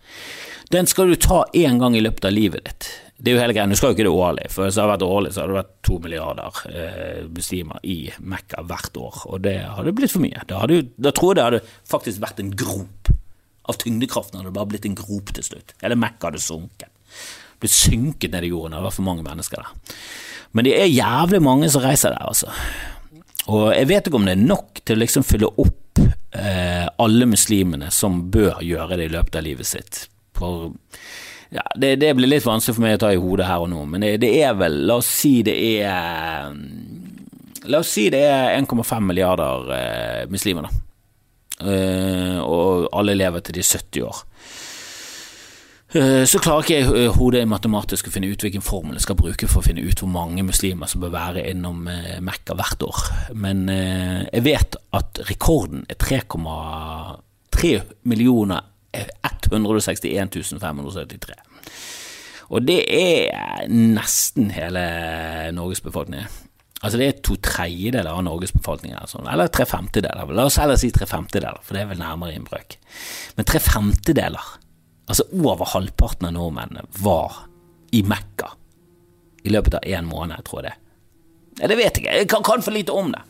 Den 0.72 0.86
skal 0.90 1.10
du 1.10 1.18
ta 1.20 1.42
én 1.54 1.80
gang 1.82 1.96
i 1.96 2.04
løpet 2.04 2.30
av 2.30 2.32
livet 2.34 2.64
ditt. 2.64 2.88
Det 3.18 3.30
er 3.30 3.36
jo 3.36 3.42
hele 3.42 3.54
greia. 3.56 3.66
Du 3.70 3.78
skal 3.78 3.92
jo 3.92 3.96
ikke 3.96 4.06
det 4.06 4.14
årlig, 4.14 4.48
for 4.52 4.66
hvis 4.66 4.76
det 4.76 4.82
hadde 4.82 4.94
vært 4.94 5.06
årlig, 5.06 5.32
så 5.32 5.42
hadde 5.42 5.52
det 5.52 5.60
vært 5.60 5.74
to 5.86 5.98
milliarder 6.02 6.62
eh, 6.70 7.20
muslimer 7.30 7.84
i 7.86 7.98
Mekka 8.18 8.64
hvert 8.68 8.98
år, 9.00 9.20
og 9.30 9.44
det 9.46 9.58
hadde 9.76 9.94
blitt 9.96 10.14
for 10.14 10.24
mye. 10.24 10.42
Da, 10.50 10.58
hadde, 10.64 10.80
da 10.98 11.12
tror 11.14 11.32
jeg 11.32 11.38
det 11.38 11.46
hadde 11.46 11.62
faktisk 11.90 12.24
vært 12.24 12.42
en 12.42 12.50
grop. 12.64 13.12
Av 13.64 13.78
tyngdekraften 13.80 14.40
hadde 14.40 14.50
det 14.50 14.58
bare 14.58 14.70
blitt 14.74 14.88
en 14.88 14.98
grop 14.98 15.32
til 15.36 15.46
slutt. 15.46 15.76
Hele 15.82 15.98
Mekka 16.00 16.30
hadde 16.30 16.42
sunket. 16.42 16.90
Blitt 17.62 17.74
synket 17.74 18.32
ned 18.34 18.46
i 18.46 18.52
jorden. 18.52 18.74
Det 18.74 18.80
har 18.80 18.88
vært 18.88 18.98
for 18.98 19.08
mange 19.08 19.26
mennesker 19.26 19.62
der. 19.62 20.00
Men 20.54 20.66
det 20.66 20.74
er 20.78 20.90
jævlig 20.90 21.40
mange 21.42 21.70
som 21.72 21.82
reiser 21.82 22.14
der, 22.14 22.26
altså. 22.28 22.50
Og 23.50 23.72
jeg 23.74 23.88
vet 23.90 24.06
ikke 24.08 24.20
om 24.20 24.28
det 24.28 24.36
er 24.36 24.46
nok 24.46 24.80
til 24.84 24.96
å 24.96 25.02
liksom 25.02 25.26
fylle 25.26 25.50
opp 25.60 26.00
eh, 26.00 26.86
alle 27.02 27.28
muslimene 27.28 27.90
som 27.92 28.22
bør 28.32 28.62
gjøre 28.64 28.98
det 29.00 29.08
i 29.08 29.14
løpet 29.16 29.40
av 29.40 29.46
livet 29.46 29.68
sitt. 29.68 30.04
For 30.38 30.70
ja, 31.54 31.64
det, 31.78 31.96
det, 32.02 32.14
blir 32.16 32.30
litt 32.30 32.46
vanskelig 32.46 32.78
for 32.78 32.86
meg 32.86 32.96
å 32.96 33.02
ta 33.04 33.12
i 33.14 33.20
hodet 33.20 33.46
her 33.46 33.62
og 33.62 33.70
nå, 33.70 33.84
men 33.90 34.02
det, 34.02 34.16
det 34.24 34.32
er 34.42 34.56
vel 34.58 34.80
La 34.88 34.96
oss 34.98 35.10
si 35.20 35.36
det 35.46 35.54
er 35.54 36.54
La 37.70 37.78
oss 37.80 37.92
si 37.94 38.08
det 38.12 38.24
er 38.26 38.56
1,5 38.58 39.06
milliarder 39.06 39.70
eh, 39.76 40.24
muslimer, 40.32 40.66
da. 40.66 40.80
Eh, 41.64 42.40
og 42.42 42.88
alle 42.92 43.14
lever 43.16 43.44
til 43.44 43.56
de 43.60 43.62
70 43.64 44.08
år. 44.08 44.24
Eh, 45.94 46.24
så 46.26 46.40
klarer 46.42 46.64
ikke 46.64 46.74
jeg 46.80 46.86
eh, 46.98 47.12
hodet 47.14 47.44
matematisk 47.46 48.08
å 48.08 48.12
finne 48.14 48.26
ut 48.26 48.42
hvilken 48.42 48.64
formel 48.66 48.96
jeg 48.96 49.04
skal 49.04 49.18
bruke 49.18 49.46
for 49.46 49.60
å 49.60 49.66
finne 49.68 49.84
ut 49.86 50.00
hvor 50.02 50.10
mange 50.10 50.42
muslimer 50.42 50.90
som 50.90 51.04
bør 51.04 51.12
være 51.14 51.44
innom 51.52 51.86
eh, 51.90 52.16
Mekka 52.24 52.56
hvert 52.58 52.82
år. 52.82 53.02
Men 53.38 53.68
jeg 53.70 54.42
vet 54.42 54.78
at 54.98 55.20
rekorden 55.30 55.84
er 55.86 55.98
3,3 56.02 57.74
millioner 58.10 58.66
161 58.94 60.34
573. 60.62 61.38
Og 62.54 62.66
det 62.66 62.80
er 62.90 63.70
nesten 63.70 64.50
hele 64.54 64.82
Norges 65.54 65.82
befolkning. 65.82 66.26
Altså 66.84 66.98
det 67.00 67.06
er 67.06 67.22
to 67.24 67.38
tredjedeler 67.40 68.10
av 68.10 68.26
Norges 68.26 68.52
befolkning, 68.52 68.92
sånn. 69.08 69.30
eller 69.30 69.48
tre 69.48 69.64
femtedeler. 69.66 70.34
La 70.36 70.50
oss 70.50 70.58
heller 70.60 70.76
si 70.78 70.90
tre 70.92 71.06
femtedeler, 71.08 71.62
for 71.64 71.78
det 71.78 71.84
er 71.84 71.90
vel 71.94 72.02
nærmere 72.02 72.34
innbrøk. 72.36 72.76
Men 73.38 73.48
tre 73.48 73.62
femtedeler, 73.62 74.50
altså 75.10 75.26
over 75.36 75.68
halvparten 75.74 76.28
av 76.30 76.34
nordmennene, 76.36 76.86
var 77.02 77.44
i 77.94 78.02
Mekka 78.06 78.54
i 79.44 79.52
løpet 79.52 79.78
av 79.78 79.86
én 79.86 80.08
måned, 80.08 80.40
tror 80.46 80.62
jeg 80.62 80.70
det. 80.70 80.76
Ja, 81.60 81.70
det 81.70 81.78
vet 81.78 81.98
jeg 81.98 82.04
ikke, 82.04 82.18
jeg 82.18 82.28
kan, 82.32 82.44
kan 82.46 82.64
for 82.64 82.74
lite 82.74 82.94
om 82.94 83.12
det. 83.14 83.22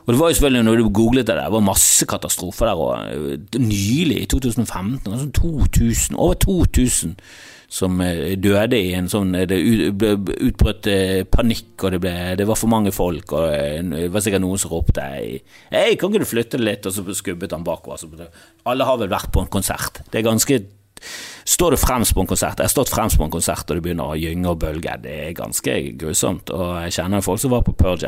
Og 0.00 0.14
det 0.14 0.18
var 0.18 0.30
jo 0.30 0.36
selvfølgelig, 0.38 0.64
når 0.64 0.80
du 0.80 0.88
googlet 0.88 1.28
det, 1.28 1.36
det 1.36 1.52
var 1.52 1.62
masse 1.62 2.06
katastrofer 2.08 2.70
der, 2.70 2.80
og 2.80 2.92
eh, 3.12 3.60
nylig, 3.60 4.22
i 4.22 4.28
2015, 4.32 5.32
2000, 5.36 6.16
over 6.16 6.34
2000 6.40 7.16
som 7.70 8.00
eh, 8.02 8.34
døde 8.40 8.78
i 8.78 8.90
en 8.98 9.08
sånn 9.10 9.36
eh, 9.38 9.46
Det 9.48 9.58
utbrøt 9.60 10.88
panikk, 11.30 11.76
og 11.84 11.94
det, 11.94 12.00
ble, 12.02 12.14
det 12.40 12.46
var 12.48 12.58
for 12.58 12.72
mange 12.72 12.92
folk, 12.94 13.34
og 13.36 13.46
det 13.92 14.08
var 14.10 14.24
sikkert 14.24 14.44
noen 14.44 14.60
som 14.60 14.74
ropte 14.74 15.06
Hei, 15.06 15.94
kan 15.98 16.10
ikke 16.10 16.24
du 16.24 16.28
flytte 16.28 16.60
litt? 16.60 16.86
Og 16.86 16.94
så 16.94 17.04
skubbet 17.16 17.54
han 17.54 17.64
bakover. 17.66 18.26
Alle 18.68 18.86
har 18.86 18.98
vel 19.00 19.12
vært 19.12 19.30
på 19.32 19.44
en 19.44 19.52
konsert. 19.52 20.02
Det 20.10 20.20
er 20.20 20.28
ganske 20.28 20.62
Står 21.48 21.72
du 21.72 21.78
fremst 21.80 22.12
på 22.12 22.20
en 22.20 22.28
konsert, 22.28 22.58
jeg 22.60 22.68
har 22.68 22.72
stått 22.72 22.90
fremst 22.92 23.16
på 23.16 23.24
en 23.24 23.32
konsert 23.32 23.64
og 23.64 23.78
det 23.78 23.82
begynner 23.86 24.12
å 24.12 24.18
gynge 24.20 24.50
og 24.52 24.58
bølge, 24.60 24.98
det 25.00 25.14
er 25.24 25.30
ganske 25.38 25.76
grusomt. 25.98 26.52
Og 26.52 26.74
jeg 26.84 26.98
kjenner 26.98 27.24
folk 27.24 27.40
som 27.40 27.54
var 27.54 27.64
på 27.64 27.72
Pearl 27.72 28.04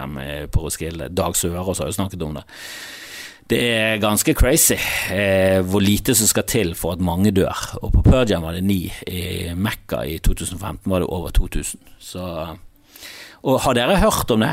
på 0.53 0.66
Roskilde, 0.66 1.09
Dag 1.09 1.38
Sørås 1.38 1.81
har 1.81 1.88
jo 1.88 1.96
snakket 1.96 2.27
om 2.27 2.37
det. 2.37 2.44
Det 3.53 3.59
er 3.61 3.99
ganske 4.01 4.33
crazy 4.33 4.79
eh, 5.12 5.59
hvor 5.69 5.83
lite 5.85 6.15
som 6.17 6.25
skal 6.31 6.47
til 6.49 6.71
for 6.79 6.97
at 6.97 7.03
mange 7.05 7.35
dør. 7.37 7.59
Og 7.83 7.91
på 7.93 8.01
Pearl 8.07 8.31
var 8.41 8.57
det 8.57 8.62
ni. 8.65 8.87
I 9.05 9.53
Mekka 9.53 10.07
i 10.09 10.17
2015 10.25 10.88
var 10.88 11.03
det 11.03 11.11
over 11.12 11.35
2000. 11.37 11.83
Så 12.01 12.23
og 13.43 13.57
har 13.65 13.75
dere 13.75 13.97
hørt 13.99 14.31
om 14.31 14.38
det? 14.45 14.53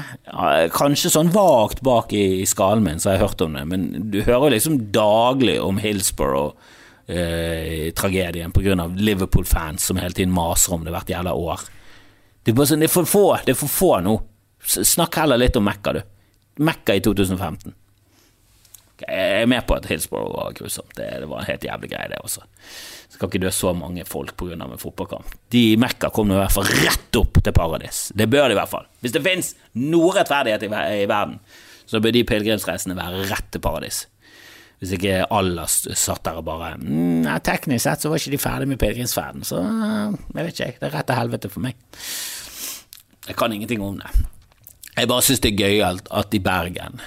Kanskje 0.74 1.12
sånn 1.14 1.28
vagt 1.30 1.84
bak 1.86 2.10
i, 2.18 2.42
skallen 2.50 2.82
min 2.88 3.00
så 3.00 3.12
har 3.12 3.18
jeg 3.20 3.28
hørt 3.28 3.42
om 3.46 3.54
det, 3.54 3.62
men 3.70 4.10
du 4.10 4.26
hører 4.26 4.50
liksom 4.56 4.90
daglig 4.96 5.62
om 5.62 5.78
Hillsborough-tragedien 5.78 8.50
eh, 8.50 8.56
pga. 8.56 8.88
Liverpool-fans 8.98 9.86
som 9.92 10.02
hele 10.02 10.18
tiden 10.18 10.34
maser 10.34 10.74
om 10.74 10.82
det 10.86 10.92
hvert 10.96 11.10
jævla 11.14 11.34
år. 11.38 11.60
Det 12.42 12.50
er, 12.56 12.66
sånn, 12.66 12.88
for 12.90 13.06
få 13.06 13.38
det 13.46 13.54
er 13.54 13.62
for 13.62 13.70
få 13.70 14.02
nå. 14.02 14.18
Snakk 14.66 15.14
heller 15.22 15.38
litt 15.38 15.54
om 15.60 15.66
Mekka, 15.70 15.94
du. 15.94 16.02
Mekka 16.66 16.98
i 16.98 17.02
2015. 17.06 17.70
Jeg 19.06 19.44
er 19.44 19.50
med 19.50 19.66
på 19.68 19.78
at 19.78 19.88
Hillsborough 19.90 20.34
var 20.36 20.56
grusomt. 20.58 20.92
Det, 20.98 21.08
det, 21.22 21.28
var 21.30 21.42
en 21.42 21.50
helt 21.50 21.64
jævlig 21.64 21.92
greie, 21.94 22.10
det 22.12 22.20
også. 22.24 22.44
Skal 23.10 23.30
ikke 23.30 23.42
dø 23.46 23.52
så 23.54 23.74
mange 23.74 24.06
folk 24.06 24.36
pga. 24.38 24.58
en 24.58 24.78
fotballkamp. 24.82 25.34
De 25.52 25.64
i 25.72 25.78
Mekka 25.80 26.12
kom 26.14 26.32
i 26.32 26.38
hvert 26.38 26.54
fall 26.54 26.68
rett 26.84 27.20
opp 27.20 27.42
til 27.44 27.56
paradis. 27.56 28.12
Det 28.16 28.30
bør 28.30 28.50
de 28.50 28.58
i 28.58 28.60
hvert 28.60 28.72
fall. 28.72 28.88
Hvis 29.02 29.16
det 29.16 29.24
fins 29.26 29.56
noe 29.74 30.14
rettferdighet 30.18 30.68
i, 30.68 30.72
i 31.04 31.10
verden, 31.10 31.40
så 31.90 32.02
bør 32.04 32.14
de 32.14 32.26
pilegrimsreisene 32.28 32.98
være 32.98 33.28
rett 33.32 33.52
til 33.54 33.64
paradis. 33.64 34.04
Hvis 34.80 34.94
ikke 34.96 35.26
Allah 35.36 35.68
satt 35.68 36.24
der 36.24 36.38
og 36.40 36.46
bare 36.48 36.78
mm, 36.80 37.26
Teknisk 37.44 37.84
sett 37.84 38.04
så 38.04 38.12
var 38.12 38.22
ikke 38.22 38.32
de 38.32 38.40
ferdig 38.40 38.68
med 38.70 38.80
pilegrimsferden, 38.80 39.44
så 39.44 39.60
jeg 39.60 40.44
vet 40.46 40.54
ikke, 40.54 40.68
jeg. 40.70 40.78
Det 40.80 40.88
er 40.88 40.96
rett 40.96 41.10
til 41.10 41.20
helvete 41.20 41.52
for 41.52 41.66
meg. 41.66 41.82
Jeg 43.28 43.36
kan 43.38 43.54
ingenting 43.54 43.84
om 43.84 44.00
det. 44.00 44.12
Jeg 45.00 45.08
bare 45.08 45.24
syns 45.24 45.40
det 45.44 45.54
er 45.54 45.60
gøyalt 45.62 46.10
at 46.12 46.36
i 46.36 46.42
Bergen, 46.44 47.00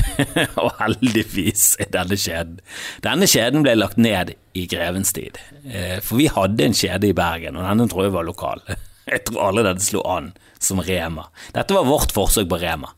og 0.62 0.70
heldigvis 0.78 1.74
er 1.82 1.90
denne 1.92 2.16
kjeden 2.16 2.60
Denne 3.04 3.28
kjeden 3.28 3.64
ble 3.66 3.74
lagt 3.76 4.00
ned 4.00 4.32
i 4.56 4.64
grevens 4.70 5.12
tid, 5.16 5.36
eh, 5.68 5.98
for 6.00 6.20
vi 6.22 6.30
hadde 6.32 6.64
en 6.64 6.76
kjede 6.78 7.10
i 7.10 7.16
Bergen, 7.16 7.58
og 7.58 7.66
denne 7.68 7.88
tror 7.90 8.06
jeg 8.06 8.14
var 8.16 8.28
lokal. 8.28 8.64
Jeg 9.04 9.26
tror 9.28 9.50
alle 9.50 9.66
den 9.66 9.82
slo 9.84 10.00
an 10.08 10.30
som 10.56 10.78
Rema. 10.80 11.26
Dette 11.52 11.76
var 11.76 11.84
vårt 11.84 12.14
forsøk 12.16 12.46
på 12.48 12.56
Rema. 12.62 12.88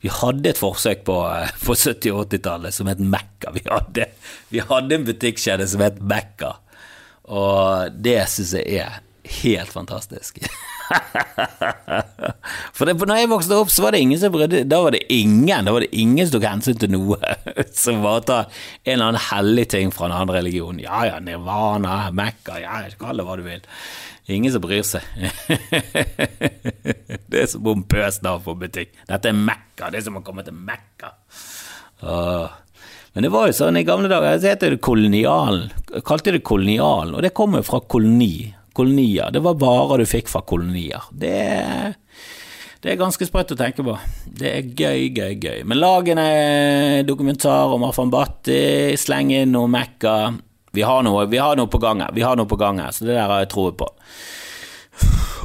Vi 0.00 0.08
hadde 0.08 0.54
et 0.54 0.60
forsøk 0.60 1.02
på, 1.04 1.18
på 1.66 1.76
70- 1.76 2.14
og 2.14 2.22
80-tallet 2.32 2.72
som 2.76 2.88
het 2.88 3.02
Mekka. 3.02 3.52
Vi 3.52 3.64
hadde, 3.66 4.06
vi 4.48 4.64
hadde 4.64 4.96
en 4.96 5.04
butikkjede 5.04 5.68
som 5.68 5.84
het 5.84 6.00
Mekka, 6.00 6.54
og 7.28 8.00
det 8.04 8.22
syns 8.32 8.54
jeg 8.56 8.80
er 8.86 9.02
helt 9.24 9.72
fantastisk. 9.72 10.38
For 12.76 12.84
det, 12.84 12.94
når 13.00 13.20
jeg 13.20 13.30
vokste 13.30 13.56
opp, 13.56 13.70
så 13.72 13.84
var 13.84 13.94
det 13.94 14.02
ingen 14.04 14.18
som 14.20 14.32
brydde 14.34 14.66
Da 14.68 14.82
var 14.84 14.92
det 14.92 15.00
ingen 15.12 15.64
Da 15.64 15.72
var 15.72 15.80
det 15.80 15.96
ingen 15.96 16.26
som 16.26 16.34
tok 16.36 16.44
hensyn 16.44 16.80
til 16.80 16.90
noe. 16.92 17.16
Som 17.84 18.02
bare 18.04 18.24
tar 18.28 18.50
en 18.84 18.96
eller 18.96 19.12
annen 19.12 19.26
hellig 19.30 19.66
ting 19.72 19.92
fra 19.94 20.08
en 20.08 20.16
annen 20.16 20.34
religion. 20.36 20.80
Ja 20.82 21.04
ja, 21.08 21.16
nirvana, 21.24 22.10
Mekka, 22.14 22.58
ja, 22.62 22.82
kall 23.00 23.20
det 23.20 23.26
hva 23.26 23.38
du 23.40 23.44
vil. 23.46 23.64
Ingen 24.34 24.52
som 24.52 24.62
bryr 24.64 24.84
seg. 24.88 25.04
det 27.30 27.42
er 27.42 27.48
så 27.50 27.58
bompøst 27.60 28.22
navn 28.24 28.44
på 28.44 28.54
butikk. 28.60 28.94
Dette 29.08 29.28
er 29.28 29.36
Mekka. 29.36 29.90
Det 29.92 30.00
er 30.00 30.06
som 30.06 30.20
å 30.20 30.24
komme 30.24 30.44
til 30.46 30.56
Mekka. 30.56 31.12
Men 33.14 33.26
det 33.26 33.30
var 33.30 33.50
jo 33.50 33.56
sånn 33.56 33.78
i 33.78 33.84
gamle 33.86 34.08
dager. 34.10 34.38
Så 34.40 34.50
het 34.50 34.64
det 34.64 34.80
kolonialen. 34.84 35.68
Kalte 36.06 36.34
det 36.34 36.42
kolonialen, 36.46 37.14
og 37.14 37.22
det 37.22 37.34
kommer 37.36 37.60
jo 37.60 37.68
fra 37.68 37.82
koloni. 37.84 38.48
Kolonier. 38.74 39.30
Det 39.34 39.42
var 39.44 39.58
varer 39.60 40.02
du 40.02 40.08
fikk 40.10 40.30
fra 40.32 40.42
kolonier. 40.46 41.06
Det 41.14 41.38
det 42.84 42.90
er 42.92 42.98
ganske 43.00 43.24
sprøtt 43.24 43.54
å 43.54 43.56
tenke 43.56 43.80
på. 43.80 43.94
Det 44.28 44.50
er 44.50 44.66
gøy, 44.76 45.06
gøy, 45.16 45.38
gøy. 45.40 45.62
Men 45.64 45.78
lag 45.80 46.08
en 46.12 46.18
eh, 46.20 46.98
dokumentar 47.08 47.72
om 47.72 47.86
Arfan 47.86 48.10
Bhatti, 48.12 48.92
sleng 49.00 49.30
inn 49.32 49.54
noe 49.56 49.70
Mekka. 49.72 50.34
Vi 50.76 50.84
har 50.84 51.00
noe, 51.06 51.22
vi 51.32 51.40
har 51.40 51.56
noe 51.56 51.70
på 51.72 51.80
gang 51.80 52.02
her, 52.04 52.12
vi 52.12 52.26
har 52.26 52.36
noe 52.36 52.50
på 52.50 52.58
gang 52.60 52.82
her, 52.82 52.92
så 52.92 53.06
det 53.06 53.16
der 53.16 53.30
har 53.30 53.40
jeg 53.40 53.54
troet 53.54 53.78
på. 53.80 53.88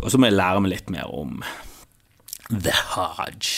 Og 0.03 0.11
så 0.11 0.19
må 0.19 0.27
jeg 0.27 0.35
lære 0.35 0.65
meg 0.65 0.73
litt 0.73 0.91
mer 0.91 1.07
om 1.15 1.39
The 2.51 2.75
Haj. 2.97 3.53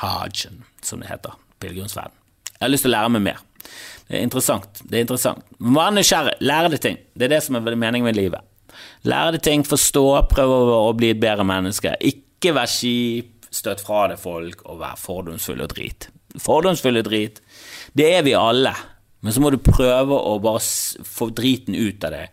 Hajen, 0.00 0.64
som 0.82 1.04
det 1.04 1.12
heter. 1.12 1.38
Pilegrimsferden. 1.62 2.18
Jeg 2.56 2.64
har 2.64 2.74
lyst 2.74 2.88
til 2.88 2.90
å 2.90 2.96
lære 2.96 3.14
meg 3.14 3.26
mer. 3.30 3.42
Det 4.08 4.18
er 4.18 4.26
interessant. 4.26 4.82
Det 4.82 4.98
er 4.98 5.06
interessant. 5.06 5.46
Vær 5.62 5.94
nysgjerrig. 5.94 6.40
Lære 6.42 6.74
deg 6.74 6.82
ting. 6.82 6.98
Det 7.14 7.28
er 7.28 7.36
det 7.36 7.44
som 7.46 7.60
er 7.60 7.76
meningen 7.78 8.10
med 8.10 8.18
livet. 8.18 8.42
Lære 9.08 9.36
deg 9.36 9.44
ting, 9.46 9.62
forstå, 9.64 10.04
prøve 10.28 10.56
å 10.76 10.92
bli 10.96 11.14
et 11.14 11.20
bedre 11.20 11.46
menneske. 11.48 11.94
Ikke 12.04 12.52
vær 12.56 12.68
kjip, 12.68 13.46
støtt 13.50 13.80
fra 13.82 14.06
deg 14.10 14.20
folk 14.20 14.64
og 14.68 14.80
vær 14.82 14.98
fordomsfull 15.00 15.62
og 15.64 15.72
drit. 15.72 16.10
Fordomsfull 16.40 17.00
og 17.00 17.08
drit, 17.08 17.40
det 17.96 18.10
er 18.18 18.26
vi 18.26 18.36
alle. 18.36 18.74
Men 19.20 19.34
så 19.34 19.42
må 19.42 19.50
du 19.52 19.58
prøve 19.60 20.16
å 20.16 20.36
bare 20.42 20.60
få 20.60 21.30
driten 21.36 21.76
ut 21.76 22.04
av 22.06 22.14
det 22.16 22.26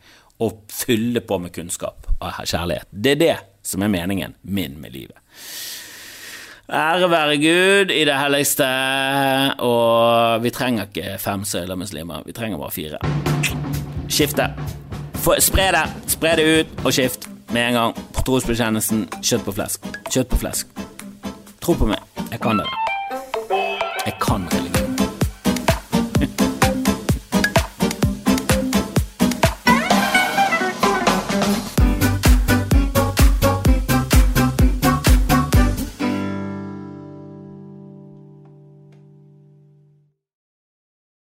og 0.43 0.67
fylle 0.69 1.23
på 1.25 1.39
med 1.41 1.55
kunnskap 1.55 2.05
og 2.19 2.43
kjærlighet. 2.43 2.87
Det 2.91 3.15
er 3.15 3.21
det 3.21 3.35
som 3.65 3.83
er 3.83 3.91
meningen 3.91 4.35
min 4.43 4.77
med 4.81 4.93
livet. 4.93 5.17
Ære 6.67 7.07
være 7.07 7.37
Gud 7.39 7.93
i 7.95 8.01
det 8.03 8.15
helligste, 8.19 8.67
og 9.63 10.43
vi 10.43 10.51
trenger 10.51 10.89
ikke 10.89 11.15
fem 11.23 11.45
søyler 11.47 11.79
muslimer, 11.79 12.27
vi 12.27 12.35
trenger 12.35 12.59
bare 12.59 12.75
fire. 12.75 12.99
Skifte. 14.11 14.51
Spre 15.27 15.71
det, 15.75 15.83
spre 16.07 16.35
det 16.39 16.45
ut, 16.59 16.85
og 16.85 16.93
skift 16.93 17.27
med 17.51 17.67
en 17.67 17.73
gang. 17.73 17.99
Trosbekjennelsen 18.27 19.05
kjøtt 19.19 19.45
på 19.47 19.55
flesk. 19.59 19.91
Kjøtt 20.11 20.31
på 20.31 20.39
flesk. 20.43 20.81
Tro 21.63 21.75
på 21.75 21.91
meg, 21.91 21.99
jeg 22.31 22.39
kan 22.43 22.59
det. 22.63 22.67
Jeg 24.05 24.19
kan 24.23 24.47
religion. 24.51 24.76